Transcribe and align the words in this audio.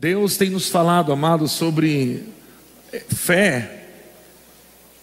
Deus 0.00 0.36
tem 0.36 0.48
nos 0.48 0.68
falado, 0.68 1.10
amado, 1.10 1.48
sobre 1.48 2.22
fé 3.08 3.86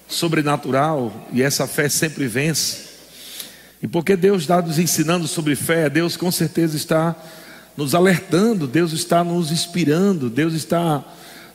sobrenatural 0.07 1.27
e 1.33 1.43
essa 1.43 1.67
fé 1.67 1.89
sempre 1.89 2.27
vence. 2.27 2.85
E 3.83 3.89
porque 3.89 4.15
Deus 4.15 4.43
está 4.43 4.61
nos 4.61 4.79
ensinando 4.79 5.27
sobre 5.27 5.53
fé, 5.53 5.89
Deus 5.89 6.15
com 6.15 6.31
certeza 6.31 6.77
está 6.77 7.13
nos 7.75 7.93
alertando, 7.93 8.65
Deus 8.67 8.93
está 8.93 9.21
nos 9.21 9.51
inspirando, 9.51 10.29
Deus 10.29 10.53
está 10.53 11.03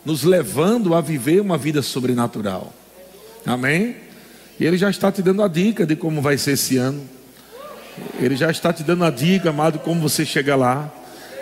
nos 0.05 0.23
levando 0.23 0.95
a 0.95 1.01
viver 1.01 1.41
uma 1.41 1.57
vida 1.57 1.81
sobrenatural. 1.81 2.75
Amém? 3.47 3.97
E 4.59 4.67
Ele 4.67 4.77
já 4.77 4.91
está 4.91 5.11
te 5.11 5.23
dando 5.23 5.43
a 5.43 5.49
dica 5.49 5.87
de 5.87 5.97
como 5.97 6.21
vai 6.21 6.37
ser 6.37 6.53
esse 6.53 6.77
ano. 6.77 7.09
Ele 8.21 8.37
já 8.37 8.51
está 8.51 8.71
te 8.71 8.83
dando 8.83 9.03
a 9.03 9.11
dica, 9.11 9.49
amado, 9.49 9.79
como 9.79 9.99
você 9.99 10.27
chega 10.27 10.55
lá. 10.55 10.93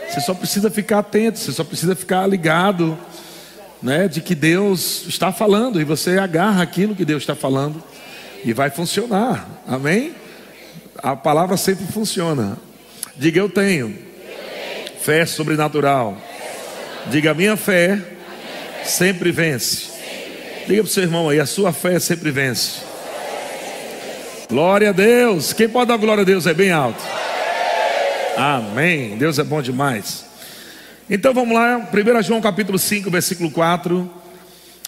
Você 0.09 0.21
só 0.21 0.35
precisa 0.35 0.71
ficar 0.71 1.01
atento, 1.01 1.39
você 1.39 1.53
só 1.53 1.63
precisa 1.63 1.95
ficar 1.95 2.27
ligado, 2.27 2.99
né, 3.83 4.09
de 4.09 4.21
que 4.21 4.35
Deus 4.35 5.05
está 5.07 5.31
falando 5.33 5.81
e 5.81 5.85
você 5.85 6.19
agarra 6.19 6.63
aquilo 6.63 6.97
que 6.97 7.05
Deus 7.05 7.23
está 7.23 7.35
falando 7.35 7.83
e 8.45 8.53
vai 8.53 8.71
funcionar. 8.71 9.47
Amém? 9.67 10.15
A 10.97 11.15
palavra 11.15 11.57
sempre 11.57 11.87
funciona. 11.87 12.57
Diga 13.17 13.39
eu 13.39 13.49
tenho 13.49 13.97
fé 15.01 15.25
sobrenatural. 15.27 16.17
Diga 17.07 17.35
minha 17.35 17.57
fé 17.57 18.01
sempre 18.85 19.31
vence. 19.31 19.89
Diga 20.67 20.83
para 20.83 20.89
o 20.89 20.93
seu 20.93 21.03
irmão 21.03 21.29
aí, 21.29 21.41
a 21.41 21.47
sua 21.47 21.73
fé 21.73 21.99
sempre 21.99 22.31
vence. 22.31 22.81
Glória 24.49 24.91
a 24.91 24.93
Deus. 24.93 25.53
Quem 25.53 25.69
pode 25.69 25.89
dar 25.89 25.97
glória 25.97 26.23
a 26.23 26.25
Deus 26.25 26.47
é 26.47 26.55
bem 26.55 26.73
alto. 26.73 27.03
Amém. 28.39 29.19
Deus 29.19 29.37
é 29.41 29.43
bom 29.43 29.61
demais. 29.61 30.25
Então 31.11 31.35
vamos 31.35 31.53
lá, 31.53 31.91
1 31.93 32.23
João 32.23 32.41
capítulo 32.41 32.79
5, 32.79 33.11
versículo 33.11 33.51
4. 33.51 34.09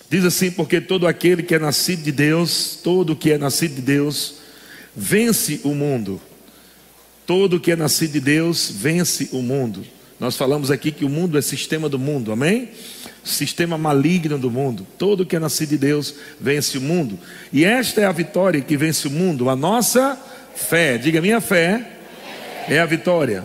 Diz 0.08 0.24
assim: 0.24 0.52
Porque 0.52 0.80
todo 0.80 1.04
aquele 1.04 1.42
que 1.42 1.56
é 1.56 1.58
nascido 1.58 2.04
de 2.04 2.12
Deus, 2.12 2.78
todo 2.80 3.16
que 3.16 3.32
é 3.32 3.38
nascido 3.38 3.74
de 3.74 3.80
Deus, 3.80 4.36
vence 4.94 5.62
o 5.64 5.74
mundo. 5.74 6.20
Todo 7.26 7.58
que 7.58 7.72
é 7.72 7.76
nascido 7.76 8.12
de 8.12 8.20
Deus, 8.20 8.70
vence 8.72 9.30
o 9.32 9.42
mundo. 9.42 9.84
Nós 10.20 10.36
falamos 10.36 10.70
aqui 10.70 10.92
que 10.92 11.04
o 11.04 11.08
mundo 11.08 11.36
é 11.36 11.42
sistema 11.42 11.88
do 11.88 11.98
mundo, 11.98 12.30
amém? 12.30 12.68
sistema 13.24 13.76
maligno 13.76 14.38
do 14.38 14.48
mundo. 14.48 14.86
Todo 14.96 15.26
que 15.26 15.34
é 15.34 15.40
nascido 15.40 15.70
de 15.70 15.78
Deus 15.78 16.14
vence 16.40 16.78
o 16.78 16.80
mundo. 16.80 17.18
E 17.52 17.64
esta 17.64 18.00
é 18.00 18.04
a 18.04 18.12
vitória 18.12 18.60
que 18.60 18.76
vence 18.76 19.08
o 19.08 19.10
mundo, 19.10 19.50
a 19.50 19.56
nossa 19.56 20.16
fé. 20.54 20.96
Diga, 20.96 21.20
minha 21.20 21.40
fé 21.40 21.99
é 22.70 22.78
a 22.78 22.86
vitória. 22.86 23.44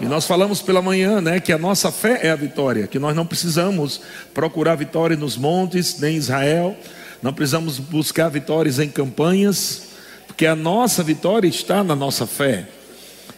E 0.00 0.06
nós 0.06 0.26
falamos 0.26 0.60
pela 0.60 0.82
manhã, 0.82 1.20
né, 1.20 1.38
que 1.38 1.52
a 1.52 1.58
nossa 1.58 1.92
fé 1.92 2.20
é 2.22 2.30
a 2.30 2.36
vitória, 2.36 2.86
que 2.86 2.98
nós 2.98 3.14
não 3.14 3.26
precisamos 3.26 4.00
procurar 4.32 4.74
vitória 4.74 5.16
nos 5.16 5.36
montes, 5.36 6.00
nem 6.00 6.14
em 6.14 6.18
Israel, 6.18 6.76
não 7.22 7.32
precisamos 7.32 7.78
buscar 7.78 8.28
vitórias 8.28 8.78
em 8.78 8.88
campanhas, 8.88 9.82
porque 10.26 10.46
a 10.46 10.56
nossa 10.56 11.02
vitória 11.02 11.46
está 11.46 11.84
na 11.84 11.94
nossa 11.94 12.26
fé. 12.26 12.66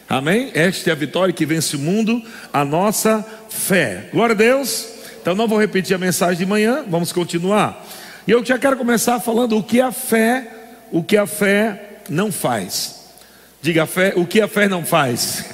Amém? 0.09 0.49
Esta 0.53 0.89
é 0.89 0.93
a 0.93 0.95
vitória 0.95 1.33
que 1.33 1.45
vence 1.45 1.75
o 1.75 1.79
mundo, 1.79 2.23
a 2.51 2.63
nossa 2.63 3.23
fé. 3.49 4.09
Glória 4.13 4.33
a 4.33 4.37
Deus. 4.37 4.87
Então 5.21 5.35
não 5.35 5.47
vou 5.47 5.59
repetir 5.59 5.93
a 5.93 5.99
mensagem 5.99 6.37
de 6.37 6.45
manhã, 6.45 6.85
vamos 6.87 7.11
continuar. 7.11 7.85
E 8.25 8.31
eu 8.31 8.43
já 8.43 8.57
quero 8.57 8.77
começar 8.77 9.19
falando 9.19 9.57
o 9.57 9.63
que 9.63 9.81
a 9.81 9.91
fé, 9.91 10.47
o 10.89 11.03
que 11.03 11.17
a 11.17 11.27
fé 11.27 11.99
não 12.09 12.31
faz. 12.31 12.96
Diga 13.61 13.83
a 13.83 13.87
fé, 13.87 14.13
o 14.15 14.25
que 14.25 14.39
a 14.41 14.47
fé 14.47 14.67
não 14.67 14.85
faz. 14.85 15.45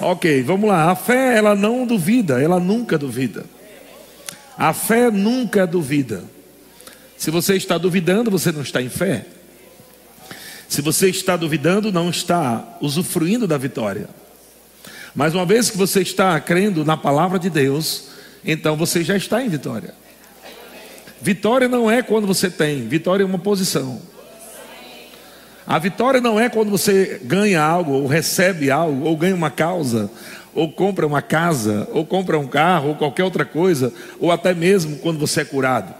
Ok, 0.00 0.42
vamos 0.42 0.68
lá. 0.68 0.90
A 0.90 0.96
fé, 0.96 1.36
ela 1.36 1.54
não 1.54 1.86
duvida, 1.86 2.42
ela 2.42 2.58
nunca 2.58 2.96
duvida. 2.96 3.44
A 4.56 4.72
fé 4.72 5.10
nunca 5.10 5.66
duvida. 5.66 6.24
Se 7.16 7.30
você 7.30 7.54
está 7.54 7.76
duvidando, 7.76 8.30
você 8.30 8.50
não 8.50 8.62
está 8.62 8.80
em 8.80 8.88
fé. 8.88 9.26
Se 10.68 10.80
você 10.80 11.10
está 11.10 11.36
duvidando, 11.36 11.92
não 11.92 12.08
está 12.08 12.78
usufruindo 12.80 13.46
da 13.46 13.58
vitória. 13.58 14.08
Mas 15.14 15.34
uma 15.34 15.44
vez 15.44 15.68
que 15.68 15.76
você 15.76 16.00
está 16.00 16.38
crendo 16.40 16.84
na 16.84 16.96
palavra 16.96 17.38
de 17.38 17.50
Deus, 17.50 18.08
então 18.44 18.76
você 18.76 19.04
já 19.04 19.16
está 19.16 19.42
em 19.42 19.48
vitória. 19.48 19.94
Vitória 21.20 21.68
não 21.68 21.90
é 21.90 22.02
quando 22.02 22.26
você 22.26 22.48
tem, 22.48 22.88
vitória 22.88 23.22
é 23.22 23.26
uma 23.26 23.38
posição. 23.38 24.00
A 25.66 25.78
vitória 25.78 26.20
não 26.20 26.38
é 26.38 26.48
quando 26.48 26.70
você 26.70 27.20
ganha 27.24 27.62
algo, 27.62 27.92
ou 27.92 28.06
recebe 28.06 28.70
algo, 28.70 29.06
ou 29.06 29.16
ganha 29.16 29.34
uma 29.34 29.50
causa, 29.50 30.10
ou 30.54 30.70
compra 30.70 31.06
uma 31.06 31.22
casa, 31.22 31.88
ou 31.92 32.04
compra 32.04 32.38
um 32.38 32.46
carro, 32.46 32.88
ou 32.88 32.94
qualquer 32.96 33.24
outra 33.24 33.44
coisa, 33.44 33.92
ou 34.18 34.32
até 34.32 34.54
mesmo 34.54 34.96
quando 34.98 35.18
você 35.18 35.42
é 35.42 35.44
curado. 35.44 35.94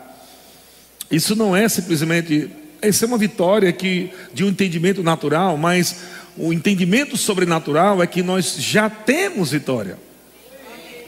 Isso 1.11 1.37
não 1.37 1.55
é 1.55 1.69
simplesmente, 1.69 2.51
isso 2.83 3.05
é 3.05 3.09
uma 3.09 3.19
vitória 3.19 3.73
que 3.73 4.11
de 4.33 4.45
um 4.45 4.49
entendimento 4.49 5.03
natural, 5.03 5.57
mas 5.57 5.97
o 6.37 6.53
entendimento 6.53 7.17
sobrenatural 7.17 8.03
é 8.03 8.07
que 8.07 8.23
nós 8.23 8.57
já 8.59 8.89
temos 8.89 9.51
vitória. 9.51 9.99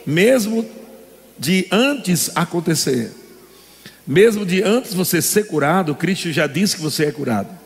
Mesmo 0.05 0.67
de 1.39 1.67
antes 1.71 2.31
acontecer. 2.35 3.13
Mesmo 4.07 4.45
de 4.45 4.63
antes 4.63 4.95
você 4.95 5.23
ser 5.23 5.47
curado, 5.47 5.95
Cristo 5.95 6.33
já 6.33 6.47
disse 6.47 6.77
que 6.77 6.83
você 6.83 7.07
é 7.07 7.13
curado. 7.13 7.62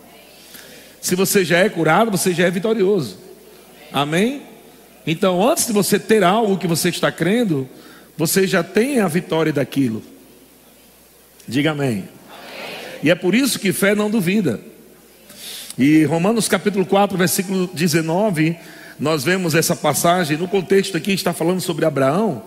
Se 1.06 1.14
você 1.14 1.44
já 1.44 1.58
é 1.58 1.68
curado, 1.68 2.10
você 2.10 2.34
já 2.34 2.46
é 2.46 2.50
vitorioso. 2.50 3.16
Amém? 3.92 4.42
Então, 5.06 5.48
antes 5.48 5.64
de 5.64 5.72
você 5.72 6.00
ter 6.00 6.24
algo 6.24 6.58
que 6.58 6.66
você 6.66 6.88
está 6.88 7.12
crendo, 7.12 7.68
você 8.18 8.44
já 8.44 8.64
tem 8.64 8.98
a 8.98 9.06
vitória 9.06 9.52
daquilo. 9.52 10.02
Diga 11.46 11.70
amém. 11.70 12.08
E 13.04 13.08
é 13.08 13.14
por 13.14 13.36
isso 13.36 13.60
que 13.60 13.72
fé 13.72 13.94
não 13.94 14.10
duvida. 14.10 14.60
E 15.78 16.02
Romanos 16.06 16.48
capítulo 16.48 16.84
4, 16.84 17.16
versículo 17.16 17.70
19, 17.72 18.56
nós 18.98 19.22
vemos 19.22 19.54
essa 19.54 19.76
passagem, 19.76 20.36
no 20.36 20.48
contexto 20.48 20.96
aqui 20.96 21.12
está 21.12 21.32
falando 21.32 21.60
sobre 21.60 21.84
Abraão. 21.84 22.42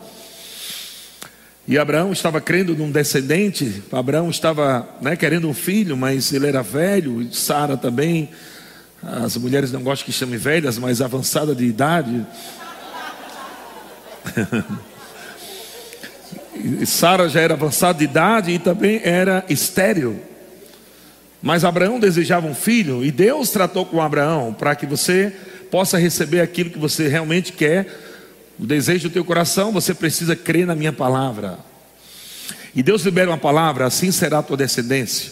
E 1.69 1.77
Abraão 1.77 2.11
estava 2.11 2.41
crendo 2.41 2.75
num 2.75 2.89
descendente, 2.89 3.83
Abraão 3.91 4.31
estava 4.31 4.89
né, 4.99 5.15
querendo 5.15 5.47
um 5.47 5.53
filho, 5.53 5.95
mas 5.95 6.33
ele 6.33 6.47
era 6.47 6.63
velho, 6.63 7.31
Sara 7.31 7.77
também. 7.77 8.31
As 9.03 9.37
mulheres 9.37 9.71
não 9.71 9.83
gostam 9.83 10.07
que 10.07 10.11
chame 10.11 10.35
velhas, 10.35 10.79
mas 10.79 10.99
avançada 10.99 11.53
de 11.53 11.65
idade. 11.65 12.25
Sara 16.87 17.29
já 17.29 17.39
era 17.39 17.53
avançada 17.53 17.99
de 17.99 18.05
idade 18.05 18.49
e 18.49 18.57
também 18.57 18.99
era 19.03 19.45
estéril. 19.47 20.19
Mas 21.39 21.63
Abraão 21.63 21.99
desejava 21.99 22.47
um 22.47 22.55
filho 22.55 23.05
e 23.05 23.11
Deus 23.11 23.51
tratou 23.51 23.85
com 23.85 24.01
Abraão 24.01 24.55
para 24.57 24.75
que 24.75 24.87
você 24.87 25.31
possa 25.69 25.99
receber 25.99 26.41
aquilo 26.41 26.71
que 26.71 26.79
você 26.79 27.07
realmente 27.07 27.53
quer 27.53 27.85
o 28.59 28.65
desejo 28.65 29.07
do 29.07 29.13
teu 29.13 29.23
coração, 29.23 29.71
você 29.71 29.93
precisa 29.93 30.35
crer 30.35 30.67
na 30.67 30.75
minha 30.75 30.91
palavra. 30.91 31.57
E 32.75 32.83
Deus 32.83 33.03
libera 33.03 33.31
uma 33.31 33.37
palavra, 33.37 33.85
assim 33.85 34.11
será 34.11 34.39
a 34.39 34.43
tua 34.43 34.57
descendência. 34.57 35.31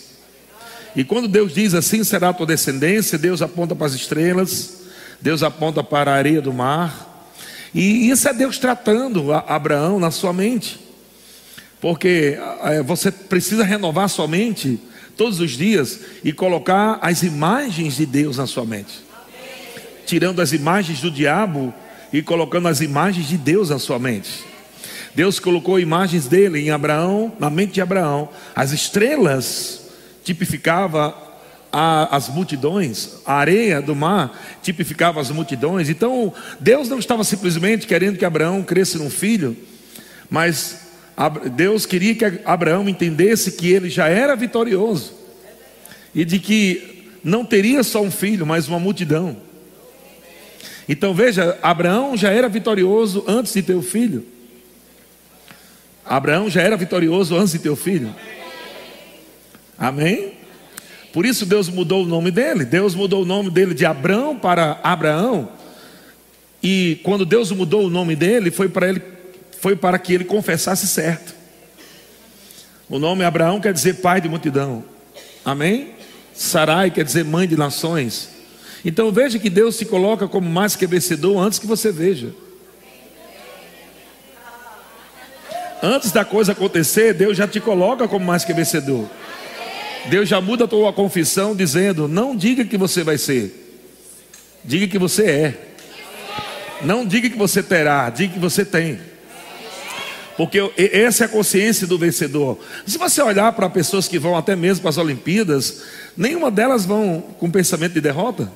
E 0.96 1.04
quando 1.04 1.28
Deus 1.28 1.54
diz 1.54 1.74
assim 1.74 2.04
será 2.04 2.30
a 2.30 2.34
tua 2.34 2.46
descendência, 2.46 3.18
Deus 3.18 3.42
aponta 3.42 3.76
para 3.76 3.86
as 3.86 3.94
estrelas, 3.94 4.78
Deus 5.22 5.44
aponta 5.44 5.84
para 5.84 6.12
a 6.12 6.16
areia 6.16 6.42
do 6.42 6.54
mar. 6.54 7.30
E 7.76 8.10
isso 8.10 8.28
é 8.28 8.34
Deus 8.34 8.58
tratando 8.58 9.34
Abraão 9.34 10.00
na 10.00 10.10
sua 10.10 10.32
mente. 10.32 10.80
Porque 11.80 12.40
você 12.86 13.12
precisa 13.12 13.64
renovar 13.64 14.10
sua 14.10 14.28
mente 14.28 14.80
todos 15.16 15.40
os 15.40 15.52
dias 15.52 16.00
e 16.24 16.32
colocar 16.32 16.98
as 17.02 17.22
imagens 17.24 17.98
de 17.98 18.06
Deus 18.06 18.38
na 18.38 18.48
sua 18.48 18.66
mente. 18.66 19.06
Tirando 20.06 20.42
as 20.42 20.54
imagens 20.54 21.02
do 21.02 21.12
diabo 21.12 21.74
e 22.12 22.22
colocando 22.22 22.68
as 22.68 22.82
imagens 22.82 23.28
de 23.28 23.38
Deus 23.38 23.70
na 23.70 23.80
sua 23.80 24.00
mente. 24.00 24.46
Deus 25.16 25.40
colocou 25.40 25.80
imagens 25.80 26.28
dele 26.28 26.60
em 26.60 26.70
Abraão, 26.70 27.34
na 27.40 27.50
mente 27.50 27.74
de 27.74 27.82
Abraão. 27.82 28.30
As 28.56 28.72
estrelas 28.72 29.90
tipificava 30.24 31.16
a, 31.72 32.16
as 32.16 32.30
multidões, 32.30 33.18
a 33.26 33.34
areia 33.34 33.82
do 33.82 33.96
mar 33.96 34.40
tipificava 34.62 35.20
as 35.20 35.32
multidões. 35.32 35.90
Então, 35.90 36.34
Deus 36.60 36.88
não 36.90 37.00
estava 37.00 37.24
simplesmente 37.24 37.88
querendo 37.88 38.18
que 38.18 38.26
Abraão 38.26 38.64
cresça 38.64 38.98
num 38.98 39.10
filho, 39.10 39.56
mas 40.30 40.88
Deus 41.56 41.86
queria 41.86 42.14
que 42.14 42.42
Abraão 42.46 42.88
entendesse 42.88 43.54
que 43.54 43.72
ele 43.72 43.90
já 43.90 44.08
era 44.08 44.36
vitorioso 44.36 45.14
e 46.14 46.24
de 46.24 46.40
que 46.40 47.10
não 47.24 47.44
teria 47.44 47.84
só 47.84 48.02
um 48.02 48.12
filho, 48.12 48.46
mas 48.46 48.68
uma 48.68 48.80
multidão. 48.80 49.47
Então 50.88 51.14
veja, 51.14 51.58
Abraão 51.62 52.16
já 52.16 52.32
era 52.32 52.48
vitorioso 52.48 53.24
antes 53.28 53.54
de 53.54 53.62
ter 53.62 53.74
o 53.74 53.82
filho. 53.82 54.26
Abraão 56.06 56.50
já 56.50 56.62
era 56.62 56.78
vitorioso 56.78 57.36
antes 57.36 57.52
de 57.52 57.60
ter 57.60 57.70
o 57.70 57.76
filho. 57.76 58.16
Amém? 59.78 60.34
Por 61.12 61.26
isso 61.26 61.46
Deus 61.46 61.68
mudou 61.68 62.04
o 62.04 62.08
nome 62.08 62.32
dele. 62.32 62.64
Deus 62.64 62.96
mudou 62.96 63.24
o 63.24 63.26
nome 63.26 63.50
dele 63.50 63.74
de 63.74 63.86
Abraão 63.86 64.38
para 64.38 64.80
Abraão. 64.82 65.50
E 66.64 67.00
quando 67.04 67.26
Deus 67.26 67.52
mudou 67.52 67.86
o 67.86 67.90
nome 67.90 68.16
dele, 68.16 68.50
foi 68.50 68.70
para 68.70 68.88
ele 68.90 69.02
foi 69.60 69.76
para 69.76 69.98
que 69.98 70.14
ele 70.14 70.24
confessasse 70.24 70.88
certo. 70.88 71.36
O 72.88 73.00
nome 73.00 73.24
Abraão 73.24 73.60
quer 73.60 73.74
dizer 73.74 73.96
pai 73.96 74.22
de 74.22 74.30
multidão. 74.30 74.84
Amém? 75.44 75.92
Sarai 76.34 76.92
quer 76.92 77.04
dizer 77.04 77.26
mãe 77.26 77.48
de 77.48 77.58
nações. 77.58 78.30
Então 78.86 79.12
veja 79.12 79.40
que 79.40 79.50
Deus 79.50 79.76
se 79.76 79.86
coloca 79.86 80.28
como 80.28 80.50
mais 80.50 80.76
que 80.76 80.88
vencedor 80.88 81.38
antes 81.40 81.60
que 81.60 81.68
você 81.68 81.92
veja. 81.92 82.34
Antes 85.82 86.12
da 86.12 86.26
coisa 86.26 86.54
acontecer, 86.54 87.14
Deus 87.14 87.38
já 87.38 87.48
te 87.48 87.60
coloca 87.60 88.08
como 88.08 88.26
mais 88.26 88.44
que 88.44 88.54
vencedor. 88.54 89.08
Deus 90.08 90.28
já 90.28 90.42
muda 90.42 90.64
a 90.66 90.68
tua 90.68 90.92
confissão 90.92 91.56
dizendo: 91.56 92.08
não 92.08 92.36
diga 92.36 92.66
que 92.66 92.78
você 92.78 93.04
vai 93.04 93.18
ser, 93.18 93.80
diga 94.64 94.88
que 94.88 94.98
você 94.98 95.24
é. 95.26 95.64
Não 96.82 97.06
diga 97.06 97.30
que 97.30 97.38
você 97.38 97.64
terá, 97.64 98.10
diga 98.10 98.34
que 98.34 98.40
você 98.40 98.64
tem. 98.64 99.00
Porque 100.38 100.72
essa 100.78 101.24
é 101.24 101.26
a 101.26 101.30
consciência 101.30 101.88
do 101.88 101.98
vencedor. 101.98 102.60
Se 102.86 102.98
você 103.00 103.20
olhar 103.24 103.52
para 103.54 103.68
pessoas 103.68 104.08
que 104.08 104.20
vão 104.20 104.38
até 104.38 104.56
mesmo 104.56 104.84
para 104.84 104.92
as 104.92 104.98
Olimpíadas, 104.98 105.82
nenhuma 106.16 106.52
delas 106.52 106.86
vão 106.86 107.22
com 107.40 107.50
pensamento 107.50 107.94
de 107.94 108.02
derrota. 108.02 108.52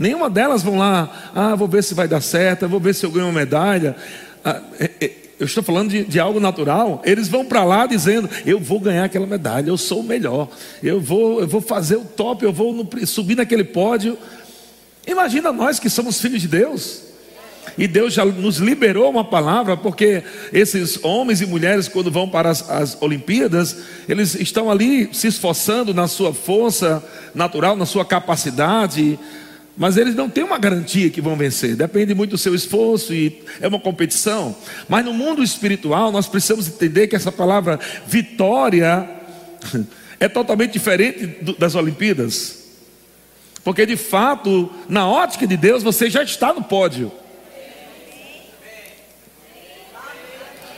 Nenhuma 0.00 0.30
delas 0.30 0.62
vão 0.62 0.78
lá, 0.78 1.30
ah, 1.34 1.54
vou 1.54 1.68
ver 1.68 1.84
se 1.84 1.92
vai 1.92 2.08
dar 2.08 2.22
certo, 2.22 2.66
vou 2.66 2.80
ver 2.80 2.94
se 2.94 3.04
eu 3.04 3.10
ganho 3.10 3.26
uma 3.26 3.38
medalha. 3.38 3.94
Ah, 4.42 4.58
é, 4.78 4.90
é, 4.98 5.12
eu 5.38 5.44
estou 5.44 5.62
falando 5.62 5.90
de, 5.90 6.04
de 6.04 6.18
algo 6.18 6.40
natural. 6.40 7.02
Eles 7.04 7.28
vão 7.28 7.44
para 7.44 7.62
lá 7.64 7.84
dizendo: 7.84 8.26
Eu 8.46 8.58
vou 8.58 8.80
ganhar 8.80 9.04
aquela 9.04 9.26
medalha, 9.26 9.68
eu 9.68 9.76
sou 9.76 10.00
o 10.00 10.02
melhor, 10.02 10.48
eu 10.82 10.98
vou, 10.98 11.42
eu 11.42 11.46
vou 11.46 11.60
fazer 11.60 11.96
o 11.96 12.04
top, 12.06 12.42
eu 12.42 12.52
vou 12.52 12.72
no, 12.72 13.06
subir 13.06 13.36
naquele 13.36 13.62
pódio. 13.62 14.16
Imagina 15.06 15.52
nós 15.52 15.78
que 15.78 15.90
somos 15.90 16.18
filhos 16.18 16.40
de 16.40 16.48
Deus. 16.48 17.02
E 17.76 17.86
Deus 17.86 18.14
já 18.14 18.24
nos 18.24 18.56
liberou 18.56 19.10
uma 19.10 19.24
palavra, 19.24 19.76
porque 19.76 20.22
esses 20.50 20.98
homens 21.04 21.42
e 21.42 21.46
mulheres, 21.46 21.88
quando 21.88 22.10
vão 22.10 22.26
para 22.26 22.48
as, 22.48 22.68
as, 22.70 22.96
Olimpíadas, 23.02 23.76
eles 24.08 24.34
estão 24.34 24.70
ali 24.70 25.10
se 25.12 25.26
esforçando 25.26 25.92
na 25.92 26.08
sua 26.08 26.32
força 26.32 27.04
natural, 27.34 27.76
na 27.76 27.84
sua 27.84 28.04
capacidade, 28.04 29.18
mas 29.76 29.96
eles 29.96 30.14
não 30.14 30.28
têm 30.28 30.44
uma 30.44 30.58
garantia 30.58 31.08
que 31.10 31.20
vão 31.20 31.36
vencer, 31.36 31.74
depende 31.74 32.14
muito 32.14 32.32
do 32.32 32.38
seu 32.38 32.54
esforço 32.54 33.14
e 33.14 33.42
é 33.60 33.68
uma 33.68 33.80
competição. 33.80 34.54
Mas 34.88 35.04
no 35.04 35.12
mundo 35.12 35.42
espiritual, 35.42 36.12
nós 36.12 36.26
precisamos 36.26 36.68
entender 36.68 37.06
que 37.06 37.16
essa 37.16 37.32
palavra 37.32 37.78
vitória 38.06 39.08
é 40.20 40.28
totalmente 40.28 40.72
diferente 40.72 41.26
das 41.58 41.74
Olimpíadas. 41.74 42.58
Porque 43.62 43.86
de 43.86 43.96
fato, 43.96 44.70
na 44.88 45.08
ótica 45.08 45.46
de 45.46 45.56
Deus, 45.56 45.82
você 45.82 46.10
já 46.10 46.22
está 46.22 46.52
no 46.52 46.62
pódio. 46.62 47.12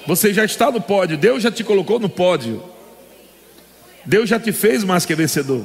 Você 0.07 0.35
já 0.35 0.45
está 0.45 0.71
no 0.71 0.81
pódio, 0.81 1.17
Deus 1.17 1.43
já 1.43 1.51
te 1.51 1.63
colocou 1.63 2.01
no 2.01 2.09
pódio. 2.09 2.63
Deus 4.05 4.29
já 4.29 4.39
te 4.39 4.53
fez 4.53 4.83
mais 4.83 5.07
que 5.07 5.15
vencedor. 5.15 5.65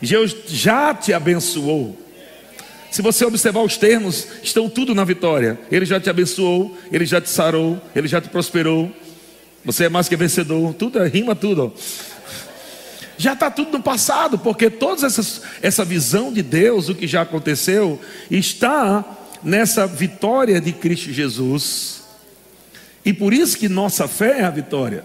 Deus 0.00 0.34
já 0.48 0.94
te 0.94 1.12
abençoou. 1.12 1.96
Se 2.90 3.02
você 3.02 3.24
observar 3.24 3.62
os 3.62 3.76
termos, 3.76 4.26
estão 4.42 4.68
tudo 4.68 4.94
na 4.94 5.04
vitória. 5.04 5.58
Ele 5.70 5.84
já 5.84 6.00
te 6.00 6.08
abençoou, 6.08 6.76
ele 6.90 7.04
já 7.04 7.20
te 7.20 7.28
sarou, 7.28 7.80
ele 7.94 8.08
já 8.08 8.20
te 8.20 8.28
prosperou. 8.28 8.90
Você 9.64 9.84
é 9.84 9.88
mais 9.88 10.08
que 10.08 10.16
vencedor. 10.16 10.72
Tudo 10.74 10.98
é, 11.02 11.06
rima 11.06 11.34
tudo. 11.34 11.72
Já 13.18 13.32
está 13.32 13.50
tudo 13.50 13.72
no 13.72 13.82
passado, 13.82 14.38
porque 14.38 14.70
toda 14.70 15.06
essa 15.60 15.84
visão 15.84 16.32
de 16.32 16.40
Deus, 16.40 16.88
o 16.88 16.94
que 16.94 17.06
já 17.06 17.22
aconteceu, 17.22 18.00
está 18.30 19.04
nessa 19.42 19.86
vitória 19.86 20.60
de 20.60 20.72
Cristo 20.72 21.12
Jesus. 21.12 22.02
E 23.04 23.12
por 23.12 23.34
isso 23.34 23.58
que 23.58 23.68
nossa 23.68 24.06
fé 24.06 24.40
é 24.40 24.44
a 24.44 24.50
vitória. 24.50 25.04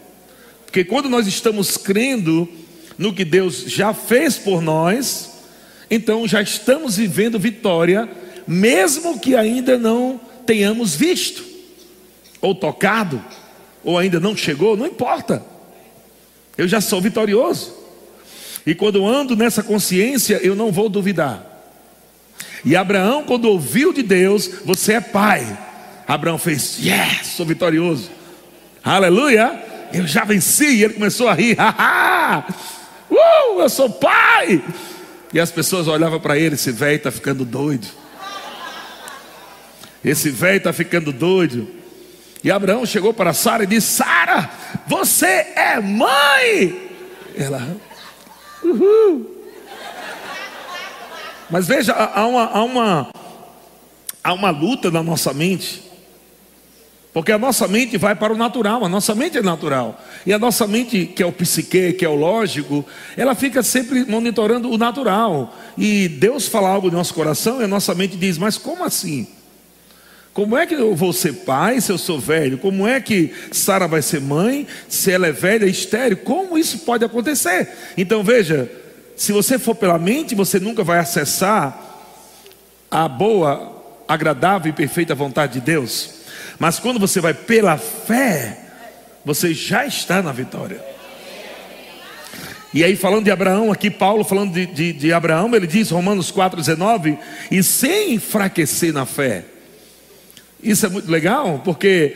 Porque 0.66 0.84
quando 0.84 1.10
nós 1.10 1.28
estamos 1.28 1.75
crendo 1.75 2.48
no 2.98 3.13
que 3.13 3.25
Deus 3.25 3.63
já 3.68 3.94
fez 3.94 4.38
por 4.38 4.62
nós, 4.62 5.31
então 5.90 6.28
já 6.28 6.42
estamos 6.42 6.98
vivendo 6.98 7.40
vitória, 7.40 8.10
mesmo 8.48 9.19
que 9.19 9.36
ainda 9.36 9.78
não 9.78 10.19
tenhamos 10.45 10.95
visto, 10.95 11.44
ou 12.42 12.54
tocado, 12.54 13.24
ou 13.84 13.98
ainda 13.98 14.19
não 14.19 14.36
chegou, 14.36 14.75
não 14.75 14.88
importa. 14.88 15.44
Eu 16.57 16.68
já 16.68 16.80
sou 16.80 17.01
vitorioso. 17.01 17.74
E 18.66 18.74
quando 18.74 19.06
ando 19.06 19.36
nessa 19.36 19.62
consciência, 19.62 20.40
eu 20.42 20.56
não 20.56 20.72
vou 20.72 20.88
duvidar. 20.88 21.54
E 22.63 22.75
Abraão, 22.75 23.24
quando 23.24 23.45
ouviu 23.45 23.92
de 23.92 24.01
Deus, 24.01 24.50
você 24.63 24.94
é 24.94 25.01
pai. 25.01 25.57
Abraão 26.07 26.38
fez, 26.38 26.78
yes, 26.80 27.28
sou 27.36 27.45
vitorioso. 27.45 28.10
Aleluia, 28.84 29.62
eu 29.94 30.07
já 30.07 30.24
venci. 30.24 30.66
E 30.66 30.84
ele 30.84 30.94
começou 30.94 31.28
a 31.28 31.34
rir, 31.34 31.56
haha, 31.60 32.45
uh, 33.10 33.62
eu 33.62 33.70
sou 33.70 33.90
pai. 33.90 34.64
E 35.34 35.40
as 35.40 35.52
pessoas 35.52 35.88
olhavam 35.88 36.20
para 36.20 36.38
ele, 36.38 36.56
esse 36.56 36.72
velho 36.72 36.98
está 36.98 37.12
ficando 37.12 37.44
doido. 37.44 37.88
Esse 40.04 40.30
velho 40.30 40.58
está 40.58 40.74
ficando 40.74 41.12
doido. 41.12 41.68
E 42.44 42.52
Abraão 42.52 42.86
chegou 42.86 43.14
para 43.14 43.34
Sara 43.34 43.64
e 43.64 43.68
disse: 43.68 43.98
Sara, 43.98 44.50
você 44.86 45.26
é 45.56 45.80
mãe. 45.80 46.92
Ela, 47.36 47.76
uhul. 48.62 49.34
Mas 51.50 51.68
veja, 51.68 51.94
há 51.94 52.28
uma, 52.28 52.46
há 52.46 52.64
uma, 52.64 53.12
há 54.24 54.34
uma 54.34 54.50
luta 54.50 54.92
na 54.92 55.02
nossa 55.02 55.34
mente 55.34 55.93
porque 57.13 57.31
a 57.31 57.38
nossa 57.38 57.68
mente 57.68 57.95
vai 57.95 58.15
para 58.15 58.33
o 58.33 58.38
natural, 58.38 58.83
a 58.83 58.89
nossa 58.89 59.13
mente 59.13 59.38
é 59.38 59.42
natural. 59.44 60.01
E 60.25 60.33
a 60.33 60.39
nossa 60.39 60.65
mente, 60.65 61.06
que 61.06 61.21
é 61.21 61.25
o 61.25 61.31
psique, 61.31 61.94
que 61.94 62.04
é 62.04 62.10
o 62.10 62.15
lógico, 62.15 62.83
ela 63.15 63.36
fica 63.36 63.62
sempre 63.62 64.04
monitorando 64.04 64.71
o 64.71 64.80
natural. 64.80 65.56
E 65.77 66.07
Deus 66.07 66.48
fala 66.48 66.69
algo 66.69 66.89
no 66.89 66.98
nosso 66.98 67.13
coração 67.13 67.62
e 67.62 67.65
a 67.65 67.68
nossa 67.68 67.94
mente 67.94 68.18
diz: 68.18 68.39
Mas 68.39 68.57
como 68.57 68.83
assim? 68.83 69.27
Como 70.33 70.57
é 70.57 70.65
que 70.65 70.74
eu 70.74 70.95
vou 70.95 71.13
ser 71.13 71.33
pai 71.45 71.80
se 71.80 71.92
eu 71.92 71.98
sou 72.00 72.19
velho? 72.19 72.57
Como 72.57 72.88
é 72.88 73.00
que 73.00 73.31
Sara 73.51 73.88
vai 73.88 74.01
ser 74.01 74.19
mãe 74.19 74.66
se 74.89 75.12
ela 75.12 75.27
é 75.27 75.31
velha 75.31 75.68
e 75.68 75.69
estéreo? 75.69 76.18
Como 76.18 76.57
isso 76.57 76.80
pode 76.80 77.06
acontecer? 77.06 77.69
Então 77.95 78.24
veja, 78.24 78.71
se 79.16 79.31
você 79.31 79.59
for 79.59 79.75
pela 79.75 80.00
mente, 80.00 80.33
você 80.33 80.59
nunca 80.59 80.83
vai 80.83 80.98
acessar 80.98 81.80
a 82.89 83.07
boa, 83.07 83.83
agradável 84.07 84.71
e 84.71 84.74
perfeita 84.74 85.13
vontade 85.13 85.54
de 85.54 85.62
Deus. 85.62 86.23
Mas 86.63 86.80
quando 86.80 86.98
você 86.98 87.19
vai 87.19 87.33
pela 87.33 87.77
fé, 87.77 88.57
você 89.25 89.54
já 89.54 89.85
está 89.85 90.21
na 90.21 90.31
vitória. 90.31 90.81
E 92.73 92.85
aí, 92.85 92.95
falando 92.95 93.26
de 93.26 93.31
Abraão, 93.31 93.69
aqui 93.69 93.92
Paulo 93.92 94.23
falando 94.23 94.54
de, 94.54 94.66
de, 94.68 94.94
de 94.94 95.11
Abraão, 95.11 95.54
ele 95.54 95.68
diz, 95.68 95.90
Romanos 95.90 96.31
4,19, 96.31 97.19
e 97.52 97.61
sem 97.61 98.14
enfraquecer 98.14 98.94
na 98.94 99.06
fé. 99.06 99.44
Isso 100.64 100.85
é 100.85 100.90
muito 100.90 101.11
legal, 101.11 101.61
porque 101.66 102.16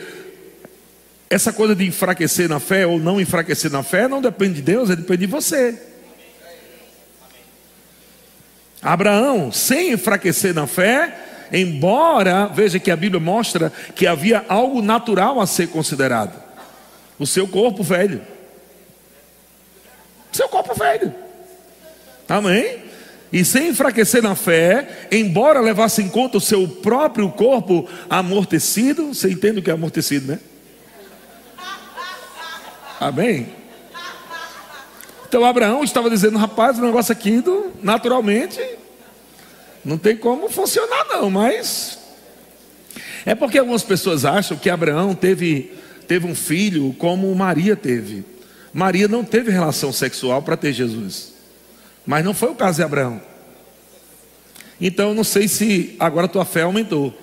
essa 1.28 1.52
coisa 1.52 1.76
de 1.76 1.86
enfraquecer 1.86 2.48
na 2.48 2.58
fé 2.58 2.86
ou 2.86 2.98
não 2.98 3.20
enfraquecer 3.20 3.70
na 3.70 3.82
fé 3.82 4.08
não 4.08 4.22
depende 4.22 4.54
de 4.54 4.62
Deus, 4.62 4.88
depende 4.88 5.26
de 5.26 5.26
você. 5.26 5.78
Abraão, 8.80 9.52
sem 9.52 9.92
enfraquecer 9.92 10.54
na 10.54 10.66
fé, 10.66 11.27
embora, 11.52 12.46
veja 12.46 12.78
que 12.78 12.90
a 12.90 12.96
Bíblia 12.96 13.20
mostra 13.20 13.72
que 13.94 14.06
havia 14.06 14.44
algo 14.48 14.82
natural 14.82 15.40
a 15.40 15.46
ser 15.46 15.68
considerado: 15.68 16.32
o 17.18 17.26
seu 17.26 17.46
corpo 17.48 17.82
velho. 17.82 18.20
Seu 20.32 20.48
corpo 20.48 20.74
velho. 20.74 21.14
Amém? 22.28 22.84
E 23.32 23.44
sem 23.44 23.68
enfraquecer 23.68 24.22
na 24.22 24.34
fé, 24.34 25.06
embora 25.10 25.60
levasse 25.60 26.02
em 26.02 26.08
conta 26.08 26.38
o 26.38 26.40
seu 26.40 26.66
próprio 26.66 27.30
corpo 27.30 27.88
amortecido, 28.08 29.12
você 29.12 29.30
entende 29.30 29.58
o 29.58 29.62
que 29.62 29.70
é 29.70 29.74
amortecido, 29.74 30.32
né? 30.32 30.38
Amém? 32.98 33.48
Então 35.28 35.44
Abraão 35.44 35.84
estava 35.84 36.08
dizendo, 36.08 36.38
rapaz, 36.38 36.78
o 36.78 36.82
negócio 36.82 37.12
aqui 37.12 37.40
do, 37.40 37.70
naturalmente 37.82 38.60
não 39.84 39.98
tem 39.98 40.16
como 40.16 40.48
funcionar, 40.48 41.06
não, 41.08 41.30
mas. 41.30 41.98
É 43.24 43.34
porque 43.34 43.58
algumas 43.58 43.82
pessoas 43.82 44.24
acham 44.24 44.56
que 44.56 44.70
Abraão 44.70 45.14
teve, 45.14 45.72
teve 46.06 46.26
um 46.26 46.34
filho 46.34 46.94
como 46.98 47.34
Maria 47.34 47.76
teve. 47.76 48.24
Maria 48.72 49.08
não 49.08 49.24
teve 49.24 49.50
relação 49.50 49.92
sexual 49.92 50.42
para 50.42 50.56
ter 50.56 50.72
Jesus. 50.72 51.34
Mas 52.06 52.24
não 52.24 52.32
foi 52.32 52.50
o 52.50 52.54
caso 52.54 52.78
de 52.78 52.84
Abraão. 52.84 53.20
Então 54.80 55.10
eu 55.10 55.14
não 55.14 55.24
sei 55.24 55.48
se 55.48 55.96
agora 55.98 56.28
tua 56.28 56.44
fé 56.44 56.62
aumentou. 56.62 57.16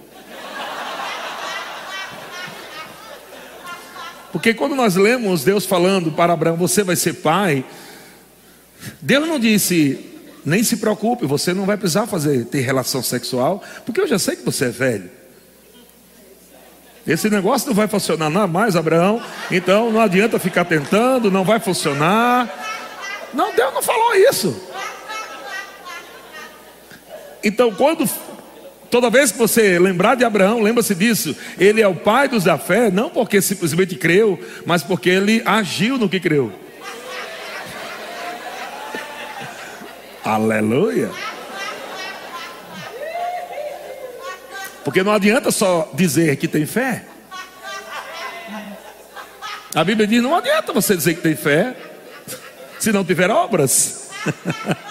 Porque 4.32 4.54
quando 4.54 4.76
nós 4.76 4.96
lemos 4.96 5.46
Deus 5.46 5.66
falando 5.66 6.12
para 6.12 6.34
Abraão, 6.34 6.58
você 6.58 6.84
vai 6.84 6.98
ser 6.98 7.14
pai, 7.14 7.64
Deus 9.02 9.28
não 9.28 9.40
disse, 9.40 10.15
nem 10.46 10.64
se 10.64 10.78
preocupe, 10.78 11.26
você 11.26 11.54
não 11.54 11.66
vai 11.66 11.76
precisar 11.76 12.06
fazer 12.06 12.46
ter 12.46 12.62
relação 12.62 13.02
sexual, 13.02 13.64
porque 13.86 14.00
eu 14.00 14.08
já 14.08 14.20
sei 14.20 14.36
que 14.36 14.46
você 14.46 14.66
é 14.66 14.70
velho. 14.70 15.10
Esse 17.08 17.30
negócio 17.30 17.68
não 17.68 17.76
vai 17.76 17.88
funcionar 17.88 18.30
não 18.30 18.48
mais, 18.48 18.76
Abraão. 18.76 19.22
Então 19.52 19.92
não 19.92 20.00
adianta 20.00 20.40
ficar 20.40 20.66
tentando, 20.66 21.30
não 21.30 21.44
vai 21.44 21.60
funcionar. 21.60 22.50
Não, 23.34 23.54
Deus 23.54 23.74
não 23.74 23.82
falou 23.82 24.16
isso. 24.16 24.56
Então, 27.44 27.72
quando 27.72 28.10
toda 28.90 29.10
vez 29.10 29.32
que 29.32 29.38
você 29.38 29.78
lembrar 29.78 30.16
de 30.16 30.24
Abraão, 30.24 30.62
lembra-se 30.62 30.96
disso. 30.96 31.36
Ele 31.60 31.82
é 31.82 31.88
o 31.88 31.94
pai 31.94 32.28
dos 32.28 32.46
da 32.46 32.58
fé, 32.58 32.90
não 32.90 33.10
porque 33.10 33.42
simplesmente 33.42 33.96
creu, 33.96 34.40
mas 34.66 34.82
porque 34.82 35.10
ele 35.10 35.44
agiu 35.46 35.98
no 35.98 36.10
que 36.10 36.20
creu. 36.20 36.52
Aleluia. 40.26 41.12
Porque 44.84 45.04
não 45.04 45.12
adianta 45.12 45.52
só 45.52 45.92
dizer 45.94 46.36
que 46.38 46.48
tem 46.48 46.66
fé. 46.66 47.06
A 49.76 49.84
Bíblia 49.84 50.08
diz: 50.08 50.24
não 50.24 50.36
adianta 50.36 50.74
você 50.74 50.96
dizer 50.96 51.14
que 51.14 51.22
tem 51.22 51.36
fé 51.36 51.76
se 52.80 52.92
não 52.92 53.06
tiver 53.06 53.30
obras. 53.30 54.10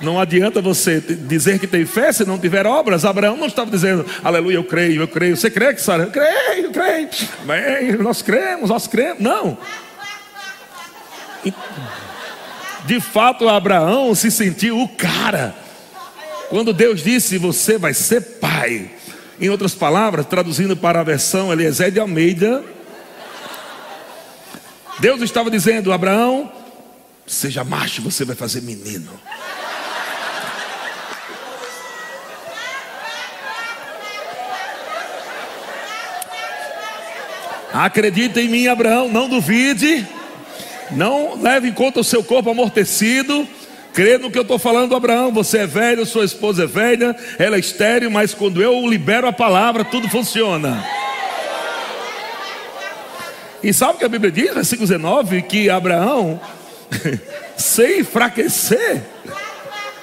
Não 0.00 0.18
adianta 0.18 0.62
você 0.62 0.98
dizer 0.98 1.58
que 1.58 1.66
tem 1.66 1.84
fé 1.84 2.10
se 2.10 2.24
não 2.24 2.38
tiver 2.38 2.66
obras. 2.66 3.04
Abraão 3.04 3.36
não 3.36 3.46
estava 3.46 3.70
dizendo, 3.70 4.06
aleluia, 4.24 4.56
eu 4.56 4.64
creio, 4.64 5.02
eu 5.02 5.06
creio. 5.06 5.36
Você 5.36 5.50
crê 5.50 5.74
que 5.74 5.82
Sara? 5.82 6.04
Eu 6.04 6.10
creio, 6.10 6.64
eu 6.64 6.70
creio. 6.70 7.08
Bem, 7.44 7.92
nós 7.98 8.22
cremos, 8.22 8.70
nós 8.70 8.86
cremos. 8.86 9.20
Não. 9.20 9.58
De 12.90 12.98
fato, 12.98 13.48
Abraão 13.48 14.16
se 14.16 14.32
sentiu 14.32 14.80
o 14.80 14.88
cara. 14.88 15.54
Quando 16.48 16.72
Deus 16.72 17.04
disse: 17.04 17.38
Você 17.38 17.78
vai 17.78 17.94
ser 17.94 18.20
pai. 18.40 18.90
Em 19.40 19.48
outras 19.48 19.76
palavras, 19.76 20.26
traduzindo 20.26 20.76
para 20.76 20.98
a 20.98 21.04
versão 21.04 21.52
Eliezer 21.52 21.92
de 21.92 22.00
Almeida, 22.00 22.64
Deus 24.98 25.22
estava 25.22 25.48
dizendo: 25.52 25.92
Abraão, 25.92 26.50
seja 27.28 27.62
macho, 27.62 28.02
você 28.02 28.24
vai 28.24 28.34
fazer 28.34 28.60
menino. 28.60 29.12
Acredita 37.72 38.40
em 38.40 38.48
mim, 38.48 38.66
Abraão, 38.66 39.08
não 39.08 39.28
duvide, 39.28 40.04
não 40.92 41.40
leve 41.40 41.68
em 41.68 41.72
conta 41.72 42.00
o 42.00 42.04
seu 42.04 42.22
corpo 42.22 42.50
amortecido 42.50 43.46
Crê 43.92 44.18
no 44.18 44.30
que 44.30 44.38
eu 44.38 44.42
estou 44.42 44.58
falando, 44.58 44.94
Abraão. 44.94 45.32
Você 45.32 45.58
é 45.58 45.66
velho, 45.66 46.06
sua 46.06 46.24
esposa 46.24 46.64
é 46.64 46.66
velha, 46.66 47.16
ela 47.38 47.56
é 47.56 47.58
estéreo, 47.58 48.10
mas 48.10 48.32
quando 48.32 48.62
eu 48.62 48.86
libero 48.88 49.26
a 49.26 49.32
palavra, 49.32 49.84
tudo 49.84 50.08
funciona. 50.08 50.84
E 53.62 53.72
sabe 53.74 53.94
o 53.94 53.98
que 53.98 54.04
a 54.04 54.08
Bíblia 54.08 54.30
diz, 54.30 54.54
versículo 54.54 54.88
19? 54.88 55.42
Que 55.42 55.68
Abraão, 55.68 56.40
sem 57.56 58.00
enfraquecer, 58.00 59.02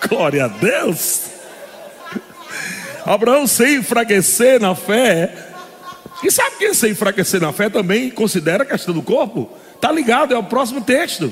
glória 0.07 0.45
a 0.45 0.47
Deus, 0.47 1.21
Abraão 3.05 3.47
sem 3.47 3.77
enfraquecer 3.77 4.59
na 4.59 4.75
fé, 4.75 5.33
e 6.23 6.29
sabe 6.29 6.57
que 6.57 6.73
sem 6.73 6.91
enfraquecer 6.91 7.39
na 7.39 7.51
fé 7.51 7.69
também 7.69 8.11
considera 8.11 8.63
a 8.63 8.65
questão 8.65 8.93
do 8.93 9.01
corpo? 9.01 9.49
Está 9.77 9.91
ligado, 9.91 10.33
é 10.33 10.37
o 10.37 10.43
próximo 10.43 10.81
texto. 10.81 11.31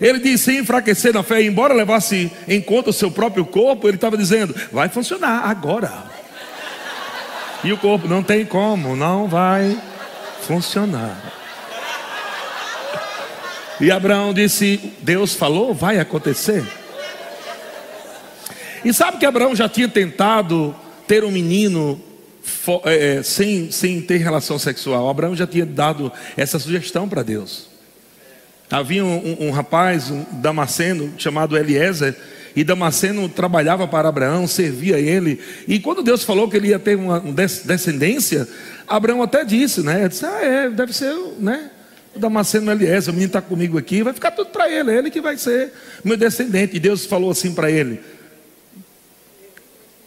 Ele 0.00 0.18
disse 0.18 0.44
sem 0.44 0.58
enfraquecer 0.58 1.14
na 1.14 1.22
fé, 1.22 1.42
embora 1.42 1.72
levasse 1.72 2.30
em 2.46 2.60
conta 2.60 2.90
o 2.90 2.92
seu 2.92 3.10
próprio 3.10 3.46
corpo, 3.46 3.88
ele 3.88 3.96
estava 3.96 4.16
dizendo: 4.16 4.54
vai 4.70 4.88
funcionar 4.88 5.48
agora. 5.48 6.04
E 7.64 7.72
o 7.72 7.78
corpo 7.78 8.06
não 8.06 8.22
tem 8.22 8.44
como, 8.44 8.94
não 8.94 9.26
vai 9.26 9.80
funcionar. 10.42 11.32
E 13.80 13.90
Abraão 13.90 14.34
disse: 14.34 14.92
Deus 15.00 15.34
falou, 15.34 15.72
vai 15.72 15.98
acontecer. 15.98 16.64
E 18.84 18.92
sabe 18.92 19.18
que 19.18 19.26
Abraão 19.26 19.54
já 19.54 19.68
tinha 19.68 19.88
tentado 19.88 20.74
ter 21.06 21.24
um 21.24 21.30
menino 21.30 22.00
é, 22.84 23.22
sem, 23.22 23.70
sem 23.70 24.00
ter 24.00 24.18
relação 24.18 24.58
sexual. 24.58 25.08
Abraão 25.08 25.34
já 25.34 25.46
tinha 25.46 25.66
dado 25.66 26.12
essa 26.36 26.58
sugestão 26.58 27.08
para 27.08 27.22
Deus. 27.22 27.68
Havia 28.70 29.04
um, 29.04 29.36
um, 29.40 29.48
um 29.48 29.50
rapaz, 29.50 30.10
um 30.10 30.24
Damasceno, 30.40 31.12
chamado 31.18 31.56
Eliezer, 31.56 32.16
e 32.54 32.64
Damasceno 32.64 33.28
trabalhava 33.28 33.86
para 33.86 34.08
Abraão, 34.08 34.46
servia 34.46 34.98
ele. 34.98 35.40
E 35.66 35.78
quando 35.78 36.02
Deus 36.02 36.22
falou 36.24 36.48
que 36.48 36.56
ele 36.56 36.68
ia 36.68 36.78
ter 36.78 36.96
uma 36.96 37.20
descendência, 37.20 38.48
Abraão 38.86 39.22
até 39.22 39.44
disse, 39.44 39.82
né? 39.82 40.08
Disse, 40.08 40.24
ah, 40.26 40.40
é, 40.42 40.70
deve 40.70 40.92
ser, 40.92 41.14
né? 41.38 41.70
O 42.14 42.18
Damasceno 42.18 42.70
Eliezer, 42.70 43.10
o 43.10 43.14
menino 43.14 43.28
está 43.28 43.40
comigo 43.40 43.78
aqui, 43.78 44.02
vai 44.02 44.12
ficar 44.12 44.32
tudo 44.32 44.50
para 44.50 44.70
ele, 44.70 44.90
é 44.90 44.98
ele 44.98 45.10
que 45.10 45.20
vai 45.20 45.36
ser 45.38 45.72
meu 46.04 46.16
descendente. 46.16 46.76
E 46.76 46.80
Deus 46.80 47.06
falou 47.06 47.30
assim 47.30 47.54
para 47.54 47.70
ele: 47.70 48.00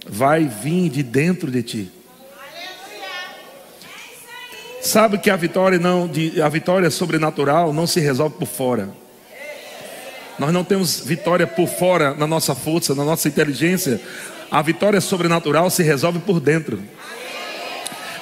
Vai 0.07 0.45
vir 0.45 0.89
de 0.89 1.01
dentro 1.01 1.49
de 1.49 1.63
ti. 1.63 1.91
Sabe 4.85 5.17
que 5.17 5.31
a 5.31 5.35
vitória 5.35 5.79
não, 5.79 6.07
a 6.43 6.47
vitória 6.47 6.91
sobrenatural 6.91 7.73
não 7.73 7.87
se 7.87 7.99
resolve 7.99 8.35
por 8.37 8.47
fora. 8.47 8.89
Nós 10.37 10.53
não 10.53 10.63
temos 10.63 10.99
vitória 10.99 11.47
por 11.47 11.67
fora 11.67 12.13
na 12.13 12.27
nossa 12.27 12.53
força, 12.53 12.93
na 12.93 13.03
nossa 13.03 13.27
inteligência. 13.27 13.99
A 14.51 14.61
vitória 14.61 15.01
sobrenatural 15.01 15.71
se 15.71 15.81
resolve 15.81 16.19
por 16.19 16.39
dentro. 16.39 16.79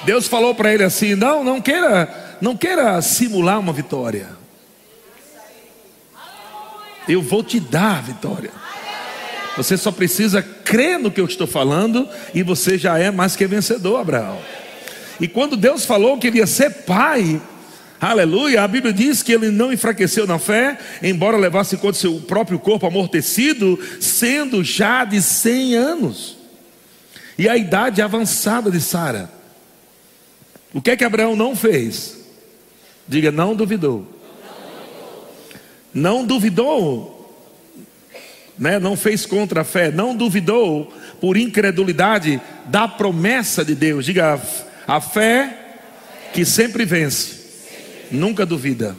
Deus 0.06 0.26
falou 0.26 0.54
para 0.54 0.72
ele 0.72 0.82
assim: 0.82 1.14
"Não, 1.14 1.44
não 1.44 1.60
queira, 1.60 2.36
não 2.40 2.56
queira 2.56 3.00
simular 3.02 3.60
uma 3.60 3.72
vitória. 3.72 4.28
Eu 7.06 7.20
vou 7.20 7.44
te 7.44 7.60
dar 7.60 7.98
a 7.98 8.00
vitória. 8.00 8.50
Você 9.58 9.76
só 9.76 9.92
precisa 9.92 10.40
crer 10.42 10.98
no 10.98 11.10
que 11.10 11.20
eu 11.20 11.26
estou 11.26 11.46
falando 11.46 12.08
e 12.32 12.42
você 12.42 12.78
já 12.78 12.98
é 12.98 13.10
mais 13.10 13.36
que 13.36 13.46
vencedor, 13.46 14.00
Abraão." 14.00 14.63
E 15.20 15.28
quando 15.28 15.56
Deus 15.56 15.84
falou 15.84 16.18
que 16.18 16.26
ele 16.26 16.38
ia 16.38 16.46
ser 16.46 16.70
pai, 16.84 17.40
aleluia, 18.00 18.62
a 18.62 18.68
Bíblia 18.68 18.92
diz 18.92 19.22
que 19.22 19.32
ele 19.32 19.50
não 19.50 19.72
enfraqueceu 19.72 20.26
na 20.26 20.38
fé, 20.38 20.78
embora 21.02 21.36
levasse 21.36 21.74
em 21.76 21.78
conta 21.78 21.98
seu 21.98 22.20
próprio 22.20 22.58
corpo 22.58 22.86
amortecido, 22.86 23.78
sendo 24.00 24.62
já 24.64 25.04
de 25.04 25.20
100 25.22 25.74
anos, 25.74 26.36
e 27.38 27.48
a 27.48 27.56
idade 27.56 28.00
avançada 28.02 28.70
de 28.70 28.80
Sara. 28.80 29.30
O 30.72 30.82
que 30.82 30.90
é 30.90 30.96
que 30.96 31.04
Abraão 31.04 31.36
não 31.36 31.54
fez? 31.54 32.18
Diga, 33.06 33.30
não 33.30 33.54
duvidou. 33.54 34.06
Não 35.92 36.24
duvidou. 36.24 37.12
Né? 38.58 38.78
Não 38.78 38.96
fez 38.96 39.24
contra 39.24 39.60
a 39.60 39.64
fé, 39.64 39.90
não 39.90 40.16
duvidou 40.16 40.92
por 41.20 41.36
incredulidade 41.36 42.40
da 42.66 42.88
promessa 42.88 43.64
de 43.64 43.74
Deus. 43.74 44.04
Diga, 44.04 44.40
a 44.86 45.00
fé 45.00 45.58
que 46.32 46.44
sempre 46.44 46.84
vence, 46.84 47.36
nunca 48.10 48.44
duvida. 48.44 48.96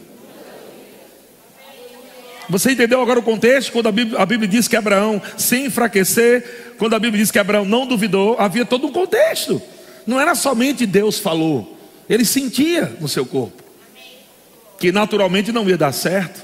Você 2.49 2.71
entendeu 2.71 3.01
agora 3.01 3.19
o 3.19 3.23
contexto? 3.23 3.71
Quando 3.71 3.87
a 3.87 3.91
Bíblia, 3.91 4.19
a 4.19 4.25
Bíblia, 4.25 4.47
diz 4.47 4.67
que 4.67 4.75
Abraão, 4.75 5.21
sem 5.37 5.65
enfraquecer, 5.65 6.75
quando 6.77 6.93
a 6.95 6.99
Bíblia 6.99 7.21
diz 7.21 7.31
que 7.31 7.39
Abraão 7.39 7.65
não 7.65 7.87
duvidou, 7.87 8.35
havia 8.39 8.65
todo 8.65 8.87
um 8.87 8.91
contexto. 8.91 9.61
Não 10.05 10.21
era 10.21 10.35
somente 10.35 10.85
Deus 10.85 11.17
falou, 11.17 11.75
ele 12.07 12.23
sentia 12.23 12.95
no 12.99 13.07
seu 13.07 13.25
corpo 13.25 13.63
que 14.77 14.91
naturalmente 14.91 15.51
não 15.51 15.67
ia 15.67 15.77
dar 15.77 15.91
certo. 15.91 16.43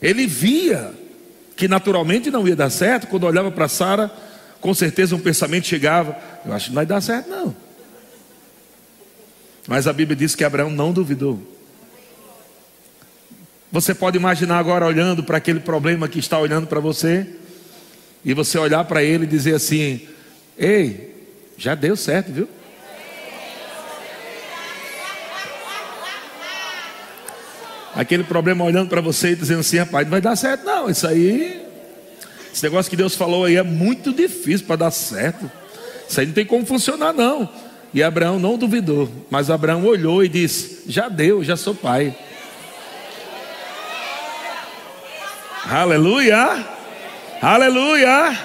Ele 0.00 0.26
via 0.26 0.92
que 1.56 1.66
naturalmente 1.66 2.30
não 2.30 2.46
ia 2.46 2.54
dar 2.54 2.70
certo. 2.70 3.06
Quando 3.08 3.24
olhava 3.24 3.50
para 3.50 3.68
Sara, 3.68 4.10
com 4.60 4.72
certeza 4.74 5.16
um 5.16 5.20
pensamento 5.20 5.66
chegava: 5.66 6.16
Eu 6.44 6.52
acho 6.52 6.66
que 6.66 6.70
não 6.70 6.76
vai 6.76 6.86
dar 6.86 7.00
certo, 7.00 7.28
não. 7.28 7.54
Mas 9.68 9.86
a 9.86 9.92
Bíblia 9.92 10.16
diz 10.16 10.34
que 10.34 10.42
Abraão 10.42 10.70
não 10.70 10.92
duvidou. 10.92 11.38
Você 13.70 13.94
pode 13.94 14.16
imaginar 14.16 14.58
agora 14.58 14.86
olhando 14.86 15.22
para 15.22 15.36
aquele 15.36 15.60
problema 15.60 16.08
que 16.08 16.18
está 16.18 16.38
olhando 16.38 16.66
para 16.66 16.80
você, 16.80 17.26
e 18.24 18.32
você 18.32 18.58
olhar 18.58 18.82
para 18.84 19.02
ele 19.02 19.24
e 19.24 19.26
dizer 19.26 19.54
assim: 19.54 20.08
Ei, 20.56 21.14
já 21.58 21.74
deu 21.74 21.96
certo, 21.96 22.32
viu? 22.32 22.48
Aquele 27.94 28.24
problema 28.24 28.64
olhando 28.64 28.88
para 28.88 29.02
você 29.02 29.32
e 29.32 29.36
dizendo 29.36 29.60
assim: 29.60 29.76
Rapaz, 29.76 30.06
não 30.06 30.12
vai 30.12 30.20
dar 30.22 30.34
certo, 30.34 30.64
não. 30.64 30.88
Isso 30.88 31.06
aí, 31.06 31.62
esse 32.52 32.62
negócio 32.62 32.88
que 32.88 32.96
Deus 32.96 33.14
falou 33.14 33.44
aí 33.44 33.56
é 33.56 33.62
muito 33.62 34.14
difícil 34.14 34.66
para 34.66 34.76
dar 34.76 34.90
certo. 34.90 35.50
Isso 36.08 36.18
aí 36.18 36.26
não 36.26 36.32
tem 36.32 36.46
como 36.46 36.64
funcionar, 36.64 37.12
não. 37.12 37.67
E 37.92 38.02
Abraão 38.02 38.38
não 38.38 38.58
duvidou, 38.58 39.08
mas 39.30 39.50
Abraão 39.50 39.84
olhou 39.84 40.22
e 40.22 40.28
disse: 40.28 40.82
Já 40.86 41.08
deu, 41.08 41.42
já 41.42 41.56
sou 41.56 41.74
pai. 41.74 42.14
Aleluia! 45.70 46.64
Aleluia! 47.40 48.36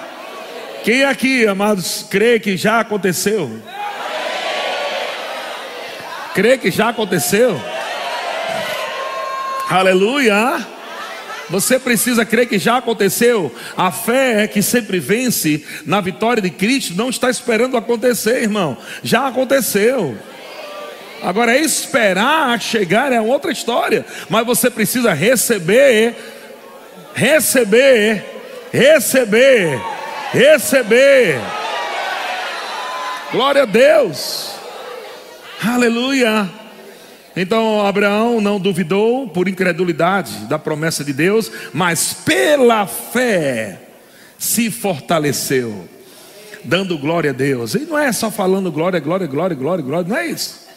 Quem 0.84 1.04
aqui, 1.06 1.48
amados, 1.48 2.06
crê 2.10 2.40
que 2.40 2.58
já 2.58 2.80
aconteceu? 2.80 3.62
Crê 6.34 6.58
que 6.58 6.70
já 6.70 6.90
aconteceu? 6.90 7.60
Aleluia! 9.70 10.73
Você 11.50 11.78
precisa 11.78 12.26
crer 12.26 12.48
que 12.48 12.58
já 12.58 12.78
aconteceu. 12.78 13.54
A 13.76 13.92
fé 13.92 14.44
é 14.44 14.48
que 14.48 14.62
sempre 14.62 15.00
vence 15.00 15.66
na 15.86 16.00
vitória 16.02 16.42
de 16.42 16.50
Cristo 16.50 16.96
não 16.96 17.10
está 17.10 17.30
esperando 17.30 17.78
acontecer, 17.78 18.42
irmão. 18.44 18.78
Já 19.04 19.28
aconteceu. 19.28 20.18
Agora, 21.22 21.58
esperar 21.58 22.60
chegar 22.62 23.12
é 23.12 23.22
outra 23.22 23.52
história. 23.52 24.06
Mas 24.30 24.46
você 24.46 24.70
precisa 24.70 25.14
receber, 25.14 26.16
receber, 27.14 28.24
receber, 28.72 29.82
receber. 30.32 31.40
Glória 33.32 33.64
a 33.64 33.66
Deus. 33.66 34.54
Aleluia. 35.66 36.63
Então 37.36 37.86
Abraão 37.86 38.40
não 38.40 38.60
duvidou 38.60 39.28
por 39.28 39.48
incredulidade 39.48 40.46
da 40.46 40.60
promessa 40.60 41.04
de 41.04 41.14
Deus, 41.14 41.52
mas 41.74 42.14
pela 42.14 42.86
fé 42.86 43.80
se 44.38 44.70
fortaleceu, 44.70 45.88
dando 46.64 46.98
glória 46.98 47.32
a 47.32 47.34
Deus. 47.34 47.74
E 47.74 47.80
não 47.80 47.98
é 47.98 48.12
só 48.12 48.30
falando 48.30 48.72
glória, 48.72 49.00
glória, 49.00 49.26
glória, 49.26 49.56
glória, 49.56 49.84
glória, 49.84 50.08
não 50.08 50.18
é 50.18 50.28
isso. 50.28 50.68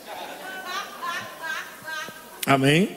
Amém? 2.47 2.97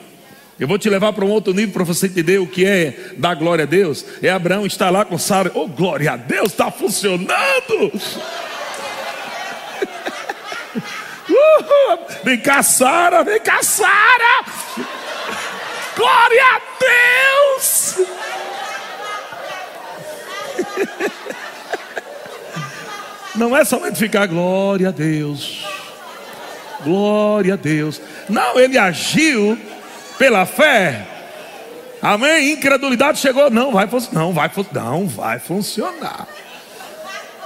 Eu 0.58 0.68
vou 0.68 0.78
te 0.78 0.88
levar 0.88 1.12
para 1.12 1.24
um 1.24 1.30
outro 1.30 1.52
nível 1.52 1.72
para 1.72 1.84
você 1.84 2.06
entender 2.06 2.38
o 2.38 2.46
que 2.46 2.64
é 2.64 3.14
dar 3.16 3.34
glória 3.34 3.64
a 3.64 3.66
Deus. 3.66 4.04
É 4.22 4.30
Abraão 4.30 4.64
estar 4.66 4.90
lá 4.90 5.04
com 5.04 5.18
Sara, 5.18 5.50
oh 5.54 5.66
glória 5.66 6.12
a 6.12 6.16
Deus, 6.16 6.50
está 6.52 6.70
funcionando. 6.70 7.90
Uhul. 11.30 11.49
Vem 12.24 12.38
cá, 12.38 12.62
Sara, 12.62 13.24
vem 13.24 13.40
cá, 13.40 13.62
Sara. 13.62 14.44
Glória 15.96 16.44
a 16.44 16.60
Deus. 16.80 17.96
Não 23.34 23.56
é 23.56 23.64
somente 23.64 23.98
ficar 23.98 24.26
glória 24.26 24.88
a 24.88 24.90
Deus. 24.92 25.64
Glória 26.82 27.54
a 27.54 27.56
Deus. 27.56 28.00
Não, 28.28 28.58
ele 28.58 28.76
agiu 28.76 29.58
pela 30.18 30.44
fé. 30.46 31.06
Amém? 32.02 32.52
Incredulidade 32.52 33.18
chegou, 33.18 33.50
não 33.50 33.72
vai, 33.72 33.88
não 34.12 34.32
vai, 34.32 34.50
não 34.72 35.06
vai 35.06 35.38
funcionar. 35.38 36.26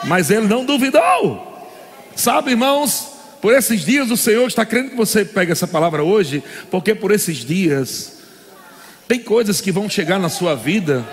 Mas 0.05 0.31
ele 0.31 0.47
não 0.47 0.65
duvidou. 0.65 1.69
Sabe, 2.15 2.53
irmãos, 2.53 3.14
por 3.45 3.53
esses 3.53 3.85
dias 3.85 4.11
o 4.11 4.17
Senhor 4.17 4.47
está 4.47 4.65
querendo 4.65 4.89
que 4.89 4.97
você 4.97 5.23
pegue 5.23 5.53
essa 5.53 5.69
palavra 5.69 6.03
hoje, 6.03 6.43
porque 6.71 6.95
por 6.95 7.11
esses 7.11 7.45
dias 7.45 8.23
tem 9.07 9.21
coisas 9.21 9.61
que 9.61 9.71
vão 9.71 9.87
chegar 9.87 10.19
na 10.19 10.31
sua 10.31 10.55
vida 10.55 11.05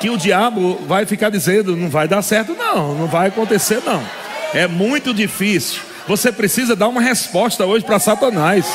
que 0.00 0.10
o 0.10 0.18
diabo 0.18 0.78
vai 0.86 1.06
ficar 1.06 1.30
dizendo, 1.30 1.74
não 1.74 1.88
vai 1.88 2.06
dar 2.06 2.20
certo 2.20 2.54
não, 2.54 2.94
não 2.94 3.06
vai 3.06 3.28
acontecer 3.28 3.80
não. 3.86 4.06
É 4.52 4.66
muito 4.66 5.14
difícil. 5.14 5.80
Você 6.06 6.30
precisa 6.30 6.76
dar 6.76 6.88
uma 6.88 7.00
resposta 7.00 7.64
hoje 7.64 7.86
para 7.86 7.98
Satanás. 7.98 8.66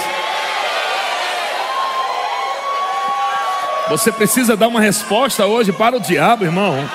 Você 3.89 4.11
precisa 4.11 4.57
dar 4.57 4.69
uma 4.69 4.81
resposta 4.81 5.45
hoje 5.45 5.71
para 5.71 5.97
o 5.97 5.99
diabo, 5.99 6.45
irmão. 6.45 6.89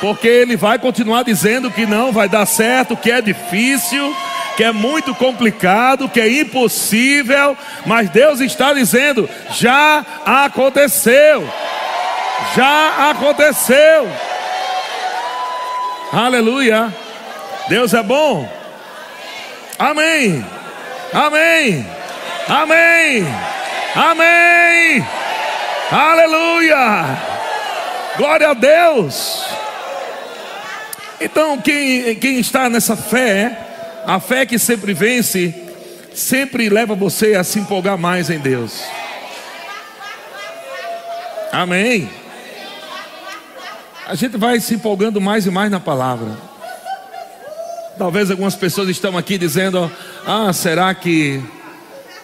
Porque 0.00 0.26
ele 0.26 0.56
vai 0.56 0.80
continuar 0.80 1.22
dizendo 1.22 1.70
que 1.70 1.86
não 1.86 2.10
vai 2.10 2.28
dar 2.28 2.44
certo, 2.44 2.96
que 2.96 3.12
é 3.12 3.22
difícil, 3.22 4.16
que 4.58 4.64
é 4.64 4.72
muito 4.72 5.14
complicado, 5.14 6.08
que 6.08 6.20
é 6.20 6.28
impossível, 6.40 7.56
mas 7.86 8.10
Deus 8.10 8.40
está 8.40 8.72
dizendo: 8.72 9.30
já 9.52 10.04
aconteceu, 10.26 11.48
já 12.56 13.10
aconteceu. 13.10 14.10
Aleluia. 16.12 16.92
Deus 17.68 17.94
é 17.94 18.02
bom. 18.02 18.50
Amém. 19.78 20.44
Amém. 21.12 21.86
Amém. 22.48 23.26
Amém. 23.94 25.06
Aleluia. 25.92 27.04
Glória 28.16 28.48
a 28.50 28.54
Deus. 28.54 29.46
Então, 31.20 31.58
quem, 31.58 32.16
quem 32.16 32.40
está 32.40 32.68
nessa 32.68 32.96
fé, 32.96 33.67
a 34.08 34.18
fé 34.18 34.46
que 34.46 34.58
sempre 34.58 34.94
vence, 34.94 35.54
sempre 36.14 36.70
leva 36.70 36.94
você 36.94 37.34
a 37.34 37.44
se 37.44 37.58
empolgar 37.58 37.98
mais 37.98 38.30
em 38.30 38.38
Deus. 38.38 38.82
Amém. 41.52 42.08
A 44.06 44.14
gente 44.14 44.38
vai 44.38 44.60
se 44.60 44.74
empolgando 44.74 45.20
mais 45.20 45.44
e 45.44 45.50
mais 45.50 45.70
na 45.70 45.78
palavra. 45.78 46.38
Talvez 47.98 48.30
algumas 48.30 48.54
pessoas 48.54 48.88
estão 48.88 49.14
aqui 49.14 49.36
dizendo: 49.36 49.92
Ah, 50.26 50.54
será 50.54 50.94
que 50.94 51.42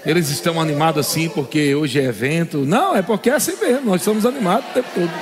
eles 0.07 0.31
estão 0.31 0.59
animados 0.59 1.07
assim 1.07 1.29
porque 1.29 1.75
hoje 1.75 2.01
é 2.01 2.05
evento? 2.05 2.65
Não, 2.65 2.97
é 2.97 3.03
porque 3.03 3.29
é 3.29 3.35
assim 3.35 3.57
mesmo. 3.61 3.91
Nós 3.91 4.01
estamos 4.01 4.25
animados 4.25 4.65
o 4.71 4.73
tempo 4.73 4.89
todo. 4.95 5.13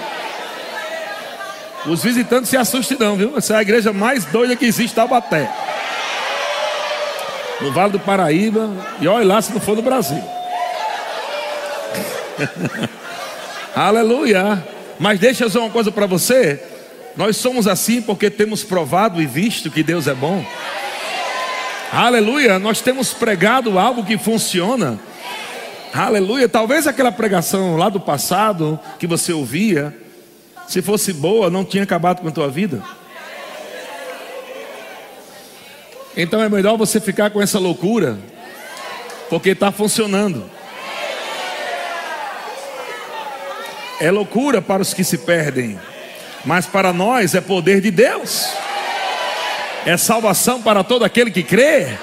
Os 1.86 2.04
visitantes 2.04 2.50
se 2.50 2.56
assustem, 2.56 2.96
não, 3.00 3.16
viu? 3.16 3.36
Essa 3.36 3.54
é 3.54 3.56
a 3.56 3.62
igreja 3.62 3.92
mais 3.92 4.24
doida 4.26 4.54
que 4.54 4.64
existe, 4.64 4.94
Taubaté 4.94 5.50
no 7.60 7.72
Vale 7.72 7.92
do 7.92 8.00
Paraíba, 8.00 8.70
e 9.00 9.06
olha 9.06 9.26
lá 9.26 9.42
se 9.42 9.52
não 9.52 9.60
for 9.60 9.76
no 9.76 9.82
Brasil. 9.82 10.22
Aleluia. 13.74 14.62
Mas 14.98 15.18
deixa 15.18 15.44
eu 15.44 15.48
dizer 15.48 15.58
uma 15.58 15.70
coisa 15.70 15.90
para 15.90 16.06
você. 16.06 16.62
Nós 17.16 17.36
somos 17.36 17.66
assim 17.66 18.00
porque 18.00 18.30
temos 18.30 18.64
provado 18.64 19.20
e 19.20 19.26
visto 19.26 19.70
que 19.70 19.82
Deus 19.82 20.06
é 20.06 20.14
bom. 20.14 20.44
Aleluia. 21.92 22.58
Nós 22.58 22.80
temos 22.80 23.12
pregado 23.12 23.78
algo 23.78 24.04
que 24.04 24.16
funciona. 24.16 24.98
Aleluia. 25.92 26.48
Talvez 26.48 26.86
aquela 26.86 27.12
pregação 27.12 27.76
lá 27.76 27.88
do 27.88 28.00
passado 28.00 28.80
que 28.98 29.06
você 29.06 29.32
ouvia, 29.32 29.94
se 30.66 30.80
fosse 30.80 31.12
boa, 31.12 31.50
não 31.50 31.64
tinha 31.64 31.82
acabado 31.82 32.22
com 32.22 32.28
a 32.28 32.32
tua 32.32 32.48
vida. 32.48 32.82
Então 36.16 36.42
é 36.42 36.48
melhor 36.48 36.76
você 36.76 37.00
ficar 37.00 37.30
com 37.30 37.40
essa 37.40 37.58
loucura, 37.58 38.18
porque 39.30 39.50
está 39.50 39.72
funcionando. 39.72 40.44
É 43.98 44.10
loucura 44.10 44.60
para 44.60 44.82
os 44.82 44.92
que 44.92 45.04
se 45.04 45.18
perdem, 45.18 45.78
mas 46.44 46.66
para 46.66 46.92
nós 46.92 47.34
é 47.34 47.40
poder 47.40 47.80
de 47.80 47.90
Deus, 47.90 48.48
é 49.86 49.96
salvação 49.96 50.60
para 50.60 50.84
todo 50.84 51.04
aquele 51.04 51.30
que 51.30 51.42
crê. 51.42 51.96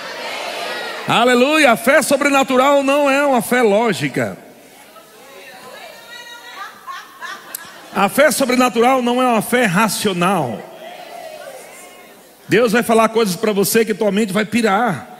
Aleluia, 1.08 1.72
a 1.72 1.78
fé 1.78 2.02
sobrenatural 2.02 2.84
não 2.84 3.10
é 3.10 3.26
uma 3.26 3.42
fé 3.42 3.62
lógica. 3.62 4.38
A 7.94 8.08
fé 8.08 8.32
sobrenatural 8.32 9.02
não 9.02 9.22
é 9.22 9.26
uma 9.26 9.42
fé 9.42 9.66
racional. 9.66 10.69
Deus 12.50 12.72
vai 12.72 12.82
falar 12.82 13.10
coisas 13.10 13.36
para 13.36 13.54
você 13.54 13.86
que 13.86 13.94
tua 13.94 14.12
mente 14.12 14.34
vai 14.34 14.44
pirar. 14.44 15.20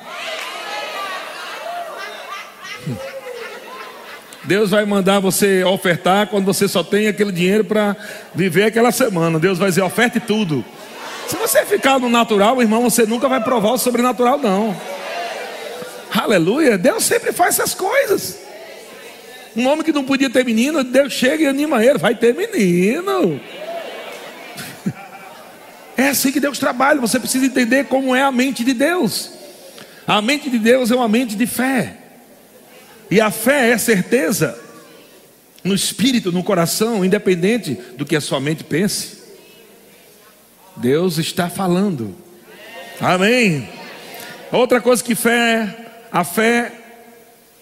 Deus 4.44 4.72
vai 4.72 4.84
mandar 4.84 5.20
você 5.20 5.64
ofertar 5.64 6.26
quando 6.26 6.46
você 6.46 6.68
só 6.68 6.84
tem 6.84 7.08
aquele 7.08 7.32
dinheiro 7.32 7.64
para 7.64 7.96
viver 8.34 8.64
aquela 8.64 8.92
semana. 8.92 9.38
Deus 9.38 9.60
vai 9.60 9.70
dizer: 9.70 9.84
oferte 9.84 10.20
tudo. 10.20 10.66
Se 11.28 11.36
você 11.36 11.64
ficar 11.66 12.00
no 12.00 12.10
natural, 12.10 12.60
irmão, 12.60 12.82
você 12.82 13.06
nunca 13.06 13.30
vai 13.30 13.44
provar 13.44 13.74
o 13.74 13.78
sobrenatural, 13.78 14.40
não. 14.40 14.76
Aleluia. 16.12 16.80
Deus 16.80 17.04
sempre 17.04 17.32
faz 17.32 17.60
essas 17.60 17.76
coisas. 17.76 18.40
Um 19.56 19.68
homem 19.68 19.84
que 19.84 19.92
não 19.92 20.04
podia 20.04 20.32
ter 20.32 20.44
menino, 20.44 20.84
Deus 20.84 21.14
chega 21.14 21.44
e 21.44 21.48
anima 21.48 21.86
ele: 21.86 22.00
vai 22.00 22.16
ter 22.16 22.34
menino. 22.34 23.40
É 26.00 26.08
assim 26.08 26.32
que 26.32 26.40
Deus 26.40 26.58
trabalha. 26.58 27.02
Você 27.02 27.20
precisa 27.20 27.46
entender 27.46 27.84
como 27.88 28.16
é 28.16 28.24
a 28.24 28.32
mente 28.32 28.64
de 28.64 28.74
Deus. 28.74 29.32
A 30.08 30.22
mente 30.22 30.50
de 30.50 30.58
Deus 30.58 30.90
é 30.92 30.96
uma 30.96 31.10
mente 31.10 31.36
de 31.36 31.46
fé. 31.46 31.98
E 33.12 33.20
a 33.20 33.30
fé 33.30 33.72
é 33.72 33.78
certeza 33.78 34.58
no 35.62 35.76
espírito, 35.76 36.32
no 36.32 36.42
coração, 36.42 37.04
independente 37.04 37.74
do 37.98 38.06
que 38.06 38.16
a 38.16 38.22
sua 38.22 38.40
mente 38.40 38.64
pense. 38.64 39.18
Deus 40.78 41.18
está 41.18 41.50
falando. 41.50 42.16
Amém. 43.02 43.68
Outra 44.54 44.80
coisa 44.80 45.04
que 45.04 45.16
fé, 45.16 45.86
a 46.10 46.24
fé, 46.24 46.72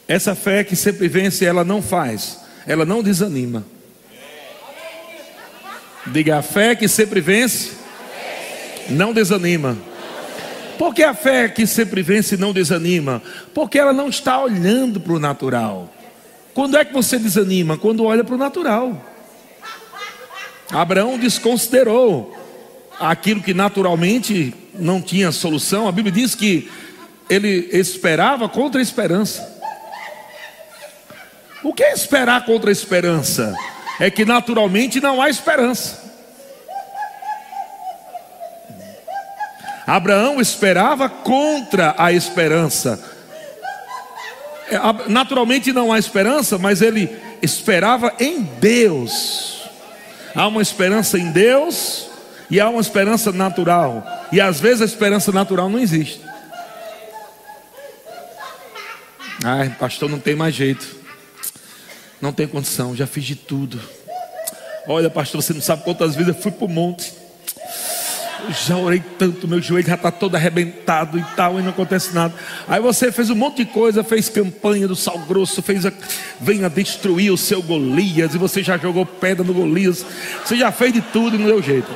essa 0.07 0.35
fé 0.35 0.63
que 0.63 0.75
sempre 0.75 1.07
vence, 1.07 1.43
ela 1.43 1.63
não 1.63 1.81
faz, 1.81 2.39
ela 2.67 2.85
não 2.85 3.01
desanima. 3.01 3.65
Diga 6.05 6.37
a 6.37 6.41
fé 6.43 6.75
que 6.75 6.87
sempre 6.87 7.19
vence, 7.19 7.86
não 8.89 9.13
desanima. 9.13 9.77
Porque 10.77 11.03
a 11.03 11.13
fé 11.13 11.49
que 11.49 11.65
sempre 11.65 12.01
vence 12.01 12.37
não 12.37 12.53
desanima? 12.53 13.21
Porque 13.53 13.79
ela 13.79 13.93
não 13.93 14.09
está 14.09 14.39
olhando 14.39 14.99
para 14.99 15.13
o 15.13 15.19
natural. 15.19 15.91
Quando 16.53 16.77
é 16.77 16.85
que 16.85 16.93
você 16.93 17.17
desanima? 17.17 17.77
Quando 17.77 18.03
olha 18.03 18.23
para 18.23 18.35
o 18.35 18.37
natural. 18.37 18.99
Abraão 20.71 21.17
desconsiderou 21.17 22.35
aquilo 22.99 23.41
que 23.41 23.53
naturalmente 23.53 24.53
não 24.73 25.01
tinha 25.01 25.31
solução. 25.31 25.87
A 25.87 25.91
Bíblia 25.91 26.11
diz 26.11 26.35
que 26.35 26.69
ele 27.29 27.69
esperava 27.71 28.47
contra 28.47 28.79
a 28.79 28.83
esperança. 28.83 29.55
O 31.63 31.73
que 31.73 31.83
é 31.83 31.93
esperar 31.93 32.45
contra 32.45 32.69
a 32.69 32.71
esperança? 32.71 33.53
É 33.99 34.11
que 34.11 34.25
naturalmente 34.25 35.01
não 35.01 35.21
há 35.21 35.29
esperança. 35.29 36.06
Abraão 39.87 40.41
esperava 40.41 41.07
contra 41.07 41.95
a 41.97 42.11
esperança. 42.11 43.01
É, 44.69 44.77
naturalmente 45.09 45.71
não 45.71 45.93
há 45.93 45.97
esperança, 45.97 46.57
mas 46.57 46.81
ele 46.81 47.09
esperava 47.41 48.13
em 48.19 48.43
Deus. 48.43 49.61
Há 50.35 50.45
uma 50.45 50.61
esperança 50.61 51.17
em 51.17 51.31
Deus 51.31 52.09
e 52.51 52.59
há 52.59 52.69
uma 52.69 52.81
esperança 52.81 53.31
natural. 53.31 54.05
E 54.29 54.41
às 54.41 54.59
vezes 54.59 54.81
a 54.81 54.85
esperança 54.85 55.31
natural 55.31 55.69
não 55.69 55.79
existe. 55.79 56.21
Ai, 59.41 59.69
pastor, 59.79 60.09
não 60.09 60.19
tem 60.19 60.35
mais 60.35 60.53
jeito. 60.53 60.97
Não 62.19 62.33
tem 62.33 62.45
condição, 62.45 62.93
já 62.93 63.07
fiz 63.07 63.23
de 63.23 63.35
tudo. 63.35 63.79
Olha, 64.85 65.09
pastor, 65.09 65.41
você 65.41 65.53
não 65.53 65.61
sabe 65.61 65.83
quantas 65.83 66.13
vezes 66.13 66.35
eu 66.35 66.41
fui 66.41 66.51
para 66.51 66.65
o 66.65 66.69
monte. 66.69 67.13
Já 68.49 68.77
orei 68.77 69.03
tanto, 69.17 69.47
meu 69.47 69.61
joelho 69.61 69.87
já 69.87 69.95
está 69.95 70.09
todo 70.09 70.35
arrebentado 70.35 71.19
e 71.19 71.23
tal, 71.35 71.59
e 71.59 71.61
não 71.63 71.69
acontece 71.69 72.13
nada. 72.13 72.33
Aí 72.67 72.79
você 72.79 73.11
fez 73.11 73.29
um 73.29 73.35
monte 73.35 73.57
de 73.57 73.65
coisa, 73.65 74.03
fez 74.03 74.29
campanha 74.29 74.87
do 74.87 74.95
sal 74.95 75.19
grosso, 75.19 75.61
fez 75.61 75.85
a, 75.85 75.91
venha 76.39 76.69
destruir 76.69 77.31
o 77.31 77.37
seu 77.37 77.61
Golias, 77.61 78.33
e 78.33 78.37
você 78.37 78.63
já 78.63 78.77
jogou 78.77 79.05
pedra 79.05 79.43
no 79.43 79.53
Golias. 79.53 80.05
Você 80.45 80.55
já 80.55 80.71
fez 80.71 80.93
de 80.93 81.01
tudo 81.01 81.35
e 81.35 81.39
não 81.39 81.47
deu 81.47 81.61
jeito. 81.61 81.93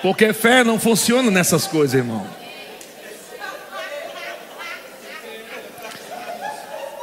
Porque 0.00 0.32
fé 0.32 0.64
não 0.64 0.78
funciona 0.78 1.30
nessas 1.30 1.66
coisas, 1.66 1.94
irmão. 1.94 2.26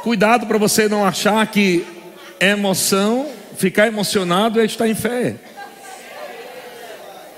Cuidado 0.02 0.46
para 0.46 0.58
você 0.58 0.88
não 0.88 1.04
achar 1.04 1.46
que 1.46 1.86
emoção, 2.40 3.26
ficar 3.56 3.86
emocionado 3.86 4.60
é 4.60 4.64
estar 4.64 4.88
em 4.88 4.94
fé. 4.94 5.36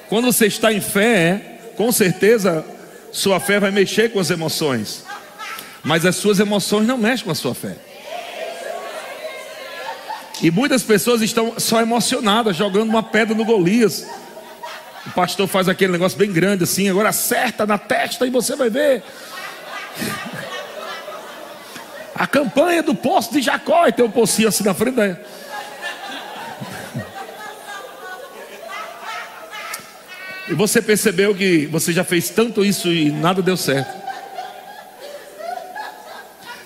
Quando 0.09 0.27
você 0.27 0.47
está 0.47 0.73
em 0.73 0.81
fé, 0.81 1.59
com 1.77 1.91
certeza 1.91 2.65
sua 3.13 3.41
fé 3.41 3.59
vai 3.59 3.71
mexer 3.71 4.13
com 4.13 4.21
as 4.21 4.31
emoções. 4.31 5.05
Mas 5.83 6.05
as 6.05 6.17
suas 6.17 6.39
emoções 6.39 6.87
não 6.87 6.99
mexem 6.99 7.25
com 7.25 7.33
a 7.33 7.35
sua 7.35 7.55
fé. 7.55 7.77
E 10.43 10.51
muitas 10.51 10.83
pessoas 10.83 11.23
estão 11.23 11.55
só 11.59 11.81
emocionadas, 11.81 12.57
jogando 12.57 12.91
uma 12.91 13.03
pedra 13.03 13.35
no 13.35 13.45
Golias. 13.45 14.07
O 15.07 15.11
pastor 15.11 15.49
faz 15.49 15.69
aquele 15.69 15.93
negócio 15.93 16.19
bem 16.19 16.31
grande 16.31 16.65
assim, 16.65 16.91
agora 16.91 17.09
acerta 17.09 17.65
na 17.65 17.79
testa 17.79 18.27
e 18.27 18.31
você 18.31 18.55
vai 18.55 18.69
ver. 18.69 19.03
A 22.15 22.27
campanha 22.27 22.83
do 22.83 22.95
poço 22.95 23.33
de 23.33 23.41
Jacó, 23.41 23.87
e 23.87 23.93
tem 23.93 24.05
um 24.05 24.11
pocinho 24.11 24.49
assim 24.49 24.65
na 24.65 24.75
frente. 24.75 24.97
Da... 24.97 25.17
E 30.49 30.55
você 30.55 30.81
percebeu 30.81 31.35
que 31.35 31.67
você 31.67 31.93
já 31.93 32.05
fez 32.05 32.31
tanto 32.31 32.65
isso 32.65 32.89
e 32.93 33.11
nada 33.11 33.43
deu 33.43 33.57
certo. 33.57 34.07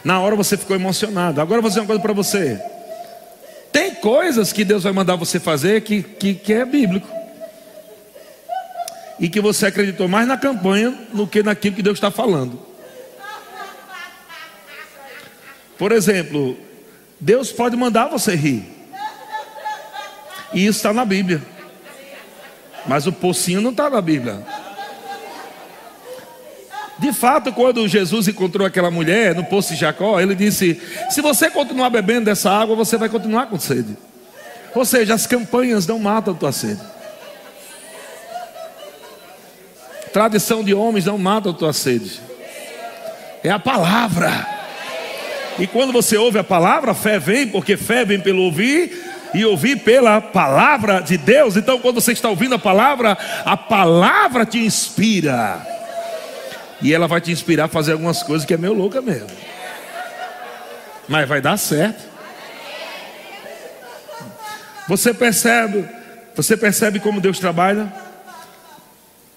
Na 0.04 0.20
hora 0.20 0.36
você 0.36 0.56
ficou 0.56 0.76
emocionado. 0.76 1.40
Agora 1.40 1.58
eu 1.58 1.62
vou 1.62 1.70
dizer 1.70 1.80
uma 1.80 1.86
coisa 1.86 2.02
para 2.02 2.12
você. 2.12 2.60
Tem 3.72 3.94
coisas 3.94 4.52
que 4.52 4.64
Deus 4.64 4.82
vai 4.82 4.92
mandar 4.92 5.16
você 5.16 5.38
fazer 5.38 5.82
que, 5.82 6.02
que, 6.02 6.34
que 6.34 6.52
é 6.52 6.64
bíblico. 6.64 7.08
E 9.18 9.28
que 9.28 9.40
você 9.40 9.66
acreditou 9.66 10.08
mais 10.08 10.26
na 10.26 10.36
campanha 10.36 10.96
do 11.12 11.26
que 11.26 11.42
naquilo 11.42 11.76
que 11.76 11.82
Deus 11.82 11.96
está 11.96 12.10
falando. 12.10 12.58
Por 15.78 15.92
exemplo, 15.92 16.58
Deus 17.18 17.52
pode 17.52 17.76
mandar 17.76 18.08
você 18.08 18.34
rir. 18.34 18.64
E 20.52 20.66
isso 20.66 20.78
está 20.78 20.92
na 20.92 21.04
Bíblia. 21.04 21.42
Mas 22.86 23.06
o 23.06 23.12
pocinho 23.12 23.60
não 23.60 23.70
está 23.70 23.88
na 23.90 24.00
Bíblia. 24.00 24.44
De 26.98 27.12
fato, 27.14 27.52
quando 27.52 27.88
Jesus 27.88 28.28
encontrou 28.28 28.66
aquela 28.66 28.90
mulher 28.90 29.34
no 29.34 29.44
poço 29.44 29.72
de 29.72 29.80
Jacó, 29.80 30.20
ele 30.20 30.34
disse: 30.34 30.80
Se 31.08 31.22
você 31.22 31.50
continuar 31.50 31.88
bebendo 31.88 32.26
dessa 32.26 32.50
água, 32.50 32.76
você 32.76 32.98
vai 32.98 33.08
continuar 33.08 33.46
com 33.46 33.58
sede. 33.58 33.96
Ou 34.74 34.84
seja, 34.84 35.14
as 35.14 35.26
campanhas 35.26 35.86
não 35.86 35.98
matam 35.98 36.34
a 36.34 36.36
tua 36.36 36.52
sede. 36.52 36.80
Tradição 40.12 40.62
de 40.62 40.74
homens 40.74 41.06
não 41.06 41.16
mata 41.16 41.50
a 41.50 41.52
tua 41.52 41.72
sede. 41.72 42.20
É 43.42 43.50
a 43.50 43.58
palavra. 43.58 44.46
E 45.58 45.66
quando 45.66 45.92
você 45.92 46.16
ouve 46.16 46.38
a 46.38 46.44
palavra, 46.44 46.94
fé 46.94 47.18
vem, 47.18 47.46
porque 47.46 47.76
fé 47.76 48.04
vem 48.04 48.20
pelo 48.20 48.42
ouvir 48.42 49.09
e 49.34 49.44
ouvir 49.44 49.76
pela 49.80 50.20
palavra 50.20 51.00
de 51.00 51.16
Deus. 51.16 51.56
Então, 51.56 51.78
quando 51.78 52.00
você 52.00 52.12
está 52.12 52.28
ouvindo 52.28 52.54
a 52.54 52.58
palavra, 52.58 53.16
a 53.44 53.56
palavra 53.56 54.44
te 54.44 54.58
inspira. 54.58 55.66
E 56.82 56.94
ela 56.94 57.06
vai 57.06 57.20
te 57.20 57.30
inspirar 57.30 57.64
a 57.64 57.68
fazer 57.68 57.92
algumas 57.92 58.22
coisas 58.22 58.46
que 58.46 58.54
é 58.54 58.56
meio 58.56 58.72
louca 58.72 59.02
mesmo. 59.02 59.28
Mas 61.08 61.28
vai 61.28 61.40
dar 61.40 61.56
certo. 61.56 62.08
Você 64.88 65.14
percebe, 65.14 65.88
você 66.34 66.56
percebe 66.56 66.98
como 66.98 67.20
Deus 67.20 67.38
trabalha? 67.38 67.92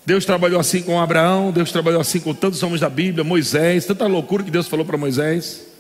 Deus 0.06 0.26
trabalhou 0.26 0.60
assim 0.60 0.82
com 0.82 1.00
Abraão, 1.00 1.52
Deus 1.52 1.72
trabalhou 1.72 2.02
assim 2.02 2.20
com 2.20 2.34
tantos 2.34 2.62
homens 2.62 2.82
da 2.82 2.90
Bíblia, 2.90 3.24
Moisés, 3.24 3.86
tanta 3.86 4.06
loucura 4.06 4.44
que 4.44 4.52
Deus 4.52 4.68
falou 4.68 4.86
para 4.86 4.98
Moisés. 4.98 5.73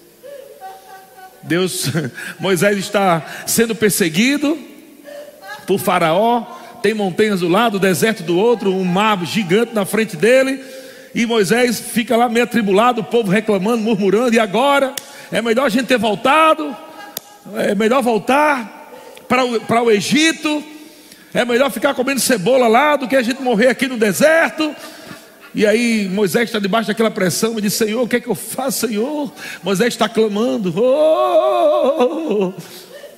Deus, 1.43 1.91
Moisés 2.39 2.77
está 2.77 3.21
sendo 3.45 3.75
perseguido 3.75 4.57
por 5.67 5.79
Faraó, 5.79 6.45
tem 6.81 6.93
montanhas 6.93 7.39
do 7.39 7.47
lado, 7.47 7.79
deserto 7.79 8.23
do 8.23 8.37
outro, 8.37 8.73
um 8.73 8.83
mar 8.83 9.23
gigante 9.25 9.73
na 9.73 9.85
frente 9.85 10.17
dele, 10.17 10.63
e 11.15 11.25
Moisés 11.25 11.79
fica 11.79 12.17
lá 12.17 12.27
meio 12.27 12.45
atribulado, 12.45 13.01
o 13.01 13.03
povo 13.03 13.31
reclamando, 13.31 13.83
murmurando, 13.83 14.35
e 14.35 14.39
agora? 14.39 14.93
É 15.31 15.41
melhor 15.41 15.65
a 15.65 15.69
gente 15.69 15.85
ter 15.85 15.97
voltado, 15.97 16.75
é 17.55 17.75
melhor 17.75 18.01
voltar 18.01 18.91
para 19.27 19.45
o, 19.45 19.61
para 19.61 19.81
o 19.81 19.91
Egito, 19.91 20.63
é 21.33 21.43
melhor 21.43 21.71
ficar 21.71 21.93
comendo 21.93 22.19
cebola 22.19 22.67
lá 22.67 22.95
do 22.95 23.07
que 23.07 23.15
a 23.15 23.23
gente 23.23 23.41
morrer 23.41 23.67
aqui 23.67 23.87
no 23.87 23.97
deserto. 23.97 24.75
E 25.55 25.65
aí 25.67 26.09
Moisés 26.09 26.45
está 26.45 26.59
debaixo 26.59 26.87
daquela 26.87 27.11
pressão 27.11 27.57
e 27.57 27.61
diz: 27.61 27.73
Senhor, 27.73 28.01
o 28.01 28.07
que 28.07 28.15
é 28.15 28.19
que 28.19 28.27
eu 28.27 28.35
faço, 28.35 28.87
Senhor? 28.87 29.31
Moisés 29.61 29.93
está 29.93 30.09
clamando. 30.09 30.73
Oh, 30.75 31.97
oh, 31.99 32.45
oh. 32.45 32.53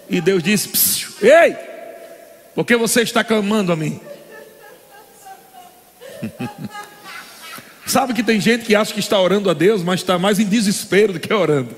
E 0.09 0.19
Deus 0.19 0.43
disse: 0.43 1.07
Ei, 1.21 1.55
por 2.53 2.65
que 2.65 2.75
você 2.75 3.01
está 3.01 3.23
clamando 3.23 3.71
a 3.71 3.75
mim? 3.75 3.99
Sabe 7.85 8.13
que 8.13 8.23
tem 8.23 8.41
gente 8.41 8.65
que 8.65 8.75
acha 8.75 8.93
que 8.93 8.99
está 8.99 9.19
orando 9.19 9.49
a 9.49 9.53
Deus, 9.53 9.83
mas 9.83 9.99
está 9.99 10.17
mais 10.17 10.39
em 10.39 10.45
desespero 10.45 11.13
do 11.13 11.19
que 11.19 11.33
orando. 11.33 11.69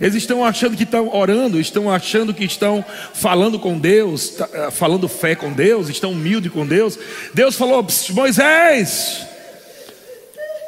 Eles 0.00 0.14
estão 0.14 0.44
achando 0.44 0.76
que 0.76 0.84
estão 0.84 1.14
orando, 1.14 1.60
estão 1.60 1.90
achando 1.90 2.32
que 2.32 2.44
estão 2.44 2.84
falando 3.12 3.58
com 3.58 3.76
Deus, 3.76 4.30
tá, 4.30 4.48
eh, 4.52 4.70
falando 4.70 5.08
fé 5.08 5.34
com 5.34 5.52
Deus, 5.52 5.88
estão 5.88 6.12
humildes 6.12 6.52
com 6.52 6.64
Deus. 6.64 6.96
Deus 7.34 7.56
falou: 7.56 7.84
Moisés, 8.10 9.26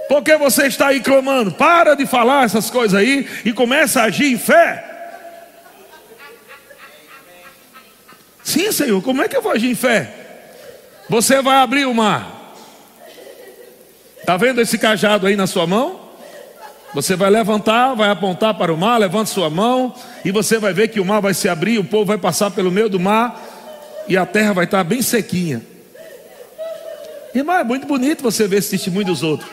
por 0.08 0.22
que 0.22 0.36
você 0.36 0.66
está 0.66 0.88
aí 0.88 1.00
clamando? 1.00 1.52
Para 1.52 1.94
de 1.94 2.06
falar 2.06 2.44
essas 2.44 2.70
coisas 2.70 2.98
aí 2.98 3.28
e 3.44 3.52
começa 3.52 4.00
a 4.00 4.04
agir 4.04 4.32
em 4.32 4.38
fé. 4.38 4.84
Sim, 8.42 8.72
Senhor, 8.72 9.00
como 9.00 9.22
é 9.22 9.28
que 9.28 9.36
eu 9.36 9.42
vou 9.42 9.52
agir 9.52 9.70
em 9.70 9.76
fé? 9.76 10.12
Você 11.08 11.40
vai 11.40 11.58
abrir 11.58 11.86
o 11.86 11.94
mar. 11.94 12.54
Está 14.18 14.36
vendo 14.36 14.60
esse 14.60 14.76
cajado 14.76 15.28
aí 15.28 15.36
na 15.36 15.46
sua 15.46 15.68
mão? 15.68 15.99
Você 16.92 17.14
vai 17.14 17.30
levantar, 17.30 17.94
vai 17.94 18.10
apontar 18.10 18.54
para 18.54 18.72
o 18.72 18.76
mar, 18.76 18.98
levanta 18.98 19.26
sua 19.26 19.48
mão 19.48 19.94
e 20.24 20.32
você 20.32 20.58
vai 20.58 20.72
ver 20.72 20.88
que 20.88 20.98
o 20.98 21.04
mar 21.04 21.20
vai 21.20 21.32
se 21.32 21.48
abrir, 21.48 21.78
o 21.78 21.84
povo 21.84 22.06
vai 22.06 22.18
passar 22.18 22.50
pelo 22.50 22.70
meio 22.70 22.88
do 22.88 22.98
mar 22.98 23.40
e 24.08 24.16
a 24.16 24.26
terra 24.26 24.52
vai 24.52 24.64
estar 24.64 24.82
bem 24.82 25.00
sequinha. 25.00 25.62
Irmão, 27.32 27.56
é 27.56 27.64
muito 27.64 27.86
bonito 27.86 28.22
você 28.22 28.48
ver 28.48 28.56
esse 28.56 28.70
testemunho 28.70 29.06
dos 29.06 29.22
outros. 29.22 29.48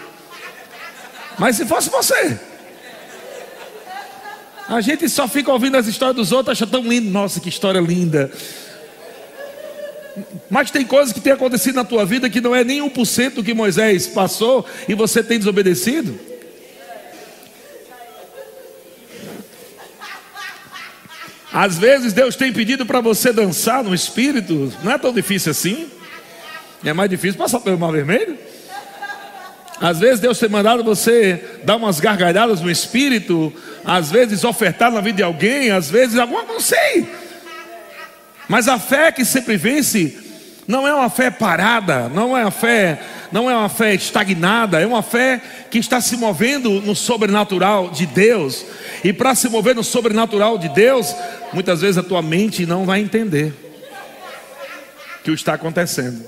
Mas 1.38 1.56
se 1.56 1.66
fosse 1.66 1.92
você, 1.92 2.40
a 4.68 4.82
gente 4.82 5.08
só 5.08 5.28
fica 5.28 5.52
ouvindo 5.52 5.78
as 5.78 5.86
histórias 5.86 6.16
dos 6.16 6.32
outros, 6.32 6.54
acha 6.54 6.66
tão 6.66 6.82
lindo. 6.82 7.12
Nossa, 7.12 7.40
que 7.40 7.50
história 7.50 7.80
linda. 7.80 8.32
Mas 10.50 10.72
tem 10.72 10.84
coisas 10.84 11.14
que 11.14 11.22
tem 11.22 11.34
acontecido 11.34 11.76
na 11.76 11.84
tua 11.84 12.04
vida 12.04 12.28
que 12.28 12.42
não 12.42 12.56
é 12.56 12.64
nem 12.64 12.82
1% 12.82 13.36
do 13.36 13.44
que 13.44 13.54
Moisés 13.54 14.08
passou 14.08 14.66
e 14.90 14.96
você 14.96 15.24
tem 15.24 15.38
desobedecido. 15.38 16.20
Às 21.60 21.76
vezes 21.76 22.14
Deus 22.14 22.36
tem 22.36 22.54
pedido 22.54 22.86
para 22.86 23.02
você 23.02 23.34
dançar 23.34 23.84
no 23.84 23.96
espírito, 23.96 24.72
não 24.84 24.92
é 24.92 24.98
tão 25.00 25.12
difícil 25.12 25.50
assim. 25.50 25.90
É 26.86 26.94
mais 26.94 27.10
difícil 27.10 27.36
passar 27.36 27.60
pelo 27.62 27.80
mar 27.80 27.92
vermelho. 27.92 28.38
Às 29.82 29.98
vezes 29.98 30.20
Deus 30.20 30.38
tem 30.38 30.50
mandado 30.50 30.84
você 30.84 31.44
dar 31.64 31.78
umas 31.78 32.00
gargalhadas 32.00 32.62
no 32.62 32.70
espírito, 32.70 33.52
às 33.84 34.12
vezes 34.12 34.44
ofertar 34.44 34.92
na 34.92 35.02
vida 35.02 35.18
de 35.18 35.24
alguém, 35.24 35.72
às 35.72 35.90
vezes 35.90 36.20
alguma, 36.20 36.44
não 36.44 36.60
sei. 36.60 37.10
Mas 38.48 38.68
a 38.68 38.78
fé 38.78 39.12
que 39.12 39.26
sempre 39.26 39.58
vence 39.58 40.16
não 40.68 40.88
é 40.88 40.94
uma 40.94 41.10
fé 41.10 41.32
parada, 41.32 42.08
não 42.08 42.38
é 42.38 42.44
uma 42.44 42.52
fé, 42.52 43.02
não 43.32 43.50
é 43.50 43.56
uma 43.56 43.70
fé 43.70 43.94
estagnada, 43.94 44.82
é 44.82 44.86
uma 44.86 45.02
fé 45.02 45.42
que 45.70 45.78
está 45.78 46.00
se 46.00 46.16
movendo 46.18 46.82
no 46.82 46.96
sobrenatural 46.96 47.90
de 47.90 48.06
Deus. 48.06 48.66
E 49.04 49.12
para 49.12 49.36
se 49.36 49.50
mover 49.50 49.76
no 49.76 49.84
sobrenatural 49.84 50.58
de 50.58 50.70
Deus, 50.70 51.14
muitas 51.54 51.82
vezes 51.82 51.98
a 51.98 52.04
tua 52.04 52.22
mente 52.22 52.66
não 52.66 52.86
vai 52.86 53.02
entender 53.02 53.54
o 55.20 55.24
que 55.24 55.32
está 55.32 55.54
acontecendo. 55.54 56.26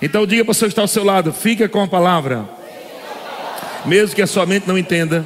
Então 0.00 0.26
diga 0.26 0.44
para 0.44 0.52
o 0.52 0.56
que 0.56 0.64
está 0.64 0.82
ao 0.82 0.88
seu 0.88 1.04
lado, 1.04 1.32
fica 1.32 1.68
com 1.68 1.80
a 1.80 1.86
palavra. 1.86 2.44
Mesmo 3.84 4.14
que 4.14 4.22
a 4.22 4.26
sua 4.26 4.44
mente 4.44 4.66
não 4.66 4.76
entenda, 4.76 5.24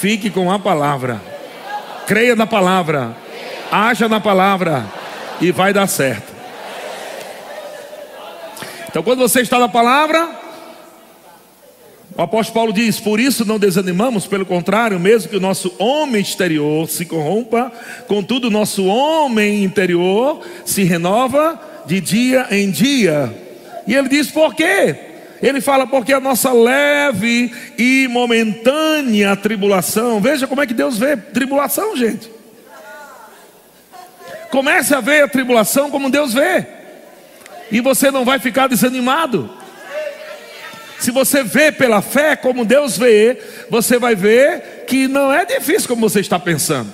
fique 0.00 0.28
com 0.30 0.50
a 0.50 0.58
palavra. 0.58 1.20
Creia 2.06 2.34
na 2.34 2.46
palavra. 2.46 3.16
Haja 3.70 4.08
na 4.08 4.20
palavra 4.20 4.84
e 5.40 5.50
vai 5.50 5.72
dar 5.72 5.86
certo. 5.86 6.33
Então, 8.94 9.02
quando 9.02 9.18
você 9.18 9.40
está 9.40 9.58
na 9.58 9.68
palavra, 9.68 10.30
o 12.16 12.22
apóstolo 12.22 12.54
Paulo 12.54 12.72
diz: 12.72 13.00
Por 13.00 13.18
isso 13.18 13.44
não 13.44 13.58
desanimamos, 13.58 14.24
pelo 14.24 14.46
contrário, 14.46 15.00
mesmo 15.00 15.28
que 15.28 15.36
o 15.36 15.40
nosso 15.40 15.74
homem 15.80 16.22
exterior 16.22 16.88
se 16.88 17.04
corrompa, 17.04 17.72
contudo, 18.06 18.46
o 18.46 18.50
nosso 18.52 18.84
homem 18.84 19.64
interior 19.64 20.42
se 20.64 20.84
renova 20.84 21.60
de 21.84 22.00
dia 22.00 22.46
em 22.52 22.70
dia. 22.70 23.36
E 23.84 23.96
ele 23.96 24.08
diz 24.08 24.30
por 24.30 24.54
quê? 24.54 24.94
Ele 25.42 25.60
fala 25.60 25.88
porque 25.88 26.12
a 26.12 26.20
nossa 26.20 26.52
leve 26.52 27.52
e 27.76 28.06
momentânea 28.06 29.34
tribulação. 29.34 30.20
Veja 30.20 30.46
como 30.46 30.62
é 30.62 30.68
que 30.68 30.72
Deus 30.72 30.96
vê 30.96 31.16
tribulação, 31.16 31.96
gente. 31.96 32.30
Comece 34.52 34.94
a 34.94 35.00
ver 35.00 35.24
a 35.24 35.28
tribulação 35.28 35.90
como 35.90 36.08
Deus 36.08 36.32
vê. 36.32 36.83
E 37.74 37.80
você 37.80 38.08
não 38.08 38.24
vai 38.24 38.38
ficar 38.38 38.68
desanimado. 38.68 39.50
Se 41.00 41.10
você 41.10 41.42
vê 41.42 41.72
pela 41.72 42.00
fé 42.00 42.36
como 42.36 42.64
Deus 42.64 42.96
vê, 42.96 43.36
você 43.68 43.98
vai 43.98 44.14
ver 44.14 44.84
que 44.86 45.08
não 45.08 45.32
é 45.32 45.44
difícil 45.44 45.88
como 45.88 46.08
você 46.08 46.20
está 46.20 46.38
pensando. 46.38 46.88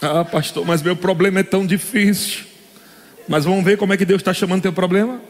Ah, 0.00 0.24
pastor, 0.24 0.64
mas 0.64 0.80
meu 0.80 0.96
problema 0.96 1.40
é 1.40 1.42
tão 1.42 1.66
difícil. 1.66 2.46
Mas 3.28 3.44
vamos 3.44 3.62
ver 3.62 3.76
como 3.76 3.92
é 3.92 3.98
que 3.98 4.06
Deus 4.06 4.22
está 4.22 4.32
chamando 4.32 4.62
teu 4.62 4.72
problema. 4.72 5.20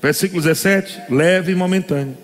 Versículo 0.00 0.40
17: 0.40 1.02
leve 1.10 1.50
e 1.50 1.56
momentâneo. 1.56 2.16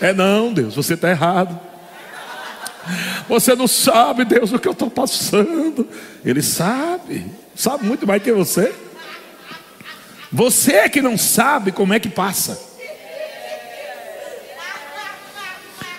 É 0.00 0.12
não, 0.12 0.52
Deus, 0.52 0.74
você 0.74 0.94
está 0.94 1.08
errado. 1.08 1.56
Você 3.28 3.54
não 3.54 3.68
sabe, 3.68 4.24
Deus, 4.24 4.52
o 4.52 4.58
que 4.58 4.66
eu 4.66 4.72
estou 4.72 4.90
passando. 4.90 5.86
Ele 6.24 6.42
sabe, 6.42 7.26
sabe 7.54 7.84
muito 7.84 8.06
mais 8.06 8.22
que 8.22 8.32
você. 8.32 8.74
Você 10.32 10.74
é 10.74 10.88
que 10.88 11.02
não 11.02 11.18
sabe 11.18 11.72
como 11.72 11.92
é 11.92 11.98
que 11.98 12.08
passa. 12.08 12.70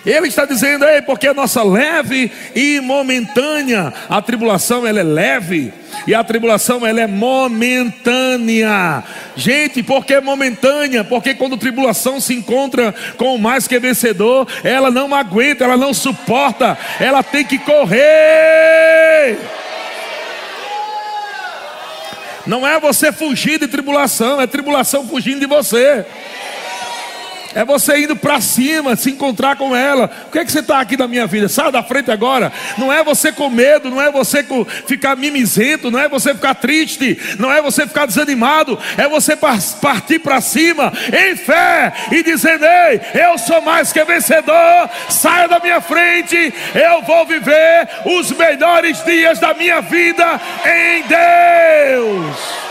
Ele 0.06 0.28
está 0.28 0.46
dizendo, 0.46 0.84
aí, 0.84 1.02
porque 1.02 1.28
a 1.28 1.34
nossa 1.34 1.62
leve 1.62 2.32
e 2.56 2.80
momentânea, 2.80 3.94
a 4.10 4.20
tribulação 4.20 4.88
ela 4.88 5.00
é 5.00 5.04
leve 5.04 5.72
e 6.08 6.16
a 6.16 6.24
tribulação 6.24 6.86
ela 6.86 7.02
é 7.02 7.08
momentânea. 7.08 9.04
Gente, 9.36 9.84
por 9.84 10.04
que 10.04 10.20
momentânea? 10.20 11.04
Porque 11.04 11.36
quando 11.36 11.54
a 11.54 11.60
tribulação 11.60 12.20
se 12.20 12.34
encontra 12.34 12.96
com 13.16 13.36
o 13.36 13.40
mais 13.40 13.68
que 13.68 13.78
vencedor, 13.78 14.48
ela 14.64 14.90
não 14.90 15.14
aguenta, 15.14 15.66
ela 15.66 15.78
não 15.78 15.94
suporta, 15.94 16.76
ela 17.00 17.22
tem 17.22 17.46
que 17.46 17.60
correr. 17.60 19.38
Não 22.52 22.68
é 22.68 22.78
você 22.82 23.14
fugir 23.14 23.58
de 23.58 23.66
tribulação, 23.66 24.42
é 24.42 24.46
tribulação 24.46 25.08
fugindo 25.08 25.40
de 25.40 25.46
você. 25.46 26.06
É 27.54 27.66
você 27.66 28.04
indo 28.04 28.16
para 28.16 28.40
cima, 28.40 28.96
se 28.96 29.12
encontrar 29.12 29.56
com 29.56 29.76
ela. 29.76 30.10
O 30.28 30.32
que 30.32 30.40
é 30.40 30.46
que 30.46 30.52
você 30.52 30.60
está 30.60 30.80
aqui 30.80 30.98
na 30.98 31.08
minha 31.08 31.28
vida? 31.28 31.48
Sai 31.50 31.72
da 31.72 31.84
frente 31.84 32.12
agora. 32.12 32.52
Não 32.78 32.92
é 32.92 33.04
você 33.04 33.32
com 33.32 33.50
medo, 33.50 33.90
não 33.90 34.02
é 34.02 34.12
você 34.12 34.46
ficar 34.88 35.16
mimizento, 35.16 35.92
não 35.92 36.00
é 36.00 36.08
você 36.08 36.34
ficar 36.34 36.56
triste, 36.56 37.20
não 37.40 37.52
é 37.52 37.62
você 37.62 37.86
ficar 37.88 38.06
desanimado. 38.06 38.78
É 38.98 39.08
você 39.08 39.36
partir 39.36 40.20
para 40.20 40.42
cima 40.42 40.92
em 41.08 41.36
fé 41.36 41.94
e 42.12 42.24
dizendo: 42.24 42.66
Ei, 42.66 43.02
eu 43.22 43.38
sou 43.38 43.62
mais 43.62 43.92
que 43.92 44.04
vencedor. 44.04 44.90
Saia 45.10 45.48
da 45.48 45.60
minha 45.60 45.82
frente. 45.82 46.54
Eu 46.74 47.02
vou 47.04 47.26
viver 47.26 47.88
os 48.06 48.32
melhores 48.32 49.04
dias 49.04 49.40
da 49.40 49.54
minha 49.54 49.82
vida 49.82 50.40
em 50.66 51.04
Deus. 51.04 52.71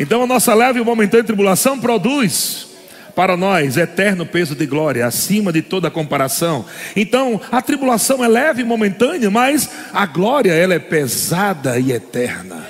Então 0.00 0.22
a 0.22 0.26
nossa 0.26 0.54
leve 0.54 0.80
e 0.80 0.82
momentânea 0.82 1.22
tribulação 1.22 1.78
produz 1.78 2.68
para 3.14 3.36
nós 3.36 3.76
eterno 3.76 4.24
peso 4.24 4.54
de 4.54 4.64
glória, 4.64 5.06
acima 5.06 5.52
de 5.52 5.60
toda 5.60 5.90
comparação. 5.90 6.64
Então, 6.96 7.38
a 7.52 7.60
tribulação 7.60 8.24
é 8.24 8.28
leve 8.28 8.62
e 8.62 8.64
momentânea, 8.64 9.30
mas 9.30 9.68
a 9.92 10.06
glória 10.06 10.52
ela 10.52 10.72
é 10.72 10.78
pesada 10.78 11.78
e 11.78 11.92
eterna. 11.92 12.66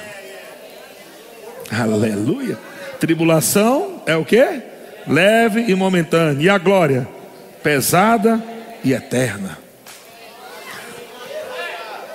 Aleluia. 1.70 2.58
Tribulação 2.98 4.02
é 4.06 4.16
o 4.16 4.24
que? 4.24 4.44
Leve 5.06 5.66
e 5.68 5.74
momentânea. 5.76 6.42
E 6.42 6.48
a 6.48 6.58
glória? 6.58 7.06
Pesada 7.62 8.42
e 8.82 8.92
eterna. 8.92 9.56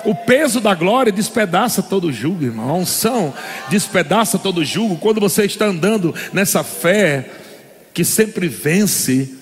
O 0.06 0.13
peso 0.13 0.62
da 0.62 0.76
glória 0.76 1.12
despedaça 1.12 1.82
todo 1.82 2.13
jugo, 2.13 2.44
irmão. 2.44 2.70
A 2.70 2.74
unção 2.74 3.34
despedaça 3.70 4.38
todo 4.38 4.63
jugo. 4.63 4.98
Quando 4.98 5.20
você 5.20 5.46
está 5.46 5.65
andando 5.65 6.13
nessa 6.32 6.63
fé 6.63 7.30
que 7.94 8.06
sempre 8.06 8.48
vence, 8.48 9.36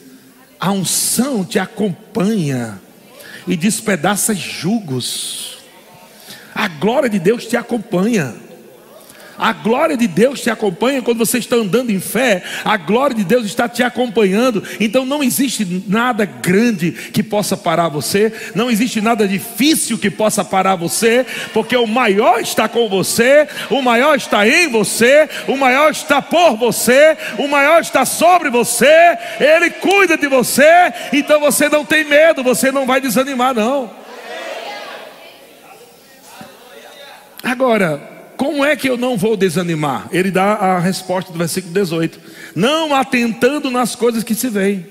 a 0.60 0.72
unção 0.72 1.44
te 1.44 1.60
acompanha 1.60 2.80
e 3.46 3.58
despedaça 3.58 4.34
jugos. 4.34 5.58
A 6.56 6.70
glória 6.70 7.10
de 7.10 7.20
Deus 7.20 7.46
te 7.46 7.58
acompanha. 7.58 8.34
A 9.38 9.52
glória 9.52 9.98
de 9.98 10.08
Deus 10.08 10.42
te 10.42 10.50
acompanha 10.50 11.02
quando 11.02 11.18
você 11.18 11.40
está 11.40 11.56
andando 11.56 11.90
em 11.90 12.00
fé. 12.00 12.44
A 12.64 12.78
glória 12.78 13.16
de 13.16 13.24
Deus 13.24 13.46
está 13.46 13.68
te 13.68 13.82
acompanhando. 13.82 14.64
Então 14.80 15.06
não 15.06 15.24
existe 15.24 15.84
nada 15.88 16.26
grande 16.26 16.92
que 16.92 17.24
possa 17.24 17.58
parar 17.58 17.90
você. 17.90 18.32
Não 18.54 18.70
existe 18.70 19.02
nada 19.02 19.28
difícil 19.28 19.98
que 19.98 20.12
possa 20.12 20.46
parar 20.46 20.76
você. 20.76 21.26
Porque 21.54 21.76
o 21.76 21.88
maior 21.88 22.40
está 22.40 22.68
com 22.68 22.88
você. 22.88 23.48
O 23.70 23.82
maior 23.82 24.16
está 24.16 24.48
em 24.48 24.68
você. 24.68 25.28
O 25.48 25.58
maior 25.58 25.92
está 25.92 26.22
por 26.22 26.56
você. 26.56 27.18
O 27.40 27.48
maior 27.48 27.82
está 27.82 28.06
sobre 28.06 28.50
você. 28.50 29.18
Ele 29.40 29.72
cuida 29.72 30.16
de 30.16 30.28
você. 30.28 30.94
Então 31.12 31.40
você 31.40 31.68
não 31.70 31.84
tem 31.84 32.04
medo. 32.04 32.44
Você 32.44 32.72
não 32.72 32.86
vai 32.86 33.02
desanimar, 33.02 33.54
não. 33.54 34.04
Agora, 37.44 38.13
como 38.38 38.64
é 38.64 38.76
que 38.76 38.90
eu 38.90 38.98
não 38.98 39.18
vou 39.18 39.38
desanimar? 39.38 40.08
Ele 40.12 40.32
dá 40.32 40.54
a 40.54 40.80
resposta 40.80 41.32
do 41.32 41.38
versículo 41.38 41.74
18: 41.74 42.20
Não 42.56 42.94
atentando 42.94 43.70
nas 43.70 43.96
coisas 43.96 44.24
que 44.24 44.36
se 44.36 44.50
veem. 44.50 44.86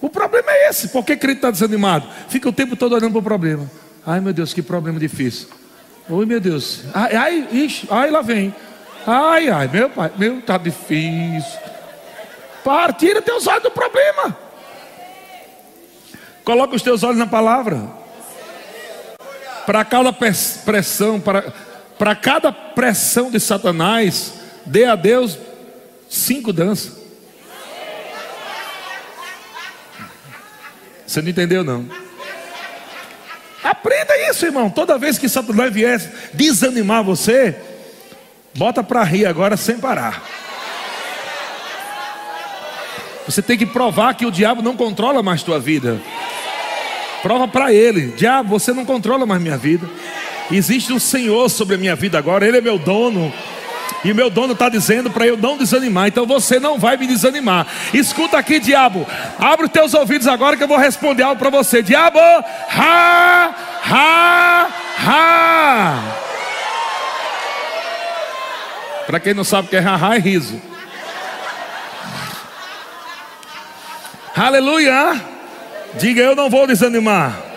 O 0.00 0.10
problema 0.10 0.50
é 0.50 0.68
esse. 0.68 0.88
Por 0.88 1.04
que 1.04 1.16
crente 1.16 1.38
está 1.38 1.50
desanimado? 1.50 2.06
Fica 2.28 2.48
o 2.48 2.52
tempo 2.52 2.76
todo 2.76 2.94
olhando 2.94 3.12
para 3.12 3.20
o 3.20 3.22
problema. 3.22 3.70
Ai 4.06 4.20
meu 4.20 4.32
Deus, 4.32 4.52
que 4.52 4.62
problema 4.62 4.98
difícil. 4.98 5.48
Oi 6.08 6.26
meu 6.26 6.40
Deus. 6.40 6.82
Ai, 6.92 7.16
ai, 7.16 7.48
ixi, 7.52 7.86
ai 7.90 8.10
lá 8.10 8.20
vem. 8.20 8.54
Ai, 9.06 9.48
ai, 9.48 9.68
meu 9.68 9.88
pai, 9.88 10.10
meu, 10.16 10.38
está 10.38 10.58
difícil. 10.58 11.58
Para, 12.62 12.92
tira 12.92 13.22
teus 13.22 13.46
olhos 13.46 13.62
do 13.62 13.70
problema. 13.70 14.36
Coloca 16.44 16.76
os 16.76 16.82
teus 16.82 17.02
olhos 17.02 17.18
na 17.18 17.26
palavra. 17.26 18.03
Para 19.66 19.84
cada 19.84 20.12
pressão, 20.12 21.20
para, 21.20 21.52
para 21.98 22.14
cada 22.14 22.52
pressão 22.52 23.30
de 23.30 23.40
Satanás, 23.40 24.34
dê 24.66 24.84
a 24.84 24.94
Deus 24.94 25.38
cinco 26.08 26.52
danças. 26.52 27.04
Você 31.06 31.22
não 31.22 31.28
entendeu, 31.28 31.62
não? 31.62 31.88
Aprenda 33.62 34.30
isso, 34.30 34.44
irmão. 34.44 34.68
Toda 34.68 34.98
vez 34.98 35.18
que 35.18 35.28
Satanás 35.28 35.72
vier 35.72 35.98
desanimar 36.34 37.02
você, 37.02 37.56
bota 38.54 38.82
para 38.82 39.02
rir 39.02 39.24
agora 39.24 39.56
sem 39.56 39.78
parar. 39.78 40.22
Você 43.26 43.40
tem 43.40 43.56
que 43.56 43.64
provar 43.64 44.14
que 44.14 44.26
o 44.26 44.30
diabo 44.30 44.60
não 44.60 44.76
controla 44.76 45.22
mais 45.22 45.42
tua 45.42 45.58
vida. 45.58 46.00
Prova 47.24 47.48
para 47.48 47.72
ele: 47.72 48.08
diabo, 48.08 48.50
você 48.50 48.74
não 48.74 48.84
controla 48.84 49.24
mais 49.24 49.40
minha 49.40 49.56
vida. 49.56 49.88
Existe 50.52 50.92
um 50.92 50.98
Senhor 50.98 51.48
sobre 51.48 51.76
a 51.76 51.78
minha 51.78 51.96
vida 51.96 52.18
agora, 52.18 52.46
Ele 52.46 52.58
é 52.58 52.60
meu 52.60 52.78
dono. 52.78 53.32
E 54.04 54.12
meu 54.12 54.28
dono 54.28 54.52
está 54.52 54.68
dizendo 54.68 55.10
para 55.10 55.26
eu 55.26 55.34
não 55.34 55.56
desanimar, 55.56 56.08
então 56.08 56.26
você 56.26 56.60
não 56.60 56.78
vai 56.78 56.98
me 56.98 57.06
desanimar. 57.06 57.66
Escuta 57.94 58.36
aqui, 58.36 58.60
diabo. 58.60 59.06
Abre 59.38 59.64
os 59.64 59.72
teus 59.72 59.94
ouvidos 59.94 60.26
agora 60.26 60.54
que 60.54 60.62
eu 60.62 60.68
vou 60.68 60.76
responder 60.76 61.22
algo 61.22 61.38
para 61.38 61.48
você. 61.48 61.82
Diabo, 61.82 62.18
ha, 62.18 63.54
ha, 63.82 64.68
ha. 65.06 66.02
Para 69.06 69.18
quem 69.18 69.32
não 69.32 69.44
sabe 69.44 69.68
o 69.68 69.70
que 69.70 69.76
é 69.76 69.80
ha, 69.82 70.14
é 70.14 70.18
riso. 70.18 70.60
Aleluia. 74.36 75.33
Diga 75.98 76.22
eu 76.22 76.34
não 76.34 76.50
vou 76.50 76.66
desanimar. 76.66 77.54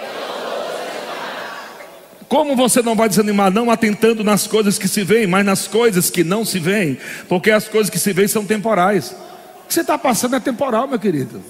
Como 2.28 2.56
você 2.56 2.82
não 2.82 2.96
vai 2.96 3.08
desanimar? 3.08 3.52
Não 3.52 3.72
atentando 3.72 4.24
nas 4.24 4.48
coisas 4.48 4.78
que 4.78 4.88
se 4.88 5.04
veem, 5.04 5.28
mas 5.28 5.46
nas 5.46 5.68
coisas 5.68 6.10
que 6.10 6.24
não 6.24 6.44
se 6.44 6.60
veem, 6.60 6.98
porque 7.30 7.52
as 7.52 7.68
coisas 7.68 7.90
que 7.90 7.98
se 7.98 8.12
veem 8.12 8.28
são 8.28 8.46
temporais. 8.46 9.16
O 9.64 9.68
que 9.68 9.74
você 9.74 9.82
está 9.82 9.98
passando 9.98 10.36
é 10.36 10.40
temporal, 10.40 10.88
meu 10.88 11.00
querido. 11.00 11.42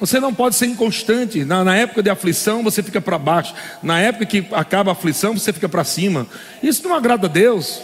Você 0.00 0.20
não 0.20 0.34
pode 0.34 0.54
ser 0.56 0.66
inconstante. 0.66 1.44
Na, 1.44 1.64
na 1.64 1.76
época 1.76 2.02
de 2.02 2.10
aflição, 2.10 2.62
você 2.62 2.82
fica 2.82 3.00
para 3.00 3.18
baixo. 3.18 3.54
Na 3.82 4.00
época 4.00 4.26
que 4.26 4.46
acaba 4.52 4.90
a 4.90 4.92
aflição, 4.92 5.32
você 5.32 5.52
fica 5.52 5.68
para 5.68 5.84
cima. 5.84 6.26
Isso 6.62 6.86
não 6.86 6.94
agrada 6.94 7.26
a 7.26 7.30
Deus. 7.30 7.80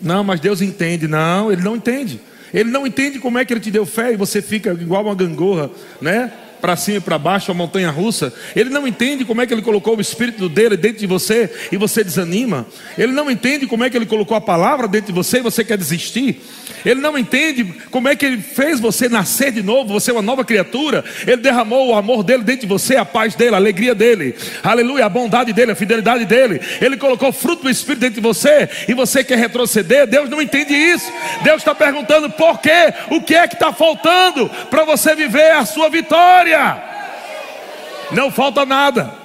Não, 0.00 0.24
mas 0.24 0.40
Deus 0.40 0.62
entende. 0.62 1.06
Não, 1.06 1.52
Ele 1.52 1.62
não 1.62 1.76
entende. 1.76 2.20
Ele 2.52 2.70
não 2.70 2.86
entende 2.86 3.18
como 3.18 3.38
é 3.38 3.44
que 3.44 3.52
Ele 3.52 3.60
te 3.60 3.70
deu 3.70 3.84
fé 3.84 4.12
e 4.12 4.16
você 4.16 4.40
fica 4.40 4.72
igual 4.72 5.04
uma 5.04 5.14
gangorra, 5.14 5.70
né? 6.00 6.32
Para 6.60 6.76
cima 6.76 6.98
e 6.98 7.00
para 7.00 7.18
baixo, 7.18 7.50
a 7.50 7.54
montanha 7.54 7.90
russa. 7.90 8.32
Ele 8.54 8.70
não 8.70 8.86
entende 8.86 9.24
como 9.24 9.40
é 9.40 9.46
que 9.46 9.54
ele 9.54 9.62
colocou 9.62 9.96
o 9.96 10.00
espírito 10.00 10.48
dele 10.48 10.76
dentro 10.76 10.98
de 10.98 11.06
você 11.06 11.50
e 11.70 11.76
você 11.76 12.04
desanima. 12.04 12.66
Ele 12.96 13.12
não 13.12 13.30
entende 13.30 13.66
como 13.66 13.84
é 13.84 13.90
que 13.90 13.96
ele 13.96 14.06
colocou 14.06 14.36
a 14.36 14.40
palavra 14.40 14.88
dentro 14.88 15.08
de 15.08 15.12
você 15.12 15.38
e 15.38 15.42
você 15.42 15.64
quer 15.64 15.76
desistir. 15.76 16.40
Ele 16.84 17.00
não 17.00 17.18
entende 17.18 17.64
como 17.90 18.08
é 18.08 18.16
que 18.16 18.24
ele 18.24 18.40
fez 18.40 18.80
você 18.80 19.08
nascer 19.08 19.52
de 19.52 19.62
novo, 19.62 19.92
você 19.92 20.10
é 20.10 20.14
uma 20.14 20.22
nova 20.22 20.44
criatura. 20.44 21.04
Ele 21.26 21.38
derramou 21.38 21.88
o 21.88 21.94
amor 21.94 22.22
dele 22.22 22.42
dentro 22.42 22.62
de 22.62 22.66
você, 22.66 22.96
a 22.96 23.04
paz 23.04 23.34
dele, 23.34 23.54
a 23.54 23.58
alegria 23.58 23.94
dele, 23.94 24.34
aleluia, 24.62 25.06
a 25.06 25.08
bondade 25.08 25.52
dele, 25.52 25.72
a 25.72 25.76
fidelidade 25.76 26.24
dele. 26.24 26.60
Ele 26.80 26.96
colocou 26.96 27.32
fruto 27.32 27.64
do 27.64 27.70
espírito 27.70 28.00
dentro 28.00 28.14
de 28.16 28.20
você 28.20 28.68
e 28.86 28.94
você 28.94 29.24
quer 29.24 29.38
retroceder. 29.38 30.06
Deus 30.06 30.30
não 30.30 30.40
entende 30.40 30.74
isso. 30.74 31.10
Deus 31.42 31.58
está 31.58 31.74
perguntando 31.74 32.30
por 32.30 32.60
quê? 32.60 32.92
O 33.10 33.20
que 33.20 33.34
é 33.34 33.46
que 33.48 33.54
está 33.54 33.72
faltando 33.72 34.48
para 34.70 34.84
você 34.84 35.14
viver 35.14 35.52
a 35.52 35.64
sua 35.64 35.88
vitória? 35.88 36.47
Vitória. 36.48 36.82
Não 38.10 38.30
falta 38.30 38.64
nada. 38.64 39.18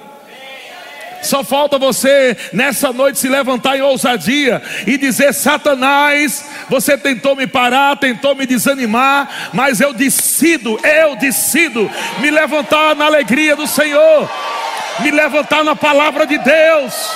Só 1.22 1.42
falta 1.42 1.78
você 1.78 2.36
nessa 2.52 2.92
noite 2.92 3.18
se 3.18 3.28
levantar 3.28 3.78
em 3.78 3.80
ousadia 3.80 4.62
e 4.86 4.98
dizer: 4.98 5.32
Satanás, 5.32 6.44
você 6.68 6.98
tentou 6.98 7.34
me 7.34 7.46
parar, 7.46 7.96
tentou 7.96 8.34
me 8.34 8.44
desanimar, 8.44 9.50
mas 9.54 9.80
eu 9.80 9.94
decido, 9.94 10.78
eu 10.84 11.16
decido 11.16 11.90
me 12.18 12.30
levantar 12.30 12.94
na 12.94 13.06
alegria 13.06 13.56
do 13.56 13.66
Senhor, 13.66 14.30
me 15.00 15.10
levantar 15.10 15.64
na 15.64 15.74
palavra 15.74 16.26
de 16.26 16.36
Deus. 16.36 17.10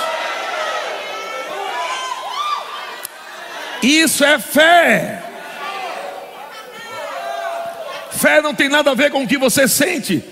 Isso 3.83 4.25
é 4.25 4.38
fé. 4.38 5.27
Fé 8.18 8.42
não 8.42 8.52
tem 8.52 8.68
nada 8.68 8.90
a 8.90 8.94
ver 8.94 9.11
com 9.12 9.22
o 9.22 9.28
que 9.28 9.38
você 9.38 9.68
sente, 9.68 10.22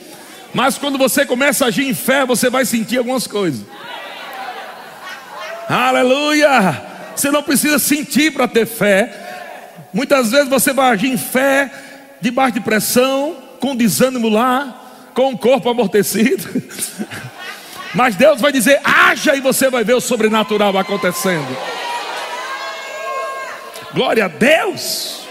mas 0.53 0.77
quando 0.77 0.99
você 0.99 1.25
começa 1.25 1.65
a 1.65 1.69
agir 1.69 1.89
em 1.89 1.95
fé, 1.95 2.27
você 2.27 2.51
vai 2.51 2.65
sentir 2.65 2.99
algumas 2.99 3.27
coisas. 3.27 3.65
Aleluia! 5.69 6.83
Você 7.15 7.31
não 7.31 7.43
precisa 7.43 7.79
sentir 7.79 8.33
para 8.33 8.49
ter 8.49 8.67
fé. 8.67 9.13
Muitas 9.93 10.31
vezes 10.31 10.49
você 10.49 10.73
vai 10.73 10.91
agir 10.91 11.11
em 11.11 11.17
fé, 11.17 11.71
debaixo 12.21 12.55
de 12.55 12.61
pressão, 12.61 13.37
com 13.61 13.75
desânimo 13.77 14.29
lá, 14.29 15.11
com 15.15 15.33
o 15.33 15.39
corpo 15.39 15.69
amortecido. 15.69 16.63
Mas 17.95 18.17
Deus 18.17 18.41
vai 18.41 18.53
dizer: 18.53 18.81
haja 18.85 19.35
e 19.35 19.41
você 19.41 19.71
vai 19.71 19.85
ver 19.85 19.95
o 19.95 20.01
sobrenatural 20.01 20.77
acontecendo. 20.77 21.57
Glória 23.95 24.25
a 24.27 24.29
Deus. 24.29 25.26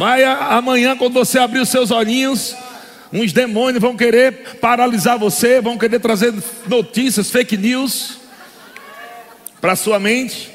Mas 0.00 0.24
amanhã, 0.24 0.96
quando 0.96 1.12
você 1.12 1.38
abrir 1.38 1.60
os 1.60 1.68
seus 1.68 1.90
olhinhos, 1.90 2.56
uns 3.12 3.34
demônios 3.34 3.82
vão 3.82 3.94
querer 3.94 4.56
paralisar 4.58 5.18
você, 5.18 5.60
vão 5.60 5.76
querer 5.76 5.98
trazer 5.98 6.32
notícias, 6.66 7.30
fake 7.30 7.54
news 7.58 8.16
para 9.60 9.76
sua 9.76 10.00
mente. 10.00 10.50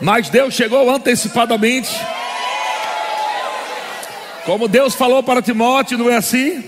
Mas 0.00 0.30
Deus 0.30 0.54
chegou 0.54 0.90
antecipadamente. 0.90 1.90
Como 4.46 4.66
Deus 4.66 4.94
falou 4.94 5.22
para 5.22 5.42
Timóteo, 5.42 5.98
não 5.98 6.08
é 6.08 6.16
assim? 6.16 6.64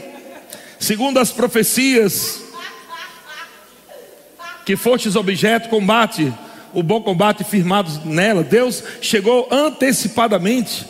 Segundo 0.79 1.19
as 1.19 1.31
profecias, 1.33 2.43
que 4.67 4.77
fostes 4.77 5.17
objeto, 5.17 5.71
combate 5.71 6.31
o 6.75 6.83
bom 6.83 7.01
combate 7.01 7.45
firmados 7.45 8.05
nela. 8.05 8.43
Deus 8.43 8.83
chegou 9.01 9.49
antecipadamente 9.51 10.87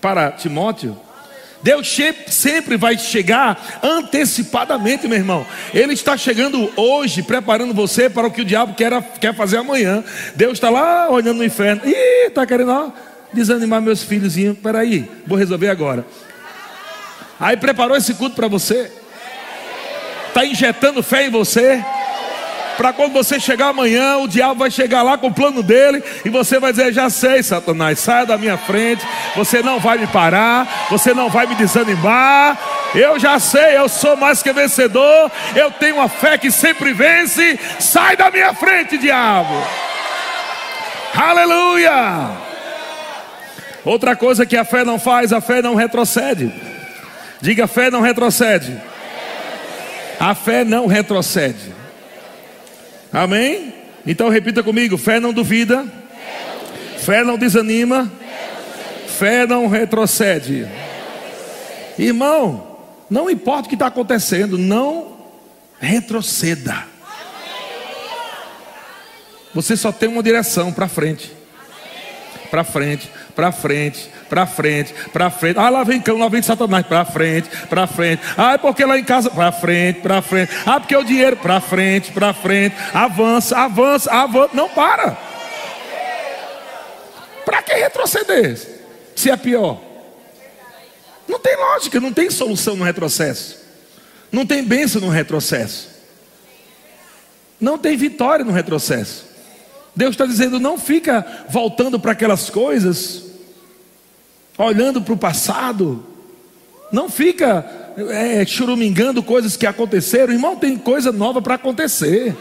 para 0.00 0.30
Timóteo. 0.30 0.96
Deus 1.62 1.96
sempre 2.28 2.76
vai 2.76 2.96
chegar 2.96 3.80
antecipadamente, 3.82 5.08
meu 5.08 5.18
irmão. 5.18 5.44
Ele 5.74 5.94
está 5.94 6.16
chegando 6.16 6.70
hoje, 6.76 7.22
preparando 7.22 7.74
você 7.74 8.08
para 8.08 8.26
o 8.26 8.30
que 8.30 8.42
o 8.42 8.44
diabo 8.44 8.74
quer, 8.74 9.02
quer 9.18 9.34
fazer 9.34 9.56
amanhã. 9.56 10.04
Deus 10.36 10.54
está 10.54 10.70
lá 10.70 11.10
olhando 11.10 11.38
no 11.38 11.44
inferno. 11.44 11.82
Ih, 11.84 12.28
está 12.28 12.46
querendo 12.46 12.70
ó, 12.70 12.90
desanimar 13.32 13.82
meus 13.82 14.02
filhozinhos. 14.02 14.56
Peraí, 14.58 15.10
vou 15.26 15.36
resolver 15.36 15.68
agora. 15.68 16.06
Aí 17.40 17.56
preparou 17.56 17.96
esse 17.96 18.14
culto 18.14 18.36
para 18.36 18.48
você. 18.48 18.92
Está 20.28 20.44
injetando 20.44 21.02
fé 21.02 21.26
em 21.26 21.30
você 21.30 21.82
para 22.76 22.92
quando 22.92 23.12
você 23.12 23.40
chegar 23.40 23.68
amanhã, 23.68 24.18
o 24.18 24.28
diabo 24.28 24.60
vai 24.60 24.70
chegar 24.70 25.02
lá 25.02 25.16
com 25.16 25.28
o 25.28 25.34
plano 25.34 25.62
dele 25.62 26.02
e 26.24 26.28
você 26.28 26.58
vai 26.58 26.72
dizer: 26.72 26.92
Já 26.92 27.08
sei, 27.08 27.42
Satanás, 27.42 27.98
saia 27.98 28.26
da 28.26 28.36
minha 28.36 28.56
frente, 28.56 29.06
você 29.34 29.62
não 29.62 29.80
vai 29.80 29.98
me 29.98 30.06
parar, 30.06 30.86
você 30.90 31.14
não 31.14 31.30
vai 31.30 31.46
me 31.46 31.54
desanimar. 31.54 32.58
Eu 32.94 33.18
já 33.18 33.38
sei, 33.38 33.76
eu 33.76 33.88
sou 33.88 34.16
mais 34.16 34.42
que 34.42 34.52
vencedor, 34.52 35.30
eu 35.54 35.70
tenho 35.70 35.96
uma 35.96 36.08
fé 36.08 36.36
que 36.36 36.50
sempre 36.50 36.92
vence. 36.92 37.58
Sai 37.80 38.16
da 38.16 38.30
minha 38.30 38.52
frente, 38.54 38.98
diabo. 38.98 39.54
Aleluia! 41.14 42.30
Outra 43.84 44.14
coisa 44.16 44.44
que 44.44 44.56
a 44.56 44.64
fé 44.64 44.84
não 44.84 44.98
faz, 44.98 45.32
a 45.32 45.40
fé 45.40 45.62
não 45.62 45.74
retrocede. 45.74 46.52
Diga: 47.40 47.64
a 47.64 47.68
fé 47.68 47.90
não 47.90 48.00
retrocede. 48.00 48.76
A 50.18 50.34
fé 50.34 50.64
não 50.64 50.86
retrocede. 50.86 51.75
Amém? 53.16 53.72
Então 54.06 54.28
repita 54.28 54.62
comigo: 54.62 54.98
fé 54.98 55.18
não 55.18 55.32
duvida, 55.32 55.86
fé 56.98 57.24
não 57.24 57.38
desanima, 57.38 58.12
fé 59.06 59.46
não 59.46 59.68
retrocede. 59.68 60.68
Irmão, 61.98 62.76
não 63.08 63.30
importa 63.30 63.64
o 63.64 63.68
que 63.70 63.74
está 63.74 63.86
acontecendo, 63.86 64.58
não 64.58 65.16
retroceda. 65.80 66.86
Você 69.54 69.78
só 69.78 69.90
tem 69.90 70.10
uma 70.10 70.22
direção 70.22 70.70
para 70.70 70.86
frente, 70.86 71.32
para 72.50 72.64
frente, 72.64 73.10
para 73.36 73.52
frente, 73.52 74.10
para 74.30 74.46
frente, 74.46 74.94
para 75.12 75.30
frente. 75.30 75.58
Ah, 75.58 75.68
lá 75.68 75.84
vem 75.84 76.00
cão, 76.00 76.16
lá 76.16 76.26
vem 76.26 76.40
Satanás, 76.40 76.86
para 76.86 77.04
frente, 77.04 77.50
para 77.68 77.86
frente. 77.86 78.22
Ah, 78.34 78.54
é 78.54 78.58
porque 78.58 78.82
lá 78.84 78.98
em 78.98 79.04
casa, 79.04 79.28
para 79.28 79.52
frente, 79.52 80.00
para 80.00 80.22
frente. 80.22 80.50
Ah, 80.64 80.80
porque 80.80 80.96
o 80.96 81.04
dinheiro, 81.04 81.36
para 81.36 81.60
frente, 81.60 82.10
para 82.10 82.32
frente. 82.32 82.74
Avança, 82.94 83.58
avança, 83.58 84.10
avança. 84.10 84.50
Não 84.54 84.70
para. 84.70 85.18
Para 87.44 87.62
que 87.62 87.74
retroceder? 87.74 88.58
Se 89.14 89.30
é 89.30 89.36
pior. 89.36 89.80
Não 91.28 91.38
tem 91.38 91.56
lógica, 91.56 92.00
não 92.00 92.12
tem 92.12 92.30
solução 92.30 92.74
no 92.74 92.84
retrocesso. 92.84 93.58
Não 94.32 94.46
tem 94.46 94.64
bênção 94.64 95.00
no 95.02 95.10
retrocesso. 95.10 95.90
Não 97.60 97.76
tem 97.76 97.98
vitória 97.98 98.44
no 98.44 98.52
retrocesso. 98.52 99.26
Deus 99.94 100.12
está 100.12 100.24
dizendo: 100.24 100.58
não 100.58 100.78
fica 100.78 101.44
voltando 101.50 102.00
para 102.00 102.12
aquelas 102.12 102.48
coisas 102.48 103.25
olhando 104.58 105.00
para 105.00 105.14
o 105.14 105.18
passado. 105.18 106.04
Não 106.92 107.08
fica 107.08 107.64
é, 108.10 108.44
churumingando 108.46 109.22
coisas 109.22 109.56
que 109.56 109.66
aconteceram. 109.66 110.32
Irmão, 110.32 110.56
tem 110.56 110.76
coisa 110.76 111.12
nova 111.12 111.42
para 111.42 111.54
acontecer. 111.54 112.36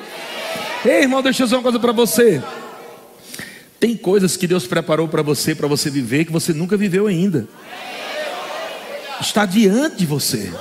Ei, 0.86 1.02
irmão, 1.02 1.22
deixa 1.22 1.44
eu 1.44 1.46
dizer 1.48 1.56
uma 1.56 1.64
coisa 1.64 1.80
para 1.80 1.92
você. 1.92 2.42
Tem 3.80 3.96
coisas 3.96 4.38
que 4.38 4.48
Deus 4.48 4.66
preparou 4.66 5.08
para 5.08 5.22
você, 5.22 5.54
para 5.54 5.68
você 5.68 5.90
viver, 5.90 6.26
que 6.26 6.32
você 6.32 6.54
nunca 6.54 6.78
viveu 6.78 7.08
ainda. 7.08 7.48
Está 9.20 9.46
diante 9.46 9.98
de 9.98 10.06
você. 10.06 10.52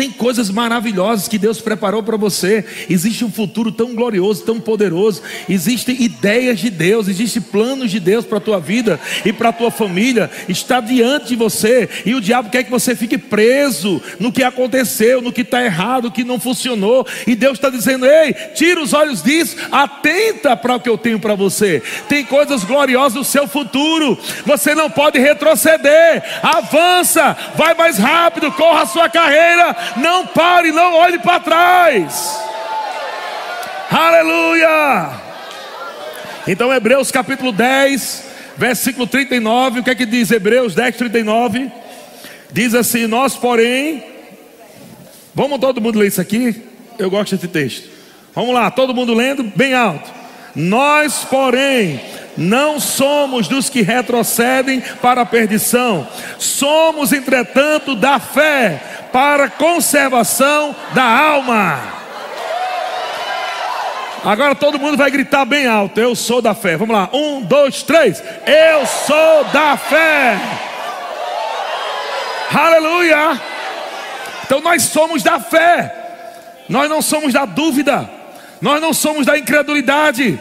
Tem 0.00 0.10
coisas 0.10 0.48
maravilhosas 0.48 1.28
que 1.28 1.36
Deus 1.36 1.60
preparou 1.60 2.02
para 2.02 2.16
você. 2.16 2.64
Existe 2.88 3.22
um 3.22 3.30
futuro 3.30 3.70
tão 3.70 3.94
glorioso, 3.94 4.42
tão 4.46 4.58
poderoso. 4.58 5.20
Existem 5.46 5.94
ideias 6.02 6.58
de 6.58 6.70
Deus, 6.70 7.06
existem 7.06 7.42
planos 7.42 7.90
de 7.90 8.00
Deus 8.00 8.24
para 8.24 8.38
a 8.38 8.40
tua 8.40 8.58
vida 8.58 8.98
e 9.26 9.30
para 9.30 9.50
a 9.50 9.52
tua 9.52 9.70
família. 9.70 10.30
Está 10.48 10.80
diante 10.80 11.26
de 11.26 11.36
você. 11.36 11.86
E 12.06 12.14
o 12.14 12.20
diabo 12.22 12.48
quer 12.48 12.64
que 12.64 12.70
você 12.70 12.96
fique 12.96 13.18
preso 13.18 14.00
no 14.18 14.32
que 14.32 14.42
aconteceu, 14.42 15.20
no 15.20 15.34
que 15.34 15.42
está 15.42 15.62
errado, 15.62 16.04
no 16.04 16.10
que 16.10 16.24
não 16.24 16.40
funcionou. 16.40 17.06
E 17.26 17.34
Deus 17.34 17.58
está 17.58 17.68
dizendo: 17.68 18.06
Ei, 18.06 18.32
tira 18.54 18.80
os 18.80 18.94
olhos 18.94 19.22
disso, 19.22 19.54
atenta 19.70 20.56
para 20.56 20.76
o 20.76 20.80
que 20.80 20.88
eu 20.88 20.96
tenho 20.96 21.20
para 21.20 21.34
você. 21.34 21.82
Tem 22.08 22.24
coisas 22.24 22.64
gloriosas 22.64 23.18
no 23.18 23.24
seu 23.24 23.46
futuro. 23.46 24.18
Você 24.46 24.74
não 24.74 24.88
pode 24.88 25.18
retroceder. 25.18 26.22
Avança, 26.42 27.36
vai 27.54 27.74
mais 27.74 27.98
rápido, 27.98 28.50
corra 28.52 28.84
a 28.84 28.86
sua 28.86 29.06
carreira 29.06 29.89
não 29.96 30.26
pare, 30.26 30.72
não 30.72 30.94
olhe 30.94 31.18
para 31.18 31.40
trás. 31.40 32.38
Aleluia! 33.90 35.10
Então, 36.46 36.72
Hebreus 36.72 37.10
capítulo 37.10 37.52
10, 37.52 38.24
versículo 38.56 39.06
39, 39.06 39.80
o 39.80 39.82
que 39.82 39.90
é 39.90 39.94
que 39.94 40.06
diz 40.06 40.30
Hebreus 40.30 40.74
10, 40.74 40.96
39? 40.96 41.70
Diz 42.52 42.74
assim: 42.74 43.06
Nós, 43.06 43.36
porém, 43.36 44.04
vamos 45.34 45.58
todo 45.58 45.80
mundo 45.80 45.98
ler 45.98 46.08
isso 46.08 46.20
aqui? 46.20 46.62
Eu 46.98 47.10
gosto 47.10 47.34
desse 47.34 47.48
texto. 47.48 47.88
Vamos 48.34 48.54
lá, 48.54 48.70
todo 48.70 48.94
mundo 48.94 49.14
lendo, 49.14 49.42
bem 49.42 49.74
alto. 49.74 50.10
Nós, 50.54 51.24
porém, 51.24 52.00
não 52.36 52.78
somos 52.78 53.48
dos 53.48 53.68
que 53.68 53.82
retrocedem 53.82 54.80
para 55.00 55.22
a 55.22 55.26
perdição, 55.26 56.06
somos, 56.38 57.12
entretanto, 57.12 57.94
da 57.94 58.18
fé 58.18 58.80
para 59.12 59.44
a 59.44 59.50
conservação 59.50 60.74
da 60.94 61.04
alma. 61.04 62.00
Agora 64.24 64.54
todo 64.54 64.78
mundo 64.78 64.96
vai 64.96 65.10
gritar 65.10 65.44
bem 65.44 65.66
alto: 65.66 65.98
Eu 65.98 66.14
sou 66.14 66.42
da 66.42 66.54
fé. 66.54 66.76
Vamos 66.76 66.94
lá, 66.94 67.08
um, 67.12 67.40
dois, 67.40 67.82
três. 67.82 68.22
Eu 68.46 68.86
sou 68.86 69.44
da 69.52 69.76
fé. 69.76 70.38
Aleluia. 72.52 73.40
Então 74.44 74.60
nós 74.60 74.82
somos 74.82 75.22
da 75.22 75.40
fé. 75.40 75.94
Nós 76.68 76.88
não 76.88 77.00
somos 77.00 77.32
da 77.32 77.44
dúvida. 77.44 78.10
Nós 78.60 78.80
não 78.80 78.92
somos 78.92 79.24
da 79.24 79.38
incredulidade. 79.38 80.38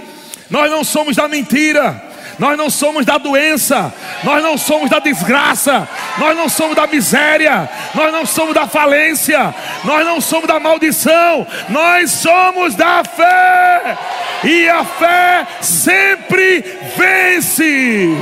Nós 0.50 0.70
não 0.70 0.84
somos 0.84 1.16
da 1.16 1.28
mentira. 1.28 2.10
Nós 2.40 2.58
não 2.58 2.70
somos 2.70 3.06
da 3.06 3.18
doença, 3.18 3.94
nós 4.24 4.42
não 4.42 4.58
somos 4.58 4.90
da 4.90 4.98
desgraça, 5.00 5.86
nós 6.18 6.38
não 6.38 6.48
somos 6.48 6.74
da 6.74 6.88
miséria, 6.88 7.70
nós 7.94 8.14
não 8.14 8.26
somos 8.26 8.56
da 8.56 8.66
falência, 8.66 9.54
nós 9.84 10.06
não 10.06 10.22
somos 10.22 10.48
da 10.48 10.58
maldição, 10.58 11.46
nós 11.68 12.12
somos 12.12 12.76
da 12.76 13.04
fé, 13.04 13.98
e 14.46 14.70
a 14.70 14.86
fé 14.86 15.46
sempre 15.60 16.64
vence. 16.96 18.18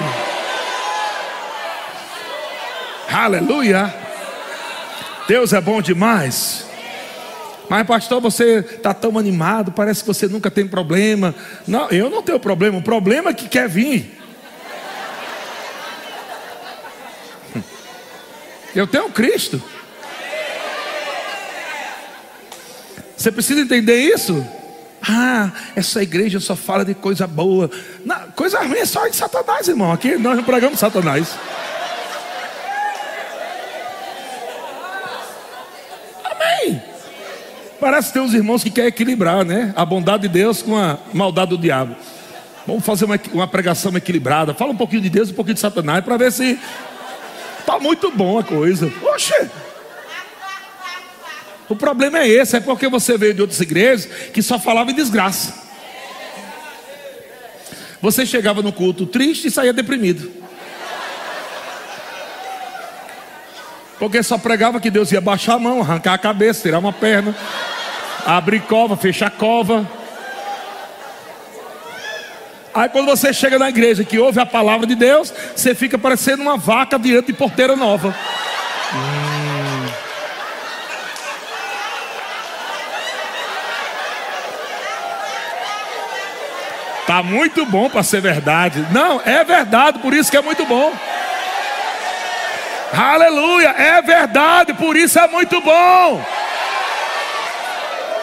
Aleluia. 3.13 3.93
Deus 5.27 5.53
é 5.53 5.61
bom 5.61 5.79
demais. 5.79 6.66
Mas, 7.69 7.85
pastor, 7.85 8.21
você 8.21 8.59
está 8.59 8.93
tão 8.93 9.17
animado, 9.17 9.71
parece 9.71 10.01
que 10.01 10.07
você 10.07 10.27
nunca 10.27 10.49
tem 10.49 10.67
problema. 10.67 11.35
Não, 11.67 11.89
eu 11.89 12.09
não 12.09 12.23
tenho 12.23 12.39
problema, 12.39 12.77
o 12.77 12.81
problema 12.81 13.31
é 13.31 13.33
que 13.33 13.49
quer 13.49 13.67
vir. 13.67 14.17
Eu 18.73 18.85
tenho 18.85 19.09
Cristo. 19.09 19.61
Você 23.15 23.31
precisa 23.31 23.59
entender 23.59 23.99
isso? 23.99 24.45
Ah, 25.01 25.51
essa 25.75 26.03
igreja 26.03 26.39
só 26.39 26.55
fala 26.55 26.85
de 26.85 26.93
coisa 26.93 27.25
boa. 27.25 27.69
Não, 28.05 28.31
coisa 28.31 28.59
ruim 28.59 28.77
é 28.77 28.85
só 28.85 29.07
de 29.07 29.15
Satanás, 29.15 29.67
irmão. 29.67 29.91
Aqui 29.91 30.17
nós 30.17 30.37
não 30.37 30.43
pregamos 30.43 30.79
Satanás. 30.79 31.35
Parece 37.79 38.07
que 38.07 38.13
tem 38.13 38.21
uns 38.21 38.33
irmãos 38.33 38.63
que 38.63 38.71
querem 38.71 38.89
equilibrar, 38.89 39.45
né? 39.45 39.71
A 39.75 39.85
bondade 39.85 40.23
de 40.23 40.29
Deus 40.29 40.61
com 40.61 40.75
a 40.75 40.97
maldade 41.13 41.51
do 41.51 41.57
diabo. 41.57 41.95
Vamos 42.65 42.83
fazer 42.83 43.05
uma, 43.05 43.19
uma 43.33 43.47
pregação 43.47 43.95
equilibrada. 43.95 44.53
Fala 44.53 44.71
um 44.71 44.77
pouquinho 44.77 45.01
de 45.01 45.09
Deus, 45.09 45.29
um 45.29 45.33
pouquinho 45.33 45.53
de 45.53 45.59
Satanás, 45.59 46.03
para 46.03 46.17
ver 46.17 46.31
se 46.31 46.59
tá 47.65 47.79
muito 47.79 48.11
bom 48.11 48.39
a 48.39 48.43
coisa. 48.43 48.91
Oxe! 49.13 49.49
O 51.69 51.75
problema 51.75 52.19
é 52.19 52.27
esse, 52.27 52.55
é 52.55 52.59
porque 52.59 52.87
você 52.87 53.17
veio 53.17 53.33
de 53.33 53.41
outras 53.41 53.59
igrejas 53.59 54.05
que 54.05 54.41
só 54.41 54.57
falava 54.57 54.89
em 54.91 54.95
desgraça. 54.95 55.67
Você 58.01 58.25
chegava 58.25 58.61
no 58.61 58.71
culto 58.71 59.05
triste 59.05 59.47
e 59.47 59.51
saía 59.51 59.73
deprimido. 59.73 60.31
Porque 63.99 64.21
só 64.21 64.37
pregava 64.37 64.79
que 64.79 64.91
Deus 64.91 65.11
ia 65.11 65.21
baixar 65.21 65.55
a 65.55 65.59
mão, 65.59 65.81
arrancar 65.81 66.13
a 66.13 66.17
cabeça, 66.17 66.61
tirar 66.61 66.79
uma 66.79 66.93
perna, 66.93 67.35
abrir 68.25 68.61
cova, 68.61 68.95
fechar 68.95 69.31
cova. 69.31 69.89
Aí 72.73 72.89
quando 72.89 73.07
você 73.07 73.33
chega 73.33 73.57
na 73.57 73.69
igreja 73.69 74.03
que 74.03 74.19
ouve 74.19 74.39
a 74.39 74.45
palavra 74.45 74.85
de 74.85 74.93
Deus, 74.93 75.33
você 75.55 75.73
fica 75.73 75.97
parecendo 75.97 76.43
uma 76.43 76.57
vaca 76.57 76.99
diante 76.99 77.27
de 77.27 77.33
porteira 77.33 77.75
nova. 77.75 78.15
Hum. 78.93 79.37
Tá 87.07 87.23
muito 87.23 87.65
bom 87.65 87.89
para 87.89 88.03
ser 88.03 88.19
verdade. 88.19 88.85
Não, 88.91 89.21
é 89.23 89.41
verdade, 89.41 89.99
por 89.99 90.13
isso 90.13 90.29
que 90.29 90.35
é 90.35 90.41
muito 90.41 90.65
bom. 90.65 90.93
Aleluia, 92.93 93.69
é 93.77 94.01
verdade, 94.01 94.73
por 94.73 94.95
isso 94.95 95.19
é 95.19 95.27
muito 95.27 95.59
bom. 95.61 96.23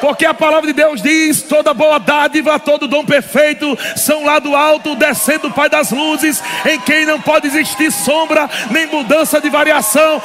Porque 0.04 0.26
a 0.26 0.34
palavra 0.34 0.66
de 0.66 0.74
Deus 0.74 1.00
diz: 1.00 1.40
toda 1.40 1.72
boa 1.72 1.98
dádiva, 1.98 2.58
todo 2.58 2.86
dom 2.86 3.06
perfeito 3.06 3.74
são 3.96 4.22
lá 4.22 4.38
do 4.38 4.54
alto, 4.54 4.94
descendo 4.94 5.48
o 5.48 5.50
Pai 5.50 5.70
das 5.70 5.92
luzes, 5.92 6.42
em 6.66 6.78
quem 6.80 7.06
não 7.06 7.18
pode 7.18 7.46
existir 7.46 7.90
sombra 7.90 8.50
nem 8.70 8.86
mudança 8.86 9.40
de 9.40 9.48
variação. 9.48 10.20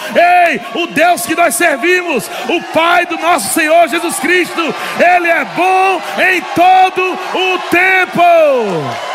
Ei, 0.48 0.60
o 0.76 0.88
Deus 0.88 1.26
que 1.26 1.34
nós 1.34 1.56
servimos, 1.56 2.30
o 2.50 2.62
Pai 2.74 3.06
do 3.06 3.18
nosso 3.20 3.54
Senhor 3.54 3.88
Jesus 3.88 4.20
Cristo, 4.20 4.76
Ele 5.00 5.30
é 5.30 5.46
bom 5.46 6.02
em 6.30 6.42
todo 6.54 7.18
o 7.36 7.60
tempo. 7.70 9.09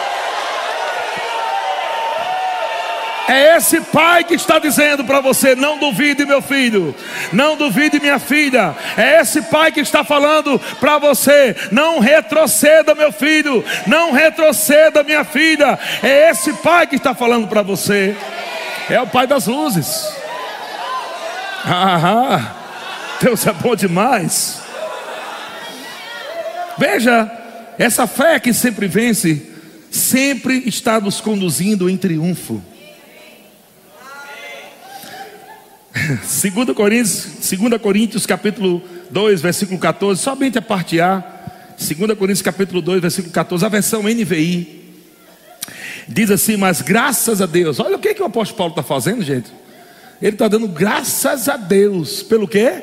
É 3.26 3.56
esse 3.56 3.80
pai 3.80 4.22
que 4.22 4.34
está 4.34 4.58
dizendo 4.58 5.02
para 5.04 5.20
você: 5.20 5.54
não 5.54 5.78
duvide, 5.78 6.26
meu 6.26 6.42
filho, 6.42 6.94
não 7.32 7.56
duvide, 7.56 7.98
minha 7.98 8.18
filha. 8.18 8.74
É 8.96 9.20
esse 9.20 9.40
pai 9.42 9.72
que 9.72 9.80
está 9.80 10.04
falando 10.04 10.60
para 10.78 10.98
você: 10.98 11.56
não 11.72 12.00
retroceda, 12.00 12.94
meu 12.94 13.10
filho, 13.10 13.64
não 13.86 14.12
retroceda, 14.12 15.02
minha 15.02 15.24
filha. 15.24 15.78
É 16.02 16.30
esse 16.30 16.52
pai 16.54 16.86
que 16.86 16.96
está 16.96 17.14
falando 17.14 17.48
para 17.48 17.62
você. 17.62 18.14
É 18.90 19.00
o 19.00 19.06
pai 19.06 19.26
das 19.26 19.46
luzes. 19.46 20.12
Ah, 21.64 22.52
Deus 23.22 23.46
é 23.46 23.52
bom 23.52 23.74
demais. 23.74 24.60
Veja, 26.76 27.30
essa 27.78 28.06
fé 28.06 28.38
que 28.38 28.52
sempre 28.52 28.86
vence, 28.86 29.50
sempre 29.90 30.62
está 30.66 31.00
nos 31.00 31.22
conduzindo 31.22 31.88
em 31.88 31.96
triunfo. 31.96 32.62
2 36.24 36.74
Coríntios, 36.74 37.28
2 37.50 37.80
Coríntios 37.80 38.26
capítulo 38.26 38.82
2, 39.10 39.40
versículo 39.40 39.78
14, 39.78 40.20
somente 40.20 40.58
a 40.58 40.62
parte 40.62 41.00
A. 41.00 41.22
2 41.78 42.18
Coríntios 42.18 42.42
capítulo 42.42 42.82
2, 42.82 43.00
versículo 43.00 43.32
14, 43.32 43.64
a 43.64 43.68
versão 43.68 44.02
NVI. 44.02 44.82
Diz 46.08 46.30
assim, 46.30 46.56
mas 46.56 46.82
graças 46.82 47.40
a 47.40 47.46
Deus. 47.46 47.78
Olha 47.80 47.96
o 47.96 47.98
que, 47.98 48.12
que 48.12 48.22
o 48.22 48.26
apóstolo 48.26 48.58
Paulo 48.58 48.72
está 48.72 48.82
fazendo, 48.82 49.22
gente. 49.22 49.50
Ele 50.20 50.34
está 50.34 50.48
dando 50.48 50.68
graças 50.68 51.48
a 51.48 51.56
Deus. 51.56 52.22
Pelo 52.22 52.46
quê? 52.46 52.82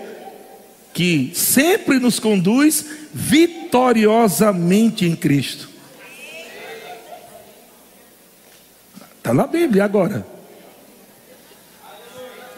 Que 0.93 1.31
sempre 1.35 1.99
nos 1.99 2.19
conduz 2.19 2.85
vitoriosamente 3.13 5.05
em 5.05 5.15
Cristo. 5.15 5.69
Está 9.17 9.33
na 9.33 9.45
Bíblia 9.45 9.83
agora. 9.83 10.25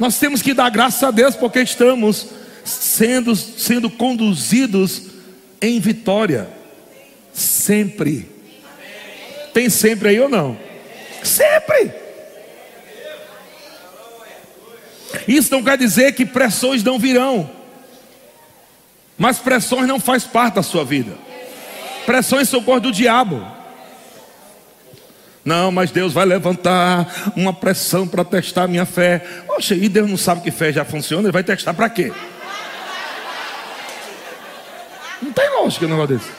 Nós 0.03 0.19
temos 0.19 0.41
que 0.41 0.53
dar 0.53 0.69
graças 0.69 1.01
a 1.01 1.11
Deus 1.11 1.33
porque 1.33 1.61
estamos 1.61 2.27
sendo, 2.65 3.33
sendo 3.37 3.89
conduzidos 3.89 5.03
em 5.61 5.79
vitória. 5.79 6.49
Sempre. 7.31 8.29
Tem 9.53 9.69
sempre 9.69 10.09
aí 10.09 10.19
ou 10.19 10.27
não? 10.27 10.59
Sempre. 11.23 11.93
Isso 15.25 15.49
não 15.53 15.63
quer 15.63 15.77
dizer 15.77 16.11
que 16.11 16.25
pressões 16.25 16.83
não 16.83 16.99
virão. 16.99 17.49
Mas 19.17 19.37
pressões 19.37 19.87
não 19.87 20.01
faz 20.01 20.25
parte 20.25 20.55
da 20.55 20.63
sua 20.63 20.83
vida. 20.83 21.17
Pressões 22.05 22.49
são 22.49 22.61
cor 22.61 22.81
do 22.81 22.91
diabo. 22.91 23.52
Não, 25.45 25.71
mas 25.71 25.91
Deus 25.91 26.13
vai 26.13 26.25
levantar 26.25 27.33
uma 27.35 27.53
pressão 27.53 28.07
para 28.07 28.23
testar 28.23 28.63
a 28.63 28.67
minha 28.67 28.85
fé. 28.85 29.19
Poxa, 29.45 29.75
e 29.75 29.89
Deus 29.89 30.09
não 30.09 30.15
sabe 30.15 30.41
que 30.41 30.51
fé 30.51 30.71
já 30.71 30.85
funciona, 30.85 31.23
ele 31.23 31.33
vai 31.33 31.43
testar 31.43 31.73
para 31.73 31.89
quê? 31.89 32.13
Não 35.21 35.31
tem 35.31 35.49
lógica 35.49 35.85
um 35.85 35.89
negócio 35.89 36.17
desse. 36.17 36.31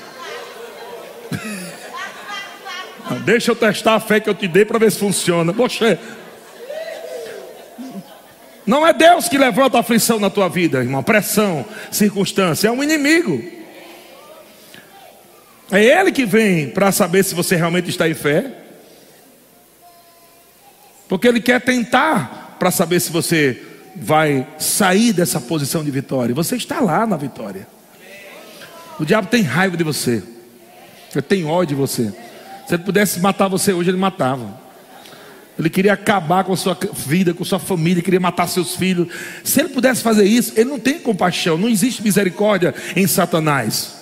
deixa 3.25 3.51
eu 3.51 3.57
testar 3.57 3.95
a 3.95 4.01
fé 4.01 4.21
que 4.21 4.29
eu 4.29 4.35
te 4.35 4.49
dei 4.49 4.65
para 4.65 4.79
ver 4.79 4.91
se 4.91 4.99
funciona. 4.99 5.53
Poxa, 5.53 5.99
não 8.67 8.87
é 8.87 8.95
Deus 8.95 9.29
que 9.29 9.37
levanta 9.37 9.77
a 9.77 9.81
aflição 9.81 10.19
na 10.19 10.31
tua 10.31 10.49
vida, 10.49 10.79
irmão. 10.79 11.03
Pressão, 11.03 11.67
circunstância, 11.91 12.69
é 12.69 12.71
um 12.71 12.83
inimigo. 12.83 13.43
É 15.71 15.83
Ele 15.83 16.11
que 16.11 16.25
vem 16.25 16.71
para 16.71 16.91
saber 16.91 17.23
se 17.23 17.35
você 17.35 17.55
realmente 17.57 17.91
está 17.91 18.09
em 18.09 18.15
fé. 18.15 18.64
Porque 21.09 21.29
Ele 21.29 21.41
quer 21.41 21.61
tentar 21.61 22.57
para 22.59 22.71
saber 22.71 23.01
se 23.01 23.13
você 23.13 23.63
vai 23.97 24.47
sair 24.59 25.13
dessa 25.13 25.41
posição 25.41 25.85
de 25.85 25.91
vitória. 25.91 26.35
Você 26.35 26.57
está 26.57 26.81
lá 26.81 27.07
na 27.07 27.17
vitória. 27.17 27.67
O 28.99 29.05
diabo 29.05 29.29
tem 29.29 29.43
raiva 29.43 29.77
de 29.77 29.85
você. 29.85 30.23
Ele 31.13 31.23
tem 31.23 31.45
ódio 31.45 31.77
de 31.77 31.81
você. 31.81 32.13
Se 32.67 32.75
ele 32.75 32.83
pudesse 32.83 33.21
matar 33.21 33.49
você 33.49 33.73
hoje, 33.73 33.91
ele 33.91 33.99
matava. 33.99 34.63
Ele 35.59 35.71
queria 35.71 35.93
acabar 35.93 36.43
com 36.43 36.53
a 36.53 36.57
sua 36.57 36.77
vida, 36.93 37.33
com 37.33 37.45
a 37.45 37.47
sua 37.47 37.61
família, 37.61 38.03
queria 38.03 38.19
matar 38.19 38.49
seus 38.49 38.75
filhos. 38.75 39.09
Se 39.45 39.61
ele 39.61 39.69
pudesse 39.69 40.03
fazer 40.03 40.25
isso, 40.25 40.53
ele 40.57 40.71
não 40.71 40.81
tem 40.81 40.99
compaixão, 40.99 41.57
não 41.57 41.69
existe 41.69 42.03
misericórdia 42.03 42.75
em 42.97 43.07
Satanás. 43.07 43.95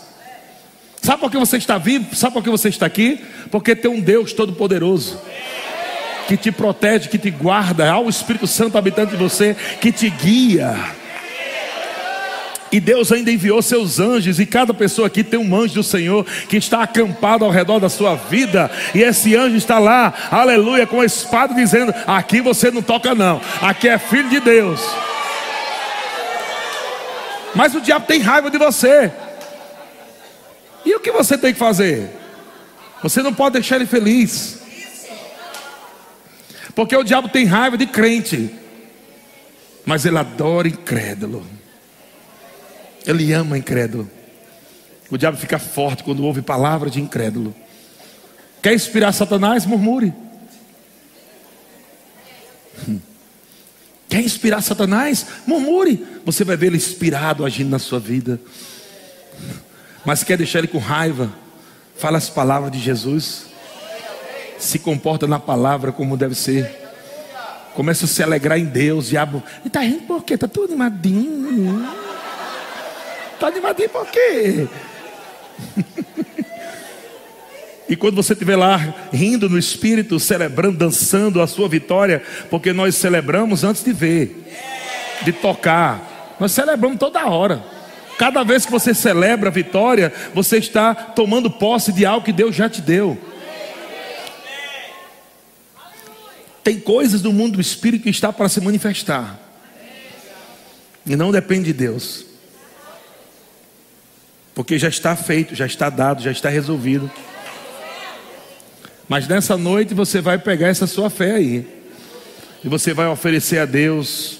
Sabe 1.02 1.20
por 1.20 1.30
que 1.30 1.36
você 1.36 1.56
está 1.58 1.76
vivo? 1.76 2.14
Sabe 2.14 2.32
por 2.32 2.42
que 2.42 2.48
você 2.48 2.68
está 2.68 2.86
aqui? 2.86 3.22
Porque 3.50 3.76
tem 3.76 3.90
um 3.90 4.00
Deus 4.00 4.32
todo-poderoso 4.32 5.18
que 6.26 6.36
te 6.36 6.52
protege, 6.52 7.08
que 7.08 7.18
te 7.18 7.30
guarda, 7.30 7.90
há 7.90 7.98
o 7.98 8.08
Espírito 8.08 8.46
Santo 8.46 8.78
habitante 8.78 9.12
de 9.12 9.16
você 9.16 9.56
que 9.80 9.92
te 9.92 10.08
guia. 10.08 10.74
E 12.72 12.80
Deus 12.80 13.12
ainda 13.12 13.30
enviou 13.30 13.60
seus 13.60 14.00
anjos, 14.00 14.40
e 14.40 14.46
cada 14.46 14.72
pessoa 14.72 15.06
aqui 15.06 15.22
tem 15.22 15.38
um 15.38 15.54
anjo 15.54 15.74
do 15.74 15.82
Senhor 15.82 16.24
que 16.48 16.56
está 16.56 16.82
acampado 16.82 17.44
ao 17.44 17.50
redor 17.50 17.78
da 17.78 17.90
sua 17.90 18.14
vida, 18.14 18.70
e 18.94 19.02
esse 19.02 19.36
anjo 19.36 19.56
está 19.56 19.78
lá, 19.78 20.14
aleluia, 20.30 20.86
com 20.86 21.02
a 21.02 21.04
espada 21.04 21.52
dizendo: 21.52 21.92
Aqui 22.06 22.40
você 22.40 22.70
não 22.70 22.80
toca, 22.80 23.14
não, 23.14 23.42
aqui 23.60 23.88
é 23.88 23.98
filho 23.98 24.30
de 24.30 24.40
Deus. 24.40 24.80
Mas 27.54 27.74
o 27.74 27.80
diabo 27.82 28.06
tem 28.06 28.20
raiva 28.20 28.50
de 28.50 28.56
você, 28.56 29.12
e 30.82 30.94
o 30.94 31.00
que 31.00 31.12
você 31.12 31.36
tem 31.36 31.52
que 31.52 31.58
fazer? 31.58 32.08
Você 33.02 33.22
não 33.22 33.34
pode 33.34 33.52
deixar 33.52 33.76
ele 33.76 33.84
feliz, 33.86 34.61
porque 36.74 36.96
o 36.96 37.02
diabo 37.02 37.28
tem 37.28 37.44
raiva 37.44 37.76
de 37.76 37.86
crente, 37.86 38.50
mas 39.84 40.04
ele 40.04 40.18
adora 40.18 40.68
incrédulo. 40.68 41.44
Ele 43.06 43.32
ama 43.32 43.58
incrédulo. 43.58 44.08
O 45.10 45.18
diabo 45.18 45.36
fica 45.36 45.58
forte 45.58 46.02
quando 46.02 46.24
ouve 46.24 46.40
palavras 46.40 46.92
de 46.92 47.00
incrédulo. 47.00 47.54
Quer 48.62 48.74
inspirar 48.74 49.12
Satanás? 49.12 49.66
Murmure. 49.66 50.14
Hum. 52.88 53.00
Quer 54.08 54.22
inspirar 54.22 54.62
Satanás? 54.62 55.26
Murmure. 55.46 56.06
Você 56.24 56.44
vai 56.44 56.56
ver 56.56 56.68
ele 56.68 56.76
inspirado 56.76 57.44
agindo 57.44 57.70
na 57.70 57.78
sua 57.78 57.98
vida. 57.98 58.40
Mas 60.04 60.22
quer 60.22 60.38
deixar 60.38 60.60
ele 60.60 60.68
com 60.68 60.78
raiva? 60.78 61.32
Fala 61.96 62.18
as 62.18 62.30
palavras 62.30 62.72
de 62.72 62.78
Jesus. 62.78 63.51
Se 64.62 64.78
comporta 64.78 65.26
na 65.26 65.40
palavra 65.40 65.90
como 65.90 66.16
deve 66.16 66.36
ser. 66.36 66.70
Começa 67.74 68.04
a 68.04 68.08
se 68.08 68.22
alegrar 68.22 68.58
em 68.58 68.64
Deus. 68.64 69.08
Diabo, 69.08 69.42
ele 69.58 69.66
está 69.66 69.80
rindo 69.80 70.02
por 70.02 70.22
quê? 70.22 70.34
Está 70.34 70.46
tudo 70.46 70.66
animadinho. 70.66 71.84
Está 73.34 73.48
animadinho 73.48 73.88
por 73.88 74.06
quê? 74.06 74.68
E 77.88 77.96
quando 77.96 78.14
você 78.14 78.32
estiver 78.32 78.56
lá 78.56 78.78
rindo 79.12 79.50
no 79.50 79.58
espírito, 79.58 80.18
celebrando, 80.18 80.78
dançando 80.78 81.42
a 81.42 81.46
sua 81.46 81.68
vitória, 81.68 82.22
porque 82.48 82.72
nós 82.72 82.94
celebramos 82.94 83.64
antes 83.64 83.84
de 83.84 83.92
ver, 83.92 84.50
de 85.22 85.30
tocar, 85.30 86.34
nós 86.40 86.52
celebramos 86.52 86.96
toda 86.96 87.26
hora. 87.26 87.62
Cada 88.16 88.42
vez 88.44 88.64
que 88.64 88.72
você 88.72 88.94
celebra 88.94 89.50
a 89.50 89.52
vitória, 89.52 90.10
você 90.32 90.56
está 90.56 90.94
tomando 90.94 91.50
posse 91.50 91.92
de 91.92 92.06
algo 92.06 92.24
que 92.24 92.32
Deus 92.32 92.56
já 92.56 92.66
te 92.66 92.80
deu. 92.80 93.18
Tem 96.62 96.78
coisas 96.78 97.20
do 97.20 97.32
mundo 97.32 97.54
do 97.54 97.60
espírito 97.60 98.04
que 98.04 98.10
está 98.10 98.32
para 98.32 98.48
se 98.48 98.60
manifestar, 98.60 99.38
e 101.04 101.16
não 101.16 101.32
depende 101.32 101.66
de 101.66 101.72
Deus. 101.72 102.24
Porque 104.54 104.78
já 104.78 104.88
está 104.88 105.16
feito, 105.16 105.54
já 105.54 105.66
está 105.66 105.88
dado, 105.90 106.22
já 106.22 106.30
está 106.30 106.48
resolvido. 106.48 107.10
Mas 109.08 109.26
nessa 109.26 109.56
noite 109.56 109.94
você 109.94 110.20
vai 110.20 110.38
pegar 110.38 110.68
essa 110.68 110.86
sua 110.86 111.10
fé 111.10 111.32
aí. 111.32 111.66
E 112.62 112.68
você 112.68 112.94
vai 112.94 113.08
oferecer 113.08 113.58
a 113.58 113.64
Deus 113.64 114.38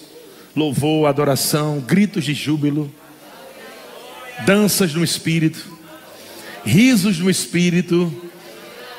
louvor, 0.55 1.09
adoração, 1.09 1.81
gritos 1.81 2.25
de 2.25 2.35
júbilo, 2.35 2.93
danças 4.47 4.95
no 4.95 5.03
espírito, 5.03 5.65
risos 6.65 7.19
no 7.19 7.29
espírito. 7.29 8.13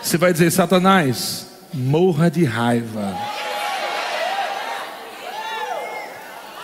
Você 0.01 0.17
vai 0.17 0.33
dizer: 0.33 0.51
Satanás, 0.51 1.47
morra 1.73 2.29
de 2.29 2.43
raiva. 2.43 3.17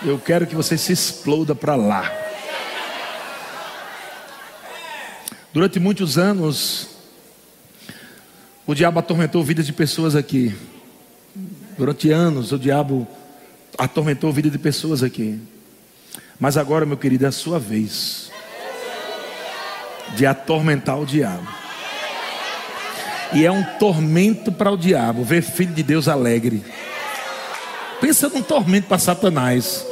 Eu 0.02 0.18
quero 0.18 0.46
que 0.46 0.54
você 0.54 0.78
se 0.78 0.92
exploda 0.92 1.54
para 1.54 1.74
lá. 1.74 2.10
Durante 5.52 5.80
muitos 5.80 6.16
anos, 6.16 6.88
o 8.66 8.74
diabo 8.74 9.00
atormentou 9.00 9.42
vidas 9.42 9.66
de 9.66 9.72
pessoas 9.72 10.14
aqui. 10.14 10.56
Durante 11.76 12.10
anos, 12.10 12.52
o 12.52 12.58
diabo 12.58 13.06
atormentou 13.76 14.30
a 14.30 14.32
vida 14.32 14.48
de 14.48 14.58
pessoas 14.58 15.02
aqui. 15.02 15.40
Mas 16.38 16.56
agora, 16.56 16.86
meu 16.86 16.96
querido, 16.96 17.24
é 17.24 17.28
a 17.28 17.32
sua 17.32 17.58
vez 17.58 18.30
de 20.14 20.24
atormentar 20.24 20.98
o 20.98 21.04
diabo. 21.04 21.59
E 23.32 23.44
é 23.44 23.50
um 23.50 23.62
tormento 23.78 24.50
para 24.50 24.70
o 24.70 24.76
diabo 24.76 25.22
ver 25.22 25.42
filho 25.42 25.72
de 25.72 25.82
Deus 25.82 26.08
alegre. 26.08 26.64
Pensa 28.00 28.28
num 28.28 28.42
tormento 28.42 28.88
para 28.88 28.98
Satanás. 28.98 29.86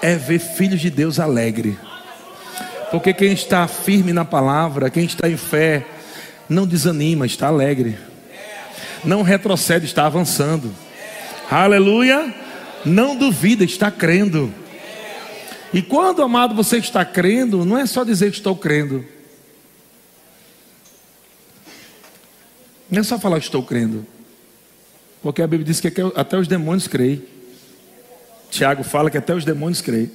É 0.00 0.14
ver 0.14 0.38
filhos 0.38 0.80
de 0.80 0.90
Deus 0.90 1.18
alegre. 1.18 1.76
Porque 2.90 3.12
quem 3.12 3.32
está 3.32 3.66
firme 3.66 4.12
na 4.12 4.24
palavra, 4.24 4.90
quem 4.90 5.04
está 5.04 5.28
em 5.28 5.36
fé, 5.36 5.84
não 6.48 6.66
desanima, 6.66 7.26
está 7.26 7.48
alegre. 7.48 7.98
Não 9.04 9.22
retrocede, 9.22 9.86
está 9.86 10.06
avançando. 10.06 10.72
Aleluia! 11.50 12.32
Não 12.84 13.16
duvida, 13.16 13.64
está 13.64 13.90
crendo. 13.90 14.52
E 15.72 15.82
quando, 15.82 16.22
amado, 16.22 16.54
você 16.54 16.78
está 16.78 17.04
crendo, 17.04 17.64
não 17.64 17.76
é 17.76 17.86
só 17.86 18.04
dizer 18.04 18.30
que 18.30 18.36
estou 18.36 18.56
crendo. 18.56 19.04
Não 22.90 23.00
é 23.00 23.02
só 23.02 23.18
falar 23.18 23.38
estou 23.38 23.62
crendo. 23.62 24.06
Porque 25.22 25.42
a 25.42 25.46
Bíblia 25.46 25.66
diz 25.66 25.80
que 25.80 25.92
até 26.14 26.38
os 26.38 26.48
demônios 26.48 26.86
creem. 26.86 27.22
Tiago 28.50 28.82
fala 28.82 29.10
que 29.10 29.18
até 29.18 29.34
os 29.34 29.44
demônios 29.44 29.80
creem. 29.80 30.10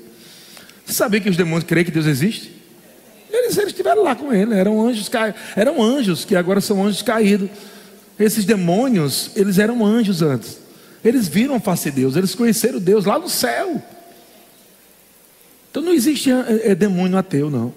Você 0.86 0.94
sabia 0.94 1.20
que 1.20 1.30
os 1.30 1.38
demônios 1.38 1.66
creem 1.66 1.86
que 1.86 1.92
Deus 1.92 2.06
existe? 2.06 2.52
Eles, 3.32 3.58
eles 3.58 3.70
estiveram 3.70 4.04
lá 4.04 4.16
com 4.16 4.34
ele, 4.34 4.54
eram 4.54 4.86
anjos, 4.86 5.10
eram 5.56 5.82
anjos 5.82 6.26
que 6.26 6.36
agora 6.36 6.62
são 6.62 6.86
anjos 6.86 7.02
caídos. 7.02 7.50
Esses 8.20 8.46
demônios, 8.46 9.32
eles 9.36 9.58
eram 9.58 9.86
anjos 9.86 10.22
antes. 10.22 10.60
Eles 11.04 11.28
viram 11.28 11.56
a 11.56 11.60
face 11.60 11.90
de 11.90 12.02
Deus, 12.02 12.16
eles 12.16 12.34
conheceram 12.34 12.80
Deus 12.80 13.06
lá 13.06 13.20
no 13.20 13.28
céu. 13.28 13.82
Então 15.70 15.84
não 15.84 15.92
existe 15.92 16.30
é 16.32 16.76
demônio 16.76 17.18
ateu, 17.18 17.50
não. 17.50 17.74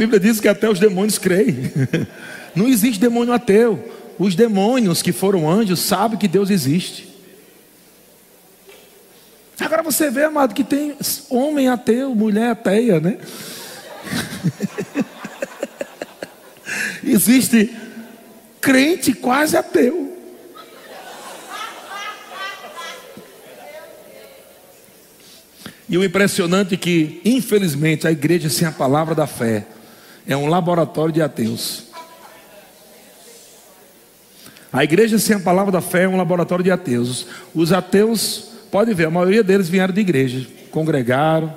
Bíblia 0.00 0.18
diz 0.18 0.40
que 0.40 0.48
até 0.48 0.66
os 0.66 0.80
demônios 0.80 1.18
creem. 1.18 1.70
Não 2.56 2.66
existe 2.66 2.98
demônio 2.98 3.34
ateu. 3.34 3.92
Os 4.18 4.34
demônios 4.34 5.02
que 5.02 5.12
foram 5.12 5.50
anjos 5.50 5.78
sabem 5.80 6.18
que 6.18 6.26
Deus 6.26 6.48
existe. 6.48 7.06
Agora 9.60 9.82
você 9.82 10.10
vê, 10.10 10.24
amado, 10.24 10.54
que 10.54 10.64
tem 10.64 10.96
homem 11.28 11.68
ateu, 11.68 12.14
mulher 12.14 12.52
ateia, 12.52 12.98
né? 12.98 13.18
existe 17.04 17.76
crente 18.58 19.12
quase 19.12 19.54
ateu. 19.54 20.16
E 25.86 25.98
o 25.98 26.02
impressionante 26.02 26.72
é 26.72 26.78
que, 26.78 27.20
infelizmente, 27.22 28.08
a 28.08 28.10
igreja 28.10 28.48
sem 28.48 28.66
a 28.66 28.72
palavra 28.72 29.14
da 29.14 29.26
fé 29.26 29.66
é 30.32 30.36
um 30.36 30.46
laboratório 30.46 31.12
de 31.12 31.20
ateus. 31.20 31.84
A 34.72 34.84
igreja 34.84 35.18
sem 35.18 35.36
a 35.36 35.40
palavra 35.40 35.72
da 35.72 35.80
fé 35.80 36.04
é 36.04 36.08
um 36.08 36.16
laboratório 36.16 36.62
de 36.62 36.70
ateus. 36.70 37.26
Os 37.52 37.72
ateus, 37.72 38.50
pode 38.70 38.94
ver, 38.94 39.06
a 39.06 39.10
maioria 39.10 39.42
deles 39.42 39.68
vieram 39.68 39.92
de 39.92 40.00
igreja, 40.00 40.46
congregaram, 40.70 41.52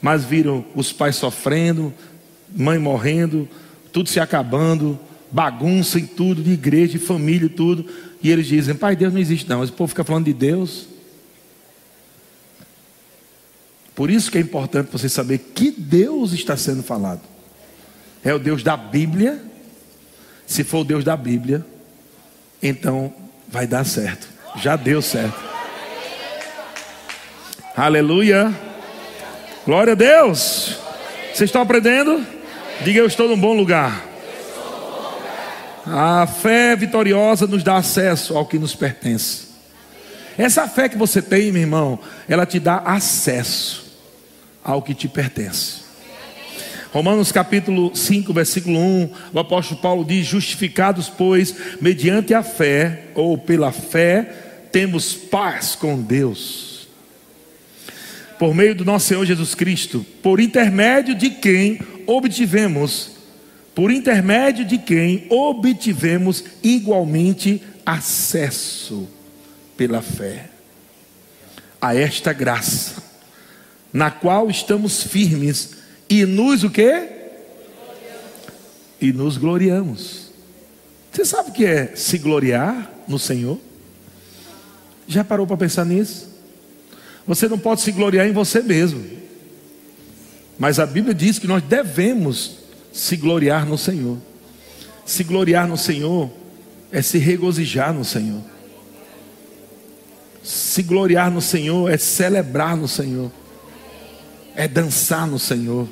mas 0.00 0.24
viram 0.24 0.64
os 0.74 0.92
pais 0.92 1.16
sofrendo, 1.16 1.92
mãe 2.56 2.78
morrendo, 2.78 3.46
tudo 3.92 4.08
se 4.08 4.18
acabando, 4.18 4.98
bagunça 5.30 5.98
em 5.98 6.06
tudo, 6.06 6.42
de 6.42 6.52
igreja, 6.52 6.92
de 6.92 6.98
família 6.98 7.46
e 7.46 7.50
tudo. 7.50 7.84
E 8.22 8.30
eles 8.30 8.46
dizem: 8.46 8.74
Pai, 8.74 8.96
Deus 8.96 9.12
não 9.12 9.20
existe, 9.20 9.46
não. 9.46 9.58
Mas 9.58 9.68
o 9.68 9.74
povo 9.74 9.88
fica 9.88 10.02
falando 10.02 10.24
de 10.24 10.32
Deus. 10.32 10.86
Por 13.94 14.08
isso 14.10 14.30
que 14.30 14.38
é 14.38 14.40
importante 14.40 14.90
você 14.90 15.10
saber 15.10 15.38
que 15.54 15.70
Deus 15.70 16.32
está 16.32 16.56
sendo 16.56 16.82
falado. 16.82 17.20
É 18.24 18.34
o 18.34 18.38
Deus 18.38 18.62
da 18.62 18.76
Bíblia. 18.76 19.40
Se 20.46 20.64
for 20.64 20.80
o 20.80 20.84
Deus 20.84 21.04
da 21.04 21.16
Bíblia, 21.16 21.64
então 22.62 23.12
vai 23.48 23.66
dar 23.66 23.84
certo. 23.84 24.28
Já 24.56 24.76
deu 24.76 25.00
certo. 25.00 25.40
Aleluia. 27.76 28.52
Glória 29.64 29.92
a 29.92 29.96
Deus. 29.96 30.76
Vocês 31.32 31.48
estão 31.48 31.62
aprendendo? 31.62 32.26
Diga 32.82 32.98
eu 32.98 33.06
estou 33.06 33.28
num 33.28 33.38
bom 33.38 33.54
lugar. 33.54 34.04
A 35.86 36.26
fé 36.26 36.76
vitoriosa 36.76 37.46
nos 37.46 37.62
dá 37.62 37.76
acesso 37.76 38.36
ao 38.36 38.46
que 38.46 38.58
nos 38.58 38.74
pertence. 38.74 39.48
Essa 40.36 40.66
fé 40.68 40.88
que 40.88 40.98
você 40.98 41.20
tem, 41.22 41.52
meu 41.52 41.62
irmão, 41.62 41.98
ela 42.28 42.46
te 42.46 42.58
dá 42.58 42.78
acesso 42.78 43.98
ao 44.62 44.82
que 44.82 44.94
te 44.94 45.08
pertence. 45.08 45.89
Romanos 46.92 47.30
capítulo 47.30 47.94
5, 47.94 48.32
versículo 48.32 48.76
1, 48.76 49.10
o 49.32 49.38
apóstolo 49.38 49.80
Paulo 49.80 50.04
diz: 50.04 50.26
Justificados, 50.26 51.08
pois, 51.08 51.54
mediante 51.80 52.34
a 52.34 52.42
fé, 52.42 53.04
ou 53.14 53.38
pela 53.38 53.70
fé, 53.70 54.22
temos 54.72 55.14
paz 55.14 55.76
com 55.76 56.00
Deus. 56.02 56.88
Por 58.40 58.54
meio 58.54 58.74
do 58.74 58.84
nosso 58.84 59.06
Senhor 59.06 59.24
Jesus 59.24 59.54
Cristo, 59.54 60.04
por 60.20 60.40
intermédio 60.40 61.14
de 61.14 61.30
quem 61.30 61.78
obtivemos, 62.08 63.12
por 63.72 63.92
intermédio 63.92 64.64
de 64.64 64.78
quem 64.78 65.26
obtivemos 65.30 66.42
igualmente 66.60 67.62
acesso 67.86 69.08
pela 69.76 70.02
fé 70.02 70.50
a 71.80 71.94
esta 71.94 72.32
graça, 72.32 73.00
na 73.92 74.10
qual 74.10 74.50
estamos 74.50 75.04
firmes 75.04 75.79
e 76.10 76.26
nos 76.26 76.64
o 76.64 76.70
quê? 76.70 77.08
E 79.00 79.12
nos 79.12 79.38
gloriamos. 79.38 80.32
Você 81.12 81.24
sabe 81.24 81.50
o 81.50 81.52
que 81.52 81.64
é 81.64 81.94
se 81.94 82.18
gloriar 82.18 82.92
no 83.06 83.18
Senhor? 83.18 83.58
Já 85.06 85.22
parou 85.22 85.46
para 85.46 85.56
pensar 85.56 85.86
nisso? 85.86 86.28
Você 87.26 87.48
não 87.48 87.58
pode 87.58 87.80
se 87.80 87.92
gloriar 87.92 88.26
em 88.26 88.32
você 88.32 88.60
mesmo. 88.60 89.04
Mas 90.58 90.80
a 90.80 90.84
Bíblia 90.84 91.14
diz 91.14 91.38
que 91.38 91.46
nós 91.46 91.62
devemos 91.62 92.58
se 92.92 93.16
gloriar 93.16 93.64
no 93.64 93.78
Senhor. 93.78 94.18
Se 95.06 95.22
gloriar 95.22 95.68
no 95.68 95.76
Senhor 95.76 96.30
é 96.90 97.00
se 97.02 97.18
regozijar 97.18 97.94
no 97.94 98.04
Senhor. 98.04 98.42
Se 100.42 100.82
gloriar 100.82 101.30
no 101.30 101.40
Senhor 101.40 101.88
é 101.88 101.96
celebrar 101.96 102.76
no 102.76 102.88
Senhor. 102.88 103.30
É 104.56 104.66
dançar 104.66 105.26
no 105.26 105.38
Senhor. 105.38 105.88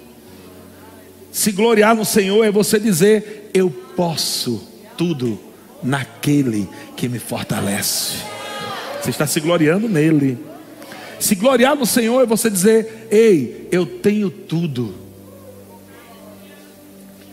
Se 1.31 1.53
gloriar 1.53 1.95
no 1.95 2.05
Senhor 2.05 2.45
é 2.45 2.51
você 2.51 2.79
dizer: 2.79 3.51
Eu 3.53 3.71
posso 3.71 4.67
tudo 4.97 5.39
naquele 5.83 6.69
que 6.97 7.09
me 7.09 7.19
fortalece. 7.19 8.17
Você 9.01 9.11
está 9.11 9.27
se 9.27 9.41
gloriando 9.41 9.89
nele. 9.89 10.39
Se 11.21 11.35
gloriar 11.35 11.77
no 11.77 11.87
Senhor 11.87 12.23
é 12.23 12.27
você 12.27 12.51
dizer: 12.51 13.09
Ei, 13.11 13.69
eu 13.71 13.85
tenho 13.85 14.31
tudo. 14.31 14.95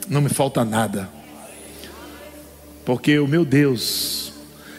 Não 0.08 0.22
me 0.22 0.30
falta 0.30 0.64
nada. 0.64 1.10
Porque 2.84 3.18
o 3.18 3.28
meu 3.28 3.44
Deus, 3.44 4.34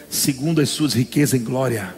segundo 0.09 0.61
as 0.61 0.69
suas 0.69 0.95
riquezas 0.95 1.41
em 1.41 1.43
glória, 1.43 1.95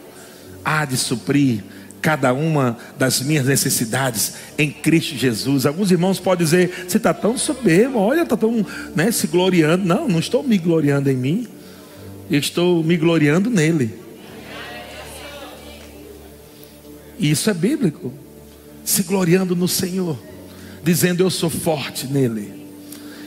há 0.65 0.83
de 0.85 0.97
suprir 0.97 1.63
cada 2.01 2.33
uma 2.33 2.77
das 2.97 3.21
minhas 3.21 3.45
necessidades 3.45 4.33
em 4.57 4.71
Cristo 4.71 5.15
Jesus. 5.15 5.65
Alguns 5.65 5.91
irmãos 5.91 6.19
podem 6.19 6.45
dizer: 6.45 6.85
você 6.87 6.97
está 6.97 7.13
tão 7.13 7.37
soberbo, 7.37 7.99
olha, 7.99 8.21
está 8.21 8.37
tão 8.37 8.65
né, 8.95 9.11
se 9.11 9.27
gloriando. 9.27 9.85
Não, 9.85 10.07
não 10.07 10.19
estou 10.19 10.43
me 10.43 10.57
gloriando 10.57 11.09
em 11.09 11.15
mim, 11.15 11.47
eu 12.29 12.39
estou 12.39 12.83
me 12.83 12.97
gloriando 12.97 13.49
nele. 13.49 13.93
E 17.17 17.29
isso 17.31 17.49
é 17.49 17.53
bíblico. 17.53 18.13
Se 18.83 19.03
gloriando 19.03 19.55
no 19.55 19.67
Senhor, 19.67 20.17
dizendo: 20.83 21.21
Eu 21.21 21.29
sou 21.29 21.49
forte 21.49 22.07
nele, 22.07 22.53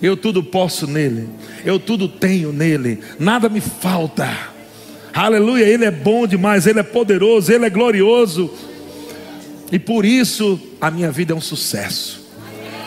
eu 0.01 0.17
tudo 0.17 0.43
posso 0.43 0.87
nele, 0.87 1.29
eu 1.65 1.79
tudo 1.79 2.09
tenho 2.09 2.53
nele, 2.53 2.99
nada 3.19 3.49
me 3.49 3.61
falta. 3.61 4.52
Aleluia, 5.15 5.65
Ele 5.65 5.85
é 5.85 5.91
bom 5.91 6.27
demais, 6.27 6.67
Ele 6.67 6.81
é 6.81 6.83
poderoso, 6.83 7.53
Ele 7.53 7.67
é 7.67 7.71
glorioso. 7.71 8.51
E 9.71 9.79
por 9.79 10.05
isso 10.05 10.61
a 10.81 10.91
minha 10.91 11.11
vida 11.11 11.33
é 11.33 11.37
um 11.37 11.41
sucesso. 11.41 12.23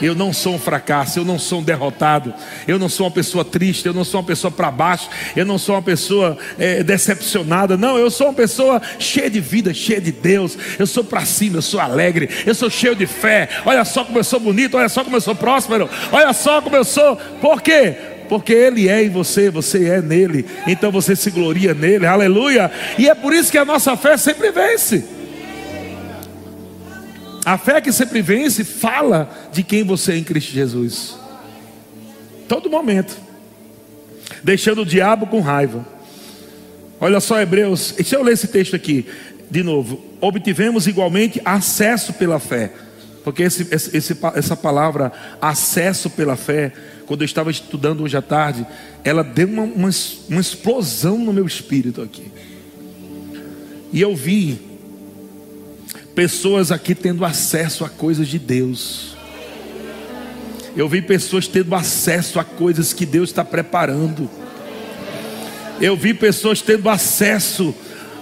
Eu 0.01 0.13
não 0.13 0.33
sou 0.33 0.55
um 0.55 0.59
fracasso, 0.59 1.19
eu 1.19 1.25
não 1.25 1.39
sou 1.39 1.59
um 1.61 1.63
derrotado, 1.63 2.33
eu 2.67 2.77
não 2.77 2.89
sou 2.89 3.05
uma 3.05 3.11
pessoa 3.11 3.45
triste, 3.45 3.85
eu 3.85 3.93
não 3.93 4.03
sou 4.03 4.19
uma 4.19 4.27
pessoa 4.27 4.51
para 4.51 4.69
baixo, 4.69 5.09
eu 5.35 5.45
não 5.45 5.57
sou 5.57 5.75
uma 5.75 5.81
pessoa 5.81 6.37
é, 6.59 6.83
decepcionada, 6.83 7.77
não, 7.77 7.97
eu 7.97 8.11
sou 8.11 8.27
uma 8.27 8.33
pessoa 8.33 8.81
cheia 8.99 9.29
de 9.29 9.39
vida, 9.39 9.73
cheia 9.73 10.01
de 10.01 10.11
Deus, 10.11 10.57
eu 10.77 10.85
sou 10.85 11.03
para 11.03 11.23
cima, 11.25 11.57
eu 11.57 11.61
sou 11.61 11.79
alegre, 11.79 12.29
eu 12.45 12.53
sou 12.53 12.69
cheio 12.69 12.95
de 12.95 13.07
fé. 13.07 13.47
Olha 13.65 13.85
só 13.85 14.03
como 14.03 14.19
eu 14.19 14.23
sou 14.23 14.39
bonito, 14.39 14.75
olha 14.75 14.89
só 14.89 15.03
como 15.03 15.15
eu 15.15 15.21
sou 15.21 15.33
próspero, 15.35 15.89
olha 16.11 16.33
só 16.33 16.61
como 16.61 16.75
eu 16.75 16.83
sou, 16.83 17.15
por 17.39 17.61
quê? 17.61 18.14
Porque 18.27 18.53
Ele 18.53 18.89
é 18.89 19.03
em 19.03 19.09
você, 19.09 19.49
você 19.49 19.87
é 19.87 20.01
nele, 20.01 20.45
então 20.67 20.91
você 20.91 21.15
se 21.15 21.29
gloria 21.31 21.73
nele, 21.73 22.05
aleluia. 22.05 22.71
E 22.97 23.07
é 23.07 23.15
por 23.15 23.33
isso 23.33 23.51
que 23.51 23.57
a 23.57 23.65
nossa 23.65 23.95
fé 23.95 24.17
sempre 24.17 24.51
vence. 24.51 25.03
A 27.45 27.57
fé 27.57 27.79
que 27.79 27.91
sempre 27.91 28.21
vence 28.21 28.63
fala 28.63 29.29
de 29.53 29.61
quem 29.61 29.83
você 29.83 30.13
é 30.13 30.17
em 30.17 30.23
Cristo 30.23 30.51
Jesus, 30.51 31.15
todo 32.47 32.69
momento, 32.69 33.15
deixando 34.43 34.81
o 34.81 34.85
diabo 34.85 35.27
com 35.27 35.41
raiva. 35.41 35.85
Olha 36.99 37.19
só, 37.19 37.39
Hebreus, 37.39 37.93
deixa 37.95 38.15
eu 38.15 38.23
ler 38.23 38.33
esse 38.33 38.47
texto 38.47 38.75
aqui 38.75 39.05
de 39.49 39.63
novo. 39.63 40.03
Obtivemos 40.19 40.87
igualmente 40.87 41.41
acesso 41.45 42.13
pela 42.13 42.39
fé, 42.39 42.71
porque 43.23 43.43
esse, 43.43 43.67
esse, 43.71 44.17
essa 44.33 44.55
palavra 44.55 45.11
acesso 45.41 46.09
pela 46.09 46.35
fé 46.35 46.71
quando 47.05 47.21
eu 47.21 47.25
estava 47.25 47.51
estudando 47.51 48.03
hoje 48.03 48.17
à 48.17 48.21
tarde, 48.21 48.65
ela 49.03 49.23
deu 49.23 49.47
uma, 49.47 49.63
uma, 49.63 49.89
uma 50.29 50.41
explosão 50.41 51.17
no 51.17 51.31
meu 51.31 51.45
espírito 51.45 52.01
aqui. 52.01 52.31
E 53.93 54.01
eu 54.01 54.15
vi 54.15 54.59
pessoas 56.13 56.71
aqui 56.71 56.95
tendo 56.95 57.23
acesso 57.23 57.85
a 57.85 57.89
coisas 57.89 58.27
de 58.27 58.39
Deus. 58.39 59.15
Eu 60.75 60.89
vi 60.89 61.01
pessoas 61.01 61.47
tendo 61.47 61.73
acesso 61.73 62.39
a 62.39 62.43
coisas 62.43 62.91
que 62.91 63.05
Deus 63.05 63.29
está 63.29 63.45
preparando. 63.45 64.29
Eu 65.79 65.95
vi 65.95 66.13
pessoas 66.13 66.61
tendo 66.61 66.89
acesso 66.89 67.73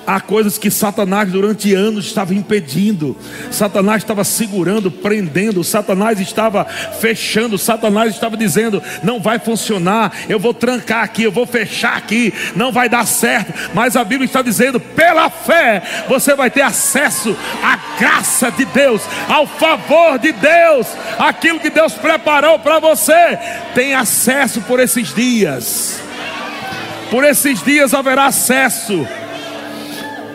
Há 0.05 0.19
coisas 0.19 0.57
que 0.57 0.69
Satanás 0.69 1.31
durante 1.31 1.73
anos 1.73 2.05
estava 2.05 2.33
impedindo, 2.33 3.15
Satanás 3.49 4.03
estava 4.03 4.23
segurando, 4.25 4.91
prendendo, 4.91 5.63
Satanás 5.63 6.19
estava 6.19 6.65
fechando, 6.65 7.57
Satanás 7.57 8.13
estava 8.13 8.35
dizendo: 8.35 8.83
não 9.01 9.21
vai 9.21 9.39
funcionar, 9.39 10.11
eu 10.27 10.37
vou 10.37 10.53
trancar 10.53 11.03
aqui, 11.03 11.23
eu 11.23 11.31
vou 11.31 11.45
fechar 11.45 11.95
aqui, 11.95 12.33
não 12.53 12.69
vai 12.69 12.89
dar 12.89 13.07
certo. 13.07 13.53
Mas 13.73 13.95
a 13.95 14.03
Bíblia 14.03 14.25
está 14.25 14.41
dizendo: 14.41 14.77
pela 14.77 15.29
fé 15.29 15.81
você 16.09 16.35
vai 16.35 16.51
ter 16.51 16.61
acesso 16.61 17.35
à 17.63 17.97
graça 17.97 18.51
de 18.51 18.65
Deus, 18.65 19.01
ao 19.29 19.47
favor 19.47 20.19
de 20.19 20.33
Deus, 20.33 20.87
aquilo 21.17 21.61
que 21.61 21.69
Deus 21.69 21.93
preparou 21.93 22.59
para 22.59 22.79
você. 22.79 23.39
Tem 23.73 23.93
acesso 23.93 24.59
por 24.61 24.81
esses 24.81 25.13
dias, 25.13 26.01
por 27.09 27.23
esses 27.23 27.63
dias 27.63 27.93
haverá 27.93 28.25
acesso. 28.25 29.07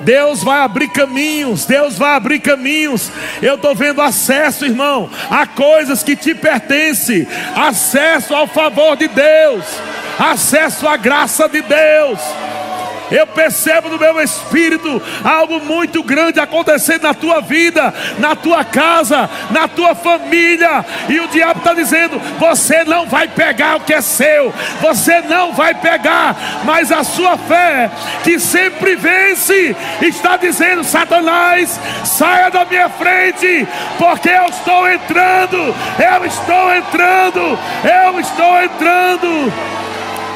Deus 0.02 0.42
vai 0.42 0.60
abrir 0.60 0.88
caminhos, 0.88 1.64
Deus 1.64 1.96
vai 1.96 2.14
abrir 2.14 2.40
caminhos. 2.40 3.10
Eu 3.42 3.54
estou 3.56 3.74
vendo 3.74 4.00
acesso, 4.00 4.64
irmão, 4.64 5.10
a 5.30 5.46
coisas 5.46 6.02
que 6.02 6.16
te 6.16 6.34
pertencem, 6.34 7.26
acesso 7.54 8.34
ao 8.34 8.46
favor 8.46 8.96
de 8.96 9.08
Deus, 9.08 9.64
acesso 10.18 10.86
à 10.86 10.96
graça 10.96 11.48
de 11.48 11.62
Deus. 11.62 12.18
Eu 13.10 13.26
percebo 13.26 13.88
no 13.88 13.98
meu 13.98 14.20
espírito 14.20 15.00
algo 15.24 15.60
muito 15.60 16.02
grande 16.02 16.40
acontecendo 16.40 17.02
na 17.02 17.14
tua 17.14 17.40
vida, 17.40 17.92
na 18.18 18.36
tua 18.36 18.64
casa, 18.64 19.28
na 19.50 19.66
tua 19.66 19.94
família. 19.94 20.84
E 21.08 21.18
o 21.20 21.28
diabo 21.28 21.60
está 21.60 21.72
dizendo: 21.74 22.20
você 22.38 22.84
não 22.84 23.06
vai 23.06 23.28
pegar 23.28 23.76
o 23.76 23.80
que 23.80 23.94
é 23.94 24.00
seu, 24.00 24.52
você 24.80 25.20
não 25.22 25.52
vai 25.52 25.74
pegar, 25.74 26.36
mas 26.64 26.92
a 26.92 27.02
sua 27.02 27.36
fé, 27.36 27.90
que 28.22 28.38
sempre 28.38 28.96
vence, 28.96 29.74
está 30.02 30.36
dizendo: 30.36 30.84
Satanás, 30.84 31.80
saia 32.04 32.50
da 32.50 32.64
minha 32.64 32.88
frente, 32.88 33.66
porque 33.98 34.28
eu 34.28 34.46
estou 34.46 34.88
entrando, 34.90 35.56
eu 35.56 36.24
estou 36.26 36.74
entrando, 36.74 37.58
eu 37.84 38.20
estou 38.20 38.62
entrando 38.62 39.52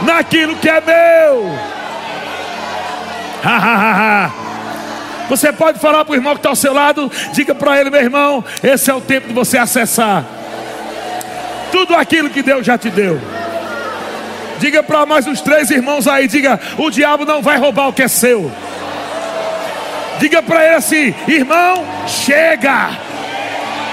naquilo 0.02 0.56
que 0.56 0.68
é 0.68 0.80
meu. 0.80 1.81
Você 5.28 5.52
pode 5.52 5.78
falar 5.78 6.04
para 6.04 6.12
o 6.12 6.14
irmão 6.16 6.34
que 6.34 6.40
está 6.40 6.50
ao 6.50 6.56
seu 6.56 6.72
lado, 6.72 7.10
diga 7.32 7.54
para 7.54 7.80
ele, 7.80 7.90
meu 7.90 8.00
irmão, 8.00 8.44
esse 8.62 8.90
é 8.90 8.94
o 8.94 9.00
tempo 9.00 9.28
de 9.28 9.34
você 9.34 9.56
acessar 9.56 10.24
tudo 11.72 11.96
aquilo 11.96 12.28
que 12.28 12.42
Deus 12.42 12.64
já 12.64 12.76
te 12.76 12.90
deu. 12.90 13.18
Diga 14.58 14.82
para 14.82 15.06
mais 15.06 15.26
uns 15.26 15.40
três 15.40 15.70
irmãos 15.70 16.06
aí, 16.06 16.28
diga: 16.28 16.60
o 16.78 16.90
diabo 16.90 17.24
não 17.24 17.42
vai 17.42 17.58
roubar 17.58 17.88
o 17.88 17.92
que 17.92 18.02
é 18.02 18.08
seu. 18.08 18.52
Diga 20.20 20.42
para 20.42 20.64
ele 20.64 20.74
assim: 20.76 21.14
irmão, 21.26 21.84
chega. 22.06 22.90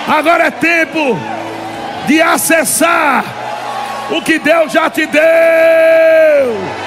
Agora 0.08 0.48
é 0.48 0.52
tempo 0.52 1.18
de 2.06 2.22
acessar 2.22 3.24
o 4.12 4.22
que 4.22 4.38
Deus 4.38 4.72
já 4.72 4.90
te 4.90 5.06
deu. 5.06 6.79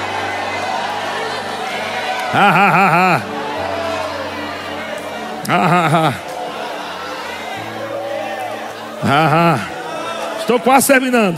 Estou 10.39 10.59
quase 10.59 10.87
terminando. 10.87 11.37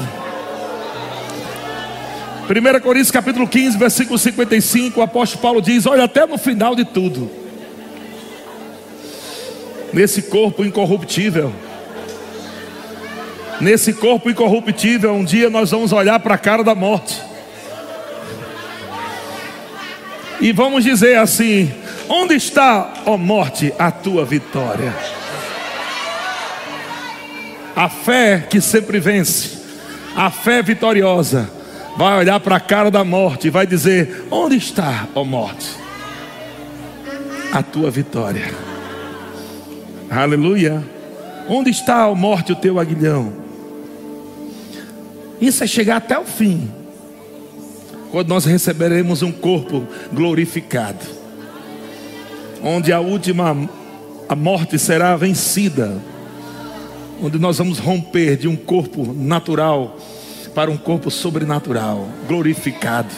1 2.48 2.80
Coríntios 2.80 3.12
capítulo 3.12 3.46
15, 3.48 3.78
versículo 3.78 4.18
55, 4.18 5.00
o 5.00 5.04
apóstolo 5.04 5.42
Paulo 5.42 5.62
diz: 5.62 5.86
Olha, 5.86 6.06
até 6.06 6.26
no 6.26 6.38
final 6.38 6.76
de 6.76 6.86
tudo, 6.86 7.30
nesse 9.92 10.22
corpo 10.22 10.64
incorruptível, 10.64 11.52
nesse 13.60 13.92
corpo 13.92 14.30
incorruptível, 14.30 15.14
um 15.14 15.26
dia 15.26 15.50
nós 15.50 15.72
vamos 15.72 15.92
olhar 15.92 16.20
para 16.20 16.36
a 16.36 16.38
cara 16.38 16.64
da 16.64 16.74
morte. 16.74 17.35
E 20.40 20.52
vamos 20.52 20.84
dizer 20.84 21.18
assim: 21.18 21.72
onde 22.10 22.36
está, 22.36 22.94
ó 23.06 23.18
morte, 23.18 23.74
a 23.78 23.92
tua 23.92 24.26
vitória? 24.26 24.94
A 27.76 27.90
fé 27.90 28.46
que 28.50 28.62
sempre 28.62 29.00
vence, 29.00 29.58
a 30.16 30.30
fé 30.30 30.62
vitoriosa, 30.62 31.50
vai 31.98 32.18
olhar 32.18 32.40
para 32.40 32.56
a 32.56 32.60
cara 32.60 32.90
da 32.92 33.04
morte 33.04 33.48
e 33.48 33.50
vai 33.52 33.66
dizer: 33.66 34.26
onde 34.30 34.56
está, 34.56 35.08
ó 35.16 35.24
morte, 35.24 35.68
a 37.52 37.64
tua 37.64 37.90
vitória? 37.90 38.54
Aleluia. 40.10 40.84
Onde 41.48 41.70
está, 41.70 42.08
ó 42.08 42.16
morte, 42.16 42.52
o 42.52 42.56
teu 42.56 42.80
aguilhão? 42.80 43.34
Isso 45.40 45.64
é 45.64 45.68
chegar 45.68 45.98
até 45.98 46.18
o 46.18 46.26
fim 46.26 46.72
quando 48.16 48.30
nós 48.30 48.46
receberemos 48.46 49.22
um 49.22 49.32
corpo 49.34 49.86
glorificado, 50.14 51.06
onde 52.64 52.94
a 52.94 53.02
última 53.02 53.70
a 54.30 54.34
morte 54.34 54.80
será 54.80 55.18
vencida, 55.18 56.02
onde 57.22 57.38
nós 57.38 57.58
vamos 57.58 57.78
romper 57.78 58.38
de 58.38 58.48
um 58.48 58.56
corpo 58.56 59.14
natural 59.14 59.98
para 60.54 60.72
um 60.72 60.78
corpo 60.78 61.12
sobrenatural, 61.12 62.08
glorificado. 62.26 63.14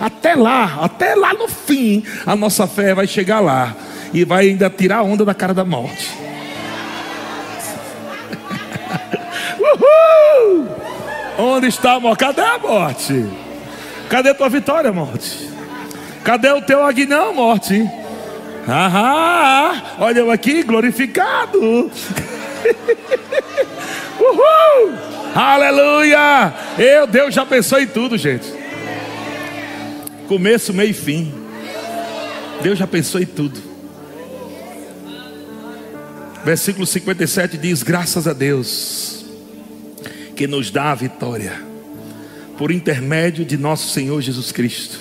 Até 0.00 0.34
lá, 0.34 0.78
até 0.80 1.14
lá 1.14 1.34
no 1.34 1.46
fim, 1.46 2.02
a 2.24 2.34
nossa 2.34 2.66
fé 2.66 2.94
vai 2.94 3.06
chegar 3.06 3.40
lá 3.40 3.76
e 4.10 4.24
vai 4.24 4.48
ainda 4.48 4.70
tirar 4.70 5.00
a 5.00 5.02
onda 5.02 5.26
da 5.26 5.34
cara 5.34 5.52
da 5.52 5.66
morte. 5.66 6.08
Uhul! 9.60 10.66
Onde 11.38 11.66
está 11.66 11.96
a 11.96 12.00
morte? 12.00 12.20
Cadê 12.20 12.40
a 12.40 12.58
morte? 12.58 13.43
Cadê 14.08 14.34
tua 14.34 14.48
vitória, 14.48 14.92
morte? 14.92 15.48
Cadê 16.22 16.50
o 16.50 16.62
teu 16.62 16.82
aguinão, 16.82 17.34
morte? 17.34 17.88
Ah, 18.66 19.96
olha 19.98 20.20
eu 20.20 20.30
aqui, 20.30 20.62
glorificado. 20.62 21.60
Uhul! 24.18 24.94
Aleluia! 25.34 26.54
Eu, 26.78 27.06
Deus 27.06 27.34
já 27.34 27.44
pensou 27.44 27.78
em 27.78 27.86
tudo, 27.86 28.16
gente. 28.16 28.46
Começo, 30.28 30.72
meio 30.72 30.90
e 30.90 30.94
fim. 30.94 31.34
Deus 32.62 32.78
já 32.78 32.86
pensou 32.86 33.20
em 33.20 33.26
tudo. 33.26 33.60
Versículo 36.44 36.86
57 36.86 37.58
diz: 37.58 37.82
Graças 37.82 38.26
a 38.26 38.32
Deus 38.32 39.24
que 40.34 40.46
nos 40.46 40.70
dá 40.70 40.90
a 40.90 40.94
vitória 40.94 41.73
por 42.56 42.70
intermédio 42.70 43.44
de 43.44 43.56
nosso 43.56 43.88
Senhor 43.88 44.20
Jesus 44.20 44.52
Cristo. 44.52 44.98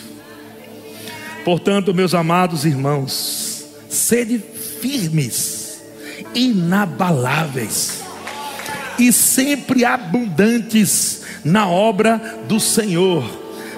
Portanto, 1.43 1.93
meus 1.93 2.14
amados 2.14 2.66
irmãos, 2.66 3.66
sede 3.89 4.39
firmes, 4.82 5.82
inabaláveis 6.34 8.01
e 8.97 9.12
sempre 9.12 9.84
abundantes 9.84 11.22
na 11.43 11.68
obra 11.68 12.39
do 12.47 12.60
Senhor, 12.60 13.24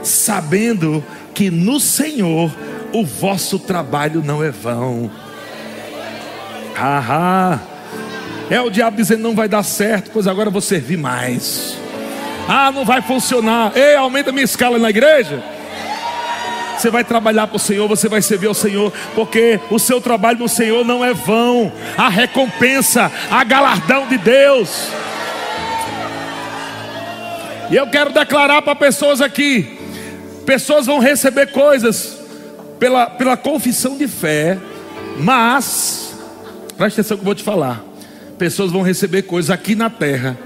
sabendo 0.03 1.03
que 1.33 1.49
no 1.49 1.79
Senhor 1.79 2.53
o 2.93 3.05
vosso 3.05 3.57
trabalho 3.57 4.23
não 4.23 4.43
é 4.43 4.51
vão. 4.51 5.11
Ahá. 6.77 7.61
É 8.49 8.61
o 8.61 8.69
diabo 8.69 8.97
dizendo 8.97 9.23
não 9.23 9.33
vai 9.33 9.49
dar 9.49 9.63
certo, 9.63 10.11
pois 10.11 10.27
agora 10.27 10.49
vou 10.51 10.61
servir 10.61 10.97
mais. 10.97 11.84
Ah, 12.47 12.71
não 12.71 12.85
vai 12.85 13.01
funcionar. 13.01 13.71
Ei, 13.75 13.95
aumenta 13.95 14.31
minha 14.31 14.43
escala 14.43 14.77
na 14.77 14.89
igreja. 14.89 15.43
Você 16.77 16.89
vai 16.89 17.03
trabalhar 17.03 17.47
para 17.47 17.55
o 17.55 17.59
Senhor, 17.59 17.87
você 17.87 18.07
vai 18.07 18.21
servir 18.21 18.47
ao 18.47 18.53
Senhor, 18.53 18.91
porque 19.15 19.59
o 19.71 19.79
seu 19.79 20.01
trabalho 20.01 20.39
no 20.39 20.49
Senhor 20.49 20.85
não 20.85 21.03
é 21.03 21.13
vão. 21.13 21.71
A 21.97 22.09
recompensa, 22.09 23.11
a 23.31 23.43
galardão 23.43 24.07
de 24.07 24.17
Deus. 24.17 24.89
E 27.71 27.75
eu 27.75 27.87
quero 27.87 28.11
declarar 28.11 28.61
para 28.61 28.75
pessoas 28.75 29.21
aqui: 29.21 29.79
pessoas 30.45 30.85
vão 30.85 30.99
receber 30.99 31.47
coisas 31.47 32.19
pela, 32.77 33.09
pela 33.09 33.37
confissão 33.37 33.97
de 33.97 34.07
fé, 34.07 34.57
mas, 35.17 36.13
preste 36.77 36.99
atenção 36.99 37.17
que 37.17 37.21
eu 37.21 37.25
vou 37.25 37.35
te 37.35 37.43
falar: 37.43 37.83
pessoas 38.37 38.71
vão 38.71 38.83
receber 38.83 39.23
coisas 39.23 39.49
aqui 39.49 39.73
na 39.73 39.89
terra 39.89 40.37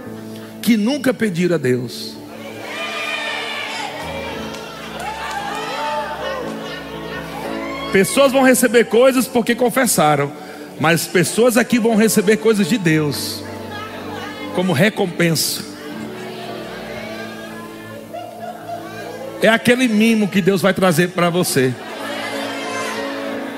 que 0.69 0.77
nunca 0.77 1.11
pediram 1.11 1.55
a 1.55 1.57
Deus. 1.57 2.13
Pessoas 7.91 8.31
vão 8.31 8.43
receber 8.43 8.83
coisas 8.83 9.27
porque 9.27 9.55
confessaram, 9.55 10.31
mas 10.79 11.07
pessoas 11.07 11.57
aqui 11.57 11.79
vão 11.79 11.95
receber 11.95 12.37
coisas 12.37 12.69
de 12.69 12.77
Deus 12.77 13.43
como 14.53 14.71
recompensa. 14.71 15.63
É 19.41 19.47
aquele 19.47 19.87
mimo 19.87 20.27
que 20.27 20.39
Deus 20.39 20.61
vai 20.61 20.75
trazer 20.75 21.09
para 21.09 21.31
você. 21.31 21.73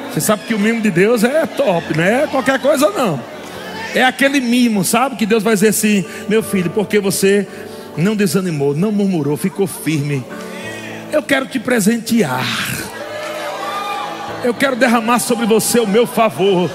Você 0.10 0.22
sabe 0.22 0.46
que 0.46 0.54
o 0.54 0.60
mimo 0.60 0.80
de 0.80 0.90
Deus 0.90 1.26
é 1.26 1.46
top, 1.46 1.94
não 1.94 2.06
é 2.06 2.26
qualquer 2.28 2.58
coisa 2.62 2.90
não. 2.90 3.41
É 3.94 4.04
aquele 4.04 4.40
mimo, 4.40 4.84
sabe? 4.84 5.18
Que 5.18 5.26
Deus 5.26 5.44
vai 5.44 5.54
dizer 5.54 5.70
assim: 5.70 6.06
meu 6.30 6.42
filho, 6.42 6.70
porque 6.70 7.00
você 7.00 7.48
não 7.98 8.16
desanimou, 8.16 8.74
não 8.74 8.92
murmurou, 8.92 9.36
ficou 9.36 9.68
firme. 9.68 10.24
Eu 11.12 11.22
quero 11.22 11.46
te 11.46 11.60
presentear. 11.60 12.46
Eu 14.44 14.54
quero 14.54 14.76
derramar 14.76 15.20
sobre 15.20 15.46
você 15.46 15.80
o 15.80 15.88
meu 15.88 16.08
favor. 16.08 16.70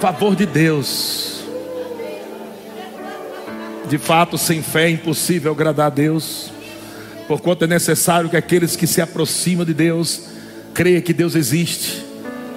Favor 0.00 0.34
de 0.34 0.46
Deus. 0.46 1.44
De 3.88 3.98
fato, 3.98 4.38
sem 4.38 4.62
fé 4.62 4.86
é 4.86 4.90
impossível 4.90 5.52
agradar 5.52 5.86
a 5.86 5.90
Deus. 5.90 6.50
Porquanto 7.28 7.64
é 7.64 7.66
necessário 7.66 8.28
que 8.28 8.36
aqueles 8.36 8.74
que 8.74 8.86
se 8.86 9.00
aproximam 9.00 9.64
de 9.64 9.74
Deus 9.74 10.33
creia 10.74 11.00
que 11.00 11.14
Deus 11.14 11.36
existe 11.36 12.04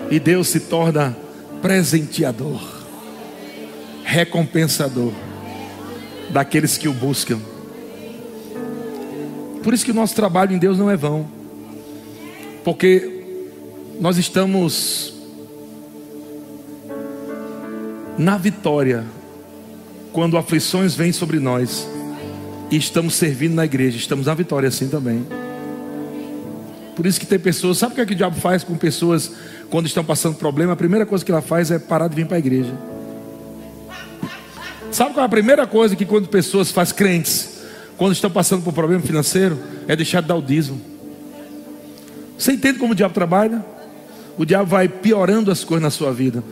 e 0.09 0.19
Deus 0.19 0.47
se 0.47 0.61
torna 0.61 1.15
presenteador, 1.61 2.59
recompensador 4.03 5.13
daqueles 6.31 6.77
que 6.77 6.87
o 6.87 6.93
buscam. 6.93 7.39
Por 9.63 9.73
isso 9.73 9.85
que 9.85 9.91
o 9.91 9.93
nosso 9.93 10.15
trabalho 10.15 10.53
em 10.53 10.57
Deus 10.57 10.79
não 10.79 10.89
é 10.89 10.97
vão, 10.97 11.29
porque 12.63 13.23
nós 13.99 14.17
estamos 14.17 15.13
na 18.17 18.37
vitória 18.37 19.03
quando 20.11 20.37
aflições 20.37 20.95
vêm 20.95 21.11
sobre 21.11 21.39
nós 21.39 21.87
e 22.71 22.77
estamos 22.77 23.13
servindo 23.13 23.53
na 23.53 23.65
igreja, 23.65 23.97
estamos 23.97 24.25
na 24.25 24.33
vitória 24.33 24.67
assim 24.67 24.87
também. 24.87 25.46
Por 26.97 27.05
isso 27.05 27.19
que 27.19 27.27
tem 27.27 27.37
pessoas, 27.37 27.77
sabe 27.77 27.91
o 27.91 27.95
que, 27.95 28.01
é 28.01 28.05
que 28.07 28.13
o 28.13 28.15
diabo 28.15 28.35
faz 28.41 28.63
com 28.63 28.75
pessoas 28.75 29.31
quando 29.69 29.85
estão 29.85 30.03
passando 30.03 30.35
problema? 30.35 30.73
A 30.73 30.75
primeira 30.75 31.05
coisa 31.05 31.23
que 31.23 31.31
ela 31.31 31.43
faz 31.43 31.69
é 31.69 31.77
parar 31.77 32.07
de 32.07 32.15
vir 32.15 32.25
para 32.25 32.37
a 32.37 32.39
igreja. 32.39 32.73
Sabe 34.91 35.13
qual 35.13 35.21
é 35.21 35.27
a 35.27 35.29
primeira 35.29 35.67
coisa 35.67 35.95
que 35.95 36.07
quando 36.07 36.27
pessoas 36.27 36.71
faz 36.71 36.91
crentes, 36.91 37.61
quando 37.97 38.13
estão 38.13 38.31
passando 38.31 38.63
por 38.63 38.73
problema 38.73 38.99
financeiro, 39.03 39.59
é 39.87 39.95
deixar 39.95 40.21
de 40.21 40.27
dar 40.27 40.37
o 40.37 40.41
dízimo. 40.41 40.81
Você 42.35 42.53
entende 42.53 42.79
como 42.79 42.93
o 42.93 42.95
diabo 42.95 43.13
trabalha? 43.13 43.63
O 44.35 44.43
diabo 44.43 44.65
vai 44.65 44.89
piorando 44.89 45.51
as 45.51 45.63
coisas 45.63 45.83
na 45.83 45.91
sua 45.91 46.11
vida. 46.11 46.43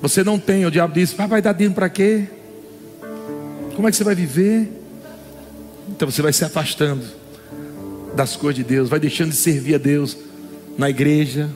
Você 0.00 0.24
não 0.24 0.38
tem, 0.38 0.64
o 0.64 0.70
diabo 0.70 0.94
diz: 0.94 1.12
vai 1.12 1.42
dar 1.42 1.52
dízimo 1.52 1.74
para 1.74 1.90
quê? 1.90 2.28
Como 3.76 3.86
é 3.86 3.90
que 3.90 3.96
você 3.98 4.04
vai 4.04 4.14
viver? 4.14 4.72
Então 5.90 6.10
você 6.10 6.22
vai 6.22 6.32
se 6.32 6.46
afastando 6.46 7.21
das 8.14 8.36
coisas 8.36 8.56
de 8.56 8.64
Deus, 8.64 8.88
vai 8.88 9.00
deixando 9.00 9.30
de 9.30 9.36
servir 9.36 9.74
a 9.74 9.78
Deus 9.78 10.16
na 10.76 10.90
igreja, 10.90 11.50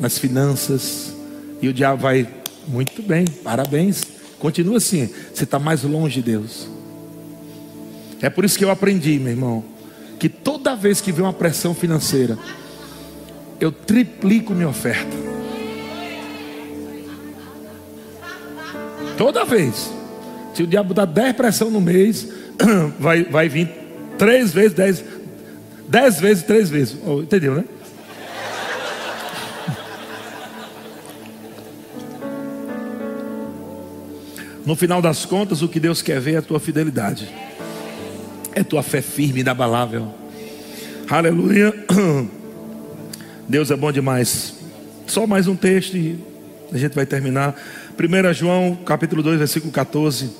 nas 0.00 0.18
finanças, 0.18 1.12
e 1.60 1.68
o 1.68 1.72
diabo 1.72 2.02
vai, 2.02 2.28
muito 2.68 3.02
bem, 3.02 3.24
parabéns, 3.26 4.02
continua 4.38 4.76
assim, 4.76 5.08
você 5.32 5.44
está 5.44 5.58
mais 5.58 5.82
longe 5.82 6.16
de 6.16 6.30
Deus. 6.30 6.68
É 8.20 8.30
por 8.30 8.44
isso 8.44 8.58
que 8.58 8.64
eu 8.64 8.70
aprendi, 8.70 9.18
meu 9.18 9.32
irmão, 9.32 9.64
que 10.18 10.28
toda 10.28 10.74
vez 10.74 11.00
que 11.00 11.12
vem 11.12 11.24
uma 11.24 11.32
pressão 11.32 11.74
financeira, 11.74 12.38
eu 13.60 13.70
triplico 13.70 14.54
minha 14.54 14.68
oferta. 14.68 15.16
Toda 19.16 19.44
vez. 19.44 19.90
Se 20.54 20.62
o 20.62 20.66
diabo 20.66 20.94
dá 20.94 21.04
10 21.04 21.36
pressão 21.36 21.70
no 21.70 21.80
mês, 21.80 22.28
vai, 22.98 23.24
vai 23.24 23.48
vir 23.48 23.68
três 24.18 24.52
vezes, 24.52 24.72
dez, 24.72 25.04
dez 25.88 26.20
vezes, 26.20 26.42
três 26.44 26.70
vezes. 26.70 26.96
Oh, 27.04 27.20
entendeu, 27.20 27.54
né? 27.54 27.64
No 34.66 34.74
final 34.74 35.00
das 35.00 35.24
contas, 35.24 35.62
o 35.62 35.68
que 35.68 35.78
Deus 35.78 36.02
quer 36.02 36.20
ver 36.20 36.34
é 36.34 36.36
a 36.38 36.42
tua 36.42 36.58
fidelidade, 36.58 37.32
é 38.52 38.64
tua 38.64 38.82
fé 38.82 39.00
firme, 39.00 39.40
inabalável. 39.40 40.12
Aleluia. 41.08 41.72
Deus 43.48 43.70
é 43.70 43.76
bom 43.76 43.92
demais. 43.92 44.56
Só 45.06 45.24
mais 45.24 45.46
um 45.46 45.54
texto 45.54 45.96
e 45.96 46.18
a 46.72 46.78
gente 46.78 46.96
vai 46.96 47.06
terminar. 47.06 47.54
1 47.96 48.34
João, 48.34 48.74
capítulo 48.84 49.22
2, 49.22 49.38
versículo 49.38 49.72
14. 49.72 50.30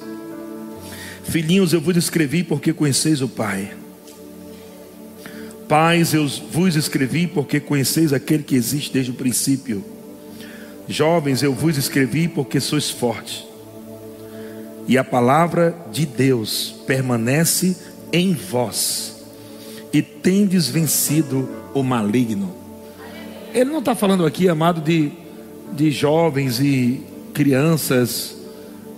Filhinhos, 1.23 1.73
eu 1.73 1.81
vos 1.81 1.97
escrevi 1.97 2.43
porque 2.43 2.73
conheceis 2.73 3.23
o 3.23 3.29
Pai. 3.29 3.71
Pais, 5.69 6.15
eu 6.15 6.27
vos 6.51 6.77
escrevi 6.77 7.27
porque 7.27 7.59
conheceis 7.59 8.13
aquele 8.13 8.43
que 8.43 8.55
existe 8.55 8.93
desde 8.93 9.11
o 9.11 9.15
princípio. 9.15 9.85
Jovens, 10.89 11.43
eu 11.43 11.53
vos 11.53 11.77
escrevi 11.77 12.29
porque 12.29 12.61
sois 12.61 12.91
fortes. 12.91 13.45
E 14.87 14.97
a 14.97 15.03
palavra 15.03 15.77
de 15.91 16.07
Deus 16.07 16.77
permanece 16.87 17.77
em 18.13 18.33
vós. 18.33 19.25
E 19.93 20.01
tendes 20.01 20.69
vencido 20.69 21.49
o 21.75 21.83
maligno. 21.83 22.55
Ele 23.53 23.71
não 23.71 23.81
está 23.81 23.95
falando 23.95 24.25
aqui, 24.25 24.49
amado, 24.49 24.81
de, 24.81 25.11
de 25.73 25.91
jovens 25.91 26.61
e 26.61 27.03
crianças. 27.35 28.37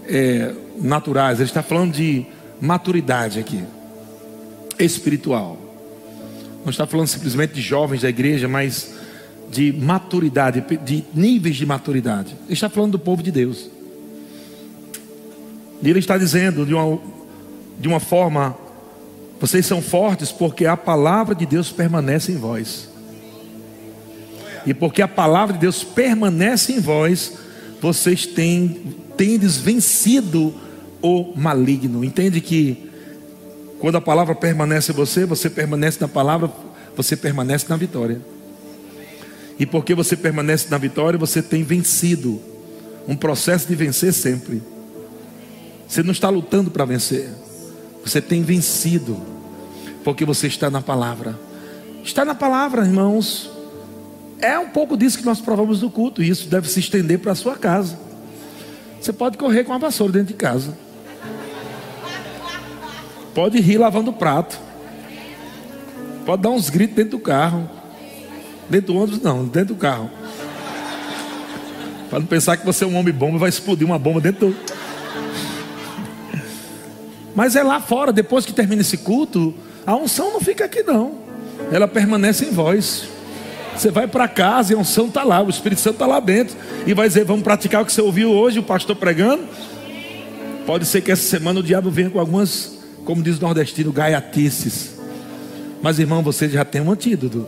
É, 0.06 0.54
naturais, 0.80 1.38
ele 1.38 1.48
está 1.48 1.62
falando 1.62 1.92
de 1.92 2.26
maturidade 2.60 3.38
aqui, 3.38 3.62
espiritual. 4.78 5.67
Não 6.64 6.70
está 6.70 6.86
falando 6.86 7.06
simplesmente 7.06 7.54
de 7.54 7.60
jovens 7.60 8.02
da 8.02 8.08
igreja, 8.08 8.48
mas 8.48 8.94
de 9.50 9.72
maturidade, 9.72 10.64
de 10.84 11.04
níveis 11.14 11.56
de 11.56 11.64
maturidade. 11.64 12.36
Ele 12.44 12.52
está 12.52 12.68
falando 12.68 12.92
do 12.92 12.98
povo 12.98 13.22
de 13.22 13.30
Deus. 13.30 13.70
E 15.82 15.88
ele 15.88 15.98
está 15.98 16.18
dizendo 16.18 16.66
de 16.66 16.74
uma, 16.74 16.98
de 17.78 17.88
uma 17.88 18.00
forma: 18.00 18.56
vocês 19.40 19.64
são 19.64 19.80
fortes 19.80 20.32
porque 20.32 20.66
a 20.66 20.76
palavra 20.76 21.34
de 21.34 21.46
Deus 21.46 21.70
permanece 21.70 22.32
em 22.32 22.36
vós. 22.36 22.88
E 24.66 24.74
porque 24.74 25.00
a 25.00 25.08
palavra 25.08 25.54
de 25.54 25.60
Deus 25.60 25.82
permanece 25.82 26.72
em 26.72 26.80
vós, 26.80 27.38
vocês 27.80 28.26
têm, 28.26 28.96
tendes 29.16 29.56
vencido 29.56 30.52
o 31.00 31.32
maligno. 31.36 32.04
Entende 32.04 32.40
que 32.40 32.87
quando 33.78 33.96
a 33.96 34.00
palavra 34.00 34.34
permanece 34.34 34.92
em 34.92 34.94
você, 34.94 35.24
você 35.24 35.48
permanece 35.48 35.98
na 36.00 36.08
palavra, 36.08 36.50
você 36.96 37.16
permanece 37.16 37.66
na 37.68 37.76
vitória. 37.76 38.20
E 39.58 39.66
porque 39.66 39.94
você 39.94 40.16
permanece 40.16 40.68
na 40.70 40.78
vitória, 40.78 41.18
você 41.18 41.42
tem 41.42 41.62
vencido. 41.62 42.40
Um 43.06 43.16
processo 43.16 43.66
de 43.66 43.74
vencer 43.74 44.12
sempre. 44.12 44.62
Você 45.88 46.02
não 46.02 46.12
está 46.12 46.28
lutando 46.28 46.70
para 46.70 46.84
vencer. 46.84 47.30
Você 48.04 48.20
tem 48.20 48.42
vencido. 48.42 49.16
Porque 50.04 50.24
você 50.24 50.46
está 50.46 50.68
na 50.70 50.82
palavra. 50.82 51.38
Está 52.04 52.24
na 52.24 52.34
palavra, 52.34 52.84
irmãos. 52.84 53.50
É 54.40 54.58
um 54.58 54.68
pouco 54.68 54.96
disso 54.96 55.18
que 55.18 55.24
nós 55.24 55.40
provamos 55.40 55.82
no 55.82 55.90
culto. 55.90 56.22
E 56.22 56.28
isso 56.28 56.48
deve 56.48 56.68
se 56.68 56.80
estender 56.80 57.18
para 57.18 57.32
a 57.32 57.34
sua 57.34 57.56
casa. 57.56 57.98
Você 59.00 59.12
pode 59.12 59.38
correr 59.38 59.64
com 59.64 59.72
a 59.72 59.78
vassoura 59.78 60.12
dentro 60.12 60.28
de 60.28 60.34
casa. 60.34 60.76
Pode 63.34 63.60
rir 63.60 63.78
lavando 63.78 64.10
o 64.10 64.14
prato. 64.14 64.58
Pode 66.24 66.42
dar 66.42 66.50
uns 66.50 66.68
gritos 66.68 66.96
dentro 66.96 67.12
do 67.12 67.18
carro. 67.20 67.68
Dentro 68.68 68.92
do 68.92 68.98
ônibus, 68.98 69.22
não, 69.22 69.44
dentro 69.44 69.74
do 69.74 69.76
carro. 69.76 70.10
Para 72.10 72.20
não 72.20 72.26
pensar 72.26 72.56
que 72.56 72.64
você 72.64 72.84
é 72.84 72.86
um 72.86 72.96
homem 72.96 73.12
bomba 73.12 73.38
vai 73.38 73.48
explodir 73.48 73.86
uma 73.86 73.98
bomba 73.98 74.20
dentro 74.20 74.48
do. 74.48 74.56
Mas 77.34 77.54
é 77.54 77.62
lá 77.62 77.80
fora, 77.80 78.12
depois 78.12 78.44
que 78.44 78.52
termina 78.52 78.80
esse 78.80 78.96
culto, 78.98 79.54
a 79.86 79.94
unção 79.94 80.32
não 80.32 80.40
fica 80.40 80.64
aqui 80.64 80.82
não. 80.82 81.14
Ela 81.70 81.86
permanece 81.86 82.44
em 82.44 82.50
vós. 82.50 83.08
Você 83.76 83.90
vai 83.90 84.08
para 84.08 84.26
casa 84.26 84.72
e 84.72 84.76
a 84.76 84.78
unção 84.78 85.06
está 85.06 85.22
lá, 85.22 85.40
o 85.40 85.48
Espírito 85.48 85.80
Santo 85.80 85.94
está 85.94 86.06
lá 86.06 86.18
dentro. 86.18 86.56
E 86.86 86.92
vai 86.94 87.06
dizer, 87.06 87.24
vamos 87.24 87.44
praticar 87.44 87.82
o 87.82 87.86
que 87.86 87.92
você 87.92 88.00
ouviu 88.00 88.30
hoje, 88.30 88.58
o 88.58 88.62
pastor 88.62 88.96
pregando. 88.96 89.44
Pode 90.66 90.84
ser 90.84 91.00
que 91.00 91.12
essa 91.12 91.22
semana 91.22 91.60
o 91.60 91.62
diabo 91.62 91.90
venha 91.90 92.10
com 92.10 92.18
algumas 92.18 92.77
como 93.08 93.22
diz 93.22 93.38
o 93.38 93.40
nordestino, 93.40 93.90
gaiatices. 93.90 94.90
Mas 95.80 95.98
irmão, 95.98 96.22
você 96.22 96.46
já 96.46 96.62
tem 96.62 96.82
um 96.82 96.92
antídoto. 96.92 97.46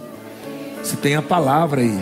Você 0.82 0.96
tem 0.96 1.16
a 1.16 1.20
palavra 1.20 1.82
aí. 1.82 2.00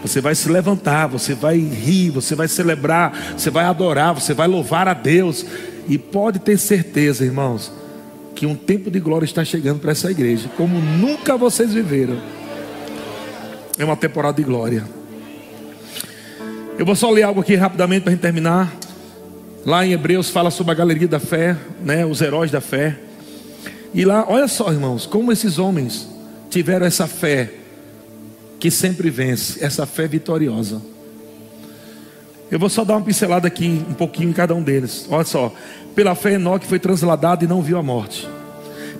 Você 0.00 0.18
vai 0.18 0.34
se 0.34 0.48
levantar, 0.48 1.06
você 1.06 1.34
vai 1.34 1.58
rir, 1.58 2.08
você 2.08 2.34
vai 2.34 2.48
celebrar, 2.48 3.34
você 3.36 3.50
vai 3.50 3.66
adorar, 3.66 4.14
você 4.14 4.32
vai 4.32 4.48
louvar 4.48 4.88
a 4.88 4.94
Deus. 4.94 5.44
E 5.86 5.98
pode 5.98 6.38
ter 6.38 6.56
certeza, 6.56 7.22
irmãos, 7.22 7.70
que 8.34 8.46
um 8.46 8.56
tempo 8.56 8.90
de 8.90 8.98
glória 8.98 9.26
está 9.26 9.44
chegando 9.44 9.80
para 9.80 9.92
essa 9.92 10.10
igreja, 10.10 10.48
como 10.56 10.80
nunca 10.80 11.36
vocês 11.36 11.74
viveram. 11.74 12.18
É 13.78 13.84
uma 13.84 13.94
temporada 13.94 14.38
de 14.38 14.42
glória. 14.42 14.86
Eu 16.78 16.86
vou 16.86 16.96
só 16.96 17.10
ler 17.10 17.24
algo 17.24 17.42
aqui 17.42 17.56
rapidamente 17.56 18.04
para 18.04 18.12
a 18.12 18.14
gente 18.14 18.22
terminar. 18.22 18.72
Lá 19.64 19.84
em 19.84 19.92
Hebreus 19.92 20.30
fala 20.30 20.50
sobre 20.50 20.72
a 20.72 20.74
galeria 20.74 21.06
da 21.06 21.20
fé, 21.20 21.56
né, 21.84 22.06
os 22.06 22.22
heróis 22.22 22.50
da 22.50 22.60
fé. 22.60 22.98
E 23.92 24.04
lá, 24.04 24.24
olha 24.26 24.48
só, 24.48 24.72
irmãos, 24.72 25.04
como 25.04 25.30
esses 25.30 25.58
homens 25.58 26.08
tiveram 26.48 26.86
essa 26.86 27.06
fé 27.06 27.52
que 28.58 28.70
sempre 28.70 29.10
vence, 29.10 29.62
essa 29.64 29.84
fé 29.84 30.06
vitoriosa. 30.06 30.80
Eu 32.50 32.58
vou 32.58 32.68
só 32.68 32.84
dar 32.84 32.96
uma 32.96 33.04
pincelada 33.04 33.46
aqui, 33.46 33.84
um 33.88 33.94
pouquinho 33.94 34.30
em 34.30 34.32
cada 34.32 34.54
um 34.54 34.62
deles. 34.62 35.06
Olha 35.10 35.24
só. 35.24 35.52
Pela 35.94 36.14
fé, 36.14 36.34
Enoque 36.34 36.66
foi 36.66 36.78
transladado 36.78 37.44
e 37.44 37.48
não 37.48 37.62
viu 37.62 37.78
a 37.78 37.82
morte. 37.82 38.28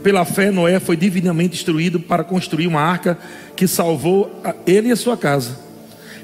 Pela 0.02 0.24
fé, 0.24 0.50
Noé 0.50 0.78
foi 0.78 0.96
divinamente 0.96 1.56
instruído 1.56 2.00
para 2.00 2.22
construir 2.22 2.66
uma 2.66 2.80
arca 2.80 3.18
que 3.56 3.66
salvou 3.66 4.40
ele 4.66 4.88
e 4.88 4.92
a 4.92 4.96
sua 4.96 5.16
casa. 5.16 5.58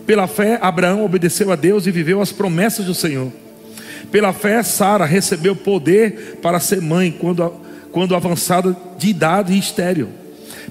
Pela 0.06 0.26
fé, 0.26 0.58
Abraão 0.62 1.04
obedeceu 1.04 1.50
a 1.50 1.56
Deus 1.56 1.86
e 1.86 1.90
viveu 1.90 2.20
as 2.20 2.32
promessas 2.32 2.86
do 2.86 2.94
Senhor. 2.94 3.32
Pela 4.16 4.32
fé, 4.32 4.62
Sara 4.62 5.04
recebeu 5.04 5.54
poder 5.54 6.38
para 6.40 6.58
ser 6.58 6.80
mãe 6.80 7.12
quando, 7.12 7.52
quando 7.92 8.16
avançada 8.16 8.74
de 8.96 9.08
idade 9.10 9.52
e 9.52 9.58
estéril. 9.58 10.08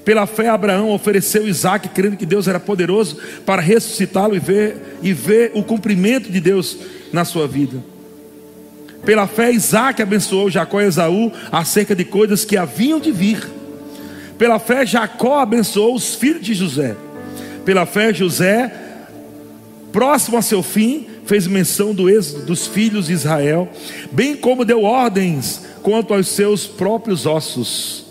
Pela 0.04 0.26
fé, 0.26 0.48
Abraão 0.48 0.90
ofereceu 0.90 1.46
Isaac, 1.46 1.90
crendo 1.90 2.16
que 2.16 2.26
Deus 2.26 2.48
era 2.48 2.58
poderoso 2.58 3.16
para 3.46 3.62
ressuscitá-lo 3.62 4.34
e 4.34 4.40
ver, 4.40 4.98
e 5.00 5.12
ver 5.12 5.52
o 5.54 5.62
cumprimento 5.62 6.28
de 6.28 6.40
Deus 6.40 6.76
na 7.12 7.24
sua 7.24 7.46
vida. 7.46 7.76
Pela 9.04 9.28
fé, 9.28 9.52
Isaac 9.52 10.02
abençoou 10.02 10.50
Jacó 10.50 10.80
e 10.80 10.86
Esaú 10.86 11.30
acerca 11.52 11.94
de 11.94 12.04
coisas 12.04 12.44
que 12.44 12.56
haviam 12.56 12.98
de 12.98 13.12
vir. 13.12 13.48
Pela 14.36 14.58
fé, 14.58 14.84
Jacó 14.84 15.38
abençoou 15.38 15.94
os 15.94 16.16
filhos 16.16 16.42
de 16.42 16.52
José. 16.52 16.96
Pela 17.64 17.86
fé, 17.86 18.12
José, 18.12 18.74
próximo 19.92 20.36
a 20.36 20.42
seu 20.42 20.64
fim, 20.64 21.06
fez 21.26 21.46
menção 21.46 21.92
do 21.92 22.08
êxodo 22.08 22.46
dos 22.46 22.66
filhos 22.66 23.08
de 23.08 23.12
Israel, 23.12 23.68
bem 24.10 24.36
como 24.36 24.64
deu 24.64 24.82
ordens 24.84 25.62
quanto 25.82 26.14
aos 26.14 26.28
seus 26.28 26.66
próprios 26.66 27.26
ossos. 27.26 28.06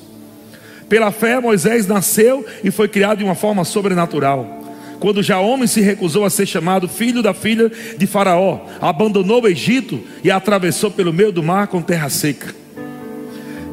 Pela 0.88 1.12
fé, 1.12 1.40
Moisés 1.40 1.88
nasceu 1.88 2.46
e 2.64 2.70
foi 2.70 2.88
criado 2.88 3.20
de 3.20 3.24
uma 3.24 3.34
forma 3.34 3.64
sobrenatural. 3.64 4.62
Quando 5.00 5.24
já 5.24 5.40
homem 5.40 5.68
se 5.68 5.82
recusou 5.82 6.26
a 6.26 6.30
ser 6.30 6.46
chamado 6.46 6.88
filho 6.88 7.22
da 7.22 7.34
filha 7.34 7.72
de 7.98 8.08
Faraó, 8.08 8.62
abandonou 8.80 9.42
o 9.42 9.48
Egito 9.48 10.00
e 10.24 10.30
atravessou 10.30 10.92
pelo 10.92 11.12
meio 11.12 11.32
do 11.32 11.44
mar 11.44 11.68
com 11.68 11.82
terra 11.82 12.10
seca. 12.10 12.54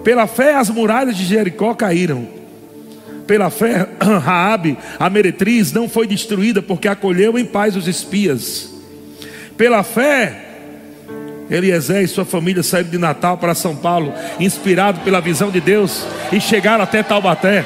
Pela 0.03 0.27
fé, 0.27 0.57
as 0.57 0.69
muralhas 0.69 1.17
de 1.17 1.25
Jericó 1.25 1.75
caíram. 1.75 2.27
Pela 3.27 3.51
fé, 3.51 3.89
Raabe, 4.01 4.77
a 4.99 5.09
meretriz, 5.09 5.73
não 5.73 5.89
foi 5.89 6.07
destruída 6.07 6.61
porque 6.61 6.89
acolheu 6.89 7.39
em 7.39 7.45
paz 7.45 7.77
os 7.77 7.87
espias. 7.87 8.72
Pela 9.57 9.83
fé, 9.83 10.37
Eliezer 11.51 12.03
e 12.03 12.09
sua 12.09 12.25
família 12.25 12.63
saíram 12.63 12.91
de 12.91 12.99
Natal 12.99 13.37
para 13.37 13.55
São 13.55 13.77
Paulo, 13.77 14.13
inspirado 14.41 15.01
pela 15.01 15.21
visão 15.21 15.51
de 15.51 15.61
Deus, 15.61 16.07
e 16.33 16.41
chegaram 16.41 16.83
até 16.83 17.03
Taubaté. 17.03 17.65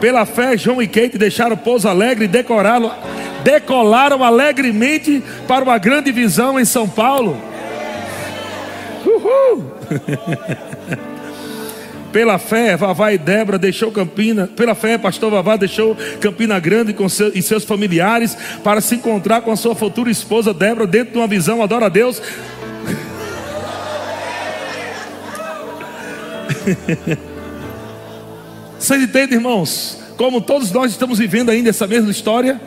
Pela 0.00 0.26
fé, 0.26 0.56
João 0.56 0.82
e 0.82 0.88
Kate 0.88 1.16
deixaram 1.16 1.56
Pouso 1.56 1.88
Alegre 1.88 2.24
e 2.24 2.28
decoraram, 2.28 2.92
decolaram 3.42 4.22
alegremente 4.22 5.22
para 5.46 5.64
uma 5.64 5.78
grande 5.78 6.10
visão 6.10 6.58
em 6.58 6.64
São 6.64 6.88
Paulo. 6.88 7.40
Uhul! 9.06 9.72
Pela 12.14 12.38
fé, 12.38 12.76
Vavá 12.76 13.12
e 13.12 13.18
Débora 13.18 13.58
deixou 13.58 13.90
Campina. 13.90 14.46
Pela 14.46 14.76
fé, 14.76 14.96
pastor 14.96 15.32
Vavá 15.32 15.56
deixou 15.56 15.96
Campina 16.20 16.60
Grande 16.60 16.92
com 16.92 17.08
seu, 17.08 17.32
e 17.34 17.42
seus 17.42 17.64
familiares 17.64 18.38
para 18.62 18.80
se 18.80 18.94
encontrar 18.94 19.40
com 19.40 19.50
a 19.50 19.56
sua 19.56 19.74
futura 19.74 20.08
esposa 20.08 20.54
Débora 20.54 20.86
dentro 20.86 21.14
de 21.14 21.18
uma 21.18 21.26
visão. 21.26 21.60
Adora 21.60 21.86
a 21.86 21.88
Deus. 21.88 22.22
Vocês 28.78 29.02
entendem, 29.02 29.38
irmãos? 29.38 29.98
Como 30.16 30.40
todos 30.40 30.70
nós 30.70 30.92
estamos 30.92 31.18
vivendo 31.18 31.50
ainda 31.50 31.70
essa 31.70 31.88
mesma 31.88 32.12
história? 32.12 32.60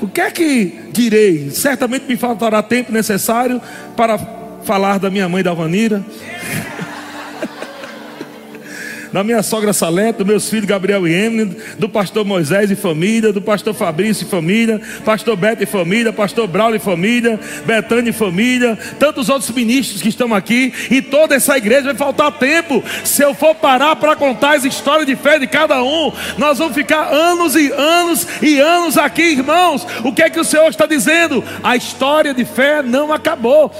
O 0.00 0.08
que 0.08 0.22
é 0.22 0.30
que 0.30 0.88
direi? 0.90 1.50
Certamente 1.50 2.06
me 2.08 2.16
faltará 2.16 2.62
tempo 2.62 2.90
necessário 2.90 3.60
para 3.94 4.16
falar 4.64 4.98
da 4.98 5.10
minha 5.10 5.28
mãe 5.28 5.42
da 5.42 5.52
Vanira 5.52 6.02
da 9.12 9.24
minha 9.24 9.42
sogra 9.42 9.72
Salete, 9.72 10.18
dos 10.18 10.26
meus 10.26 10.48
filhos 10.48 10.66
Gabriel 10.66 11.06
e 11.06 11.12
Emily, 11.12 11.56
do 11.78 11.88
pastor 11.88 12.24
Moisés 12.24 12.70
e 12.70 12.76
família, 12.76 13.32
do 13.32 13.42
pastor 13.42 13.74
Fabrício 13.74 14.26
e 14.26 14.30
família, 14.30 14.80
pastor 15.04 15.36
Beto 15.36 15.62
e 15.62 15.66
família, 15.66 16.12
pastor 16.12 16.46
Braulio 16.46 16.76
e 16.76 16.80
família, 16.80 17.38
Betânia 17.64 18.10
e 18.10 18.12
família, 18.12 18.78
tantos 18.98 19.28
outros 19.28 19.50
ministros 19.50 20.02
que 20.02 20.08
estão 20.08 20.34
aqui, 20.34 20.72
e 20.90 21.02
toda 21.02 21.34
essa 21.34 21.56
igreja 21.56 21.84
vai 21.84 21.94
faltar 21.94 22.32
tempo. 22.32 22.82
Se 23.04 23.22
eu 23.22 23.34
for 23.34 23.54
parar 23.54 23.96
para 23.96 24.16
contar 24.16 24.56
as 24.56 24.64
histórias 24.64 25.06
de 25.06 25.16
fé 25.16 25.38
de 25.38 25.46
cada 25.46 25.82
um, 25.82 26.12
nós 26.38 26.58
vamos 26.58 26.74
ficar 26.74 27.12
anos 27.12 27.56
e 27.56 27.70
anos 27.72 28.26
e 28.42 28.58
anos 28.58 28.96
aqui, 28.96 29.32
irmãos. 29.32 29.86
O 30.04 30.12
que 30.12 30.22
é 30.22 30.30
que 30.30 30.40
o 30.40 30.44
Senhor 30.44 30.68
está 30.68 30.86
dizendo? 30.86 31.42
A 31.62 31.76
história 31.76 32.32
de 32.32 32.44
fé 32.44 32.82
não 32.82 33.12
acabou 33.12 33.72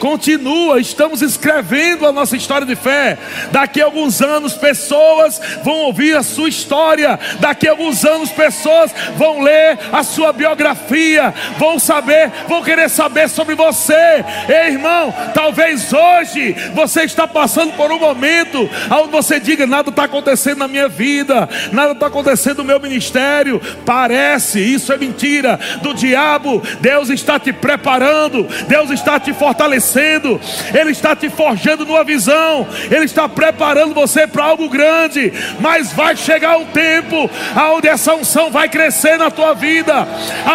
continua, 0.00 0.80
estamos 0.80 1.20
escrevendo 1.20 2.06
a 2.06 2.10
nossa 2.10 2.34
história 2.34 2.66
de 2.66 2.74
fé. 2.74 3.18
Daqui 3.52 3.80
a 3.80 3.84
alguns 3.84 4.22
anos, 4.22 4.54
pessoas 4.54 5.40
vão 5.62 5.76
ouvir 5.82 6.16
a 6.16 6.22
sua 6.22 6.48
história, 6.48 7.20
daqui 7.38 7.68
a 7.68 7.72
alguns 7.72 8.04
anos, 8.04 8.30
pessoas 8.30 8.92
vão 9.16 9.42
ler 9.42 9.78
a 9.92 10.02
sua 10.02 10.32
biografia, 10.32 11.32
vão 11.58 11.78
saber, 11.78 12.32
vão 12.48 12.62
querer 12.62 12.88
saber 12.88 13.28
sobre 13.28 13.54
você. 13.54 14.24
Ei, 14.48 14.72
irmão, 14.72 15.14
talvez 15.34 15.92
hoje 15.92 16.56
você 16.74 17.02
está 17.02 17.28
passando 17.28 17.74
por 17.74 17.92
um 17.92 17.98
momento 17.98 18.68
onde 18.90 19.10
você 19.10 19.38
diga: 19.38 19.66
nada 19.66 19.90
está 19.90 20.04
acontecendo 20.04 20.58
na 20.58 20.68
minha 20.68 20.88
vida, 20.88 21.48
nada 21.72 21.92
está 21.92 22.06
acontecendo 22.06 22.58
no 22.58 22.64
meu 22.64 22.80
ministério. 22.80 23.60
Parece, 23.84 24.60
isso 24.60 24.92
é 24.92 24.96
mentira 24.96 25.60
do 25.82 25.92
diabo. 25.92 26.62
Deus 26.80 27.10
está 27.10 27.38
te 27.38 27.52
preparando, 27.52 28.44
Deus 28.66 28.90
está 28.90 29.20
te 29.20 29.34
fortalecendo 29.34 29.89
Ele 29.98 30.90
está 30.90 31.14
te 31.16 31.28
forjando 31.28 31.84
numa 31.84 32.04
visão, 32.04 32.66
Ele 32.90 33.04
está 33.04 33.28
preparando 33.28 33.94
você 33.94 34.26
para 34.26 34.44
algo 34.44 34.68
grande. 34.68 35.32
Mas 35.60 35.92
vai 35.92 36.16
chegar 36.16 36.58
um 36.58 36.66
tempo 36.66 37.30
onde 37.74 37.88
essa 37.88 38.14
unção 38.14 38.50
vai 38.50 38.68
crescer 38.68 39.16
na 39.18 39.30
tua 39.30 39.54
vida, 39.54 40.06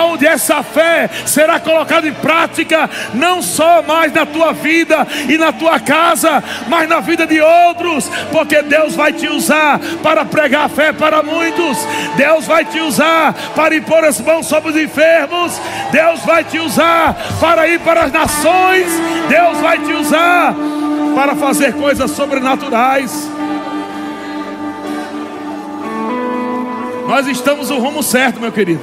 onde 0.05 0.25
essa 0.25 0.63
fé 0.63 1.09
será 1.25 1.59
colocada 1.59 2.07
em 2.07 2.13
prática, 2.13 2.89
não 3.13 3.41
só 3.41 3.81
mais 3.81 4.13
na 4.13 4.25
tua 4.25 4.53
vida 4.53 5.07
e 5.27 5.37
na 5.37 5.51
tua 5.51 5.79
casa, 5.79 6.43
mas 6.67 6.87
na 6.87 6.99
vida 6.99 7.25
de 7.25 7.39
outros, 7.41 8.09
porque 8.31 8.61
Deus 8.61 8.95
vai 8.95 9.13
te 9.13 9.27
usar 9.27 9.79
para 10.01 10.25
pregar 10.25 10.65
a 10.65 10.69
fé 10.69 10.91
para 10.91 11.21
muitos, 11.23 11.77
Deus 12.15 12.45
vai 12.45 12.65
te 12.65 12.79
usar 12.79 13.33
para 13.55 13.75
impor 13.75 14.03
as 14.03 14.19
mãos 14.19 14.47
sobre 14.47 14.71
os 14.71 14.77
enfermos, 14.77 15.59
Deus 15.91 16.21
vai 16.21 16.43
te 16.43 16.59
usar 16.59 17.15
para 17.39 17.67
ir 17.67 17.79
para 17.79 18.03
as 18.03 18.11
nações, 18.11 18.87
Deus 19.27 19.57
vai 19.59 19.79
te 19.79 19.93
usar 19.93 20.55
para 21.15 21.35
fazer 21.35 21.73
coisas 21.73 22.11
sobrenaturais. 22.11 23.29
Nós 27.07 27.27
estamos 27.27 27.69
no 27.69 27.79
rumo 27.79 28.01
certo, 28.03 28.39
meu 28.39 28.51
querido. 28.51 28.81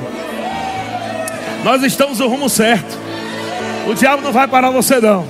Nós 1.65 1.83
estamos 1.83 2.19
no 2.19 2.29
rumo 2.29 2.49
certo. 2.49 2.99
O 3.87 3.95
diabo 3.95 4.23
não 4.23 4.33
vai 4.33 4.47
parar 4.47 4.71
você 4.71 5.01
não. 5.01 5.27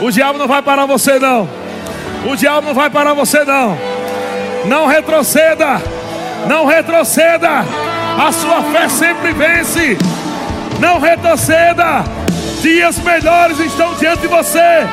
O 0.00 0.10
diabo 0.10 0.38
não 0.38 0.48
vai 0.48 0.62
parar 0.62 0.86
você 0.86 1.18
não. 1.18 1.48
O 2.30 2.36
diabo 2.36 2.66
não 2.66 2.74
vai 2.74 2.90
parar 2.90 3.14
você 3.14 3.44
não. 3.44 3.78
Não 4.66 4.86
retroceda. 4.86 5.80
Não 6.48 6.66
retroceda. 6.66 7.64
A 8.18 8.32
sua 8.32 8.62
fé 8.64 8.88
sempre 8.88 9.32
vence. 9.32 9.96
Não 10.80 10.98
retroceda. 10.98 12.04
Dias 12.62 12.96
melhores 13.00 13.58
estão 13.58 13.92
diante 13.96 14.22
de 14.22 14.28
você. 14.28 14.86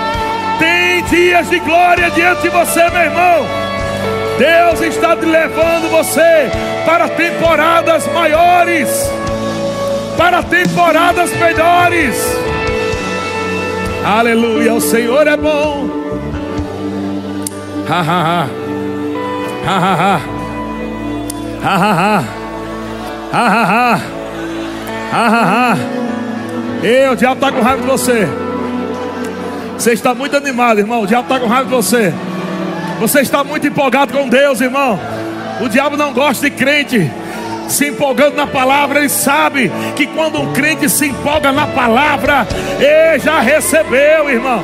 Tem 0.57 1.03
dias 1.03 1.47
de 1.51 1.59
glória 1.59 2.09
diante 2.09 2.41
de 2.41 2.49
você, 2.49 2.89
meu 2.89 3.03
irmão. 3.03 3.45
Deus 4.39 4.81
está 4.81 5.15
te 5.15 5.25
levando 5.25 5.87
você 5.91 6.49
para 6.83 7.07
temporadas 7.09 8.11
maiores, 8.11 8.89
para 10.17 10.41
temporadas 10.41 11.31
melhores. 11.37 12.15
Aleluia, 14.03 14.73
o 14.73 14.81
Senhor 14.81 15.27
é 15.27 15.37
bom. 15.37 15.87
Ha 17.87 17.99
ha 18.01 18.21
ha. 18.23 18.47
Ha 19.65 19.77
ha 19.77 19.93
ha. 19.93 20.21
Ha 21.61 21.75
ha 21.75 21.93
ha. 21.93 22.23
Ha 23.31 23.47
ha 23.47 23.63
ha. 23.63 23.99
Ha 25.11 25.27
ha 25.27 25.73
ha. 25.73 25.98
Ei, 26.81 27.09
o 27.09 27.15
diabo 27.15 27.35
está 27.35 27.51
com 27.51 27.61
raiva 27.61 27.81
de 27.81 27.87
você. 27.87 28.27
Você 29.73 29.93
está 29.93 30.13
muito 30.13 30.35
animado, 30.35 30.79
irmão. 30.79 31.01
O 31.01 31.07
diabo 31.07 31.23
está 31.23 31.39
com 31.39 31.47
raiva 31.47 31.65
de 31.65 31.75
você. 31.75 32.13
Você 32.99 33.21
está 33.21 33.43
muito 33.43 33.67
empolgado 33.67 34.13
com 34.13 34.27
Deus, 34.27 34.61
irmão. 34.61 34.99
O 35.61 35.67
diabo 35.67 35.97
não 35.97 36.13
gosta 36.13 36.49
de 36.49 36.55
crente 36.55 37.11
se 37.67 37.87
empolgando 37.87 38.35
na 38.35 38.47
palavra. 38.47 38.99
Ele 38.99 39.09
sabe 39.09 39.71
que 39.95 40.07
quando 40.07 40.39
um 40.39 40.53
crente 40.53 40.89
se 40.89 41.07
empolga 41.07 41.51
na 41.51 41.67
palavra, 41.67 42.47
ele 42.79 43.19
já 43.19 43.39
recebeu, 43.39 44.29
irmão. 44.29 44.63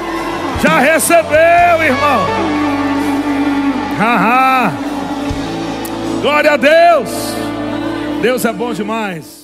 Já 0.62 0.80
recebeu, 0.80 1.84
irmão. 1.84 2.26
Glória 6.22 6.54
a 6.54 6.58
Deus. 6.58 7.10
Deus 8.22 8.46
é 8.46 8.52
bom 8.52 8.74
demais. 8.74 9.35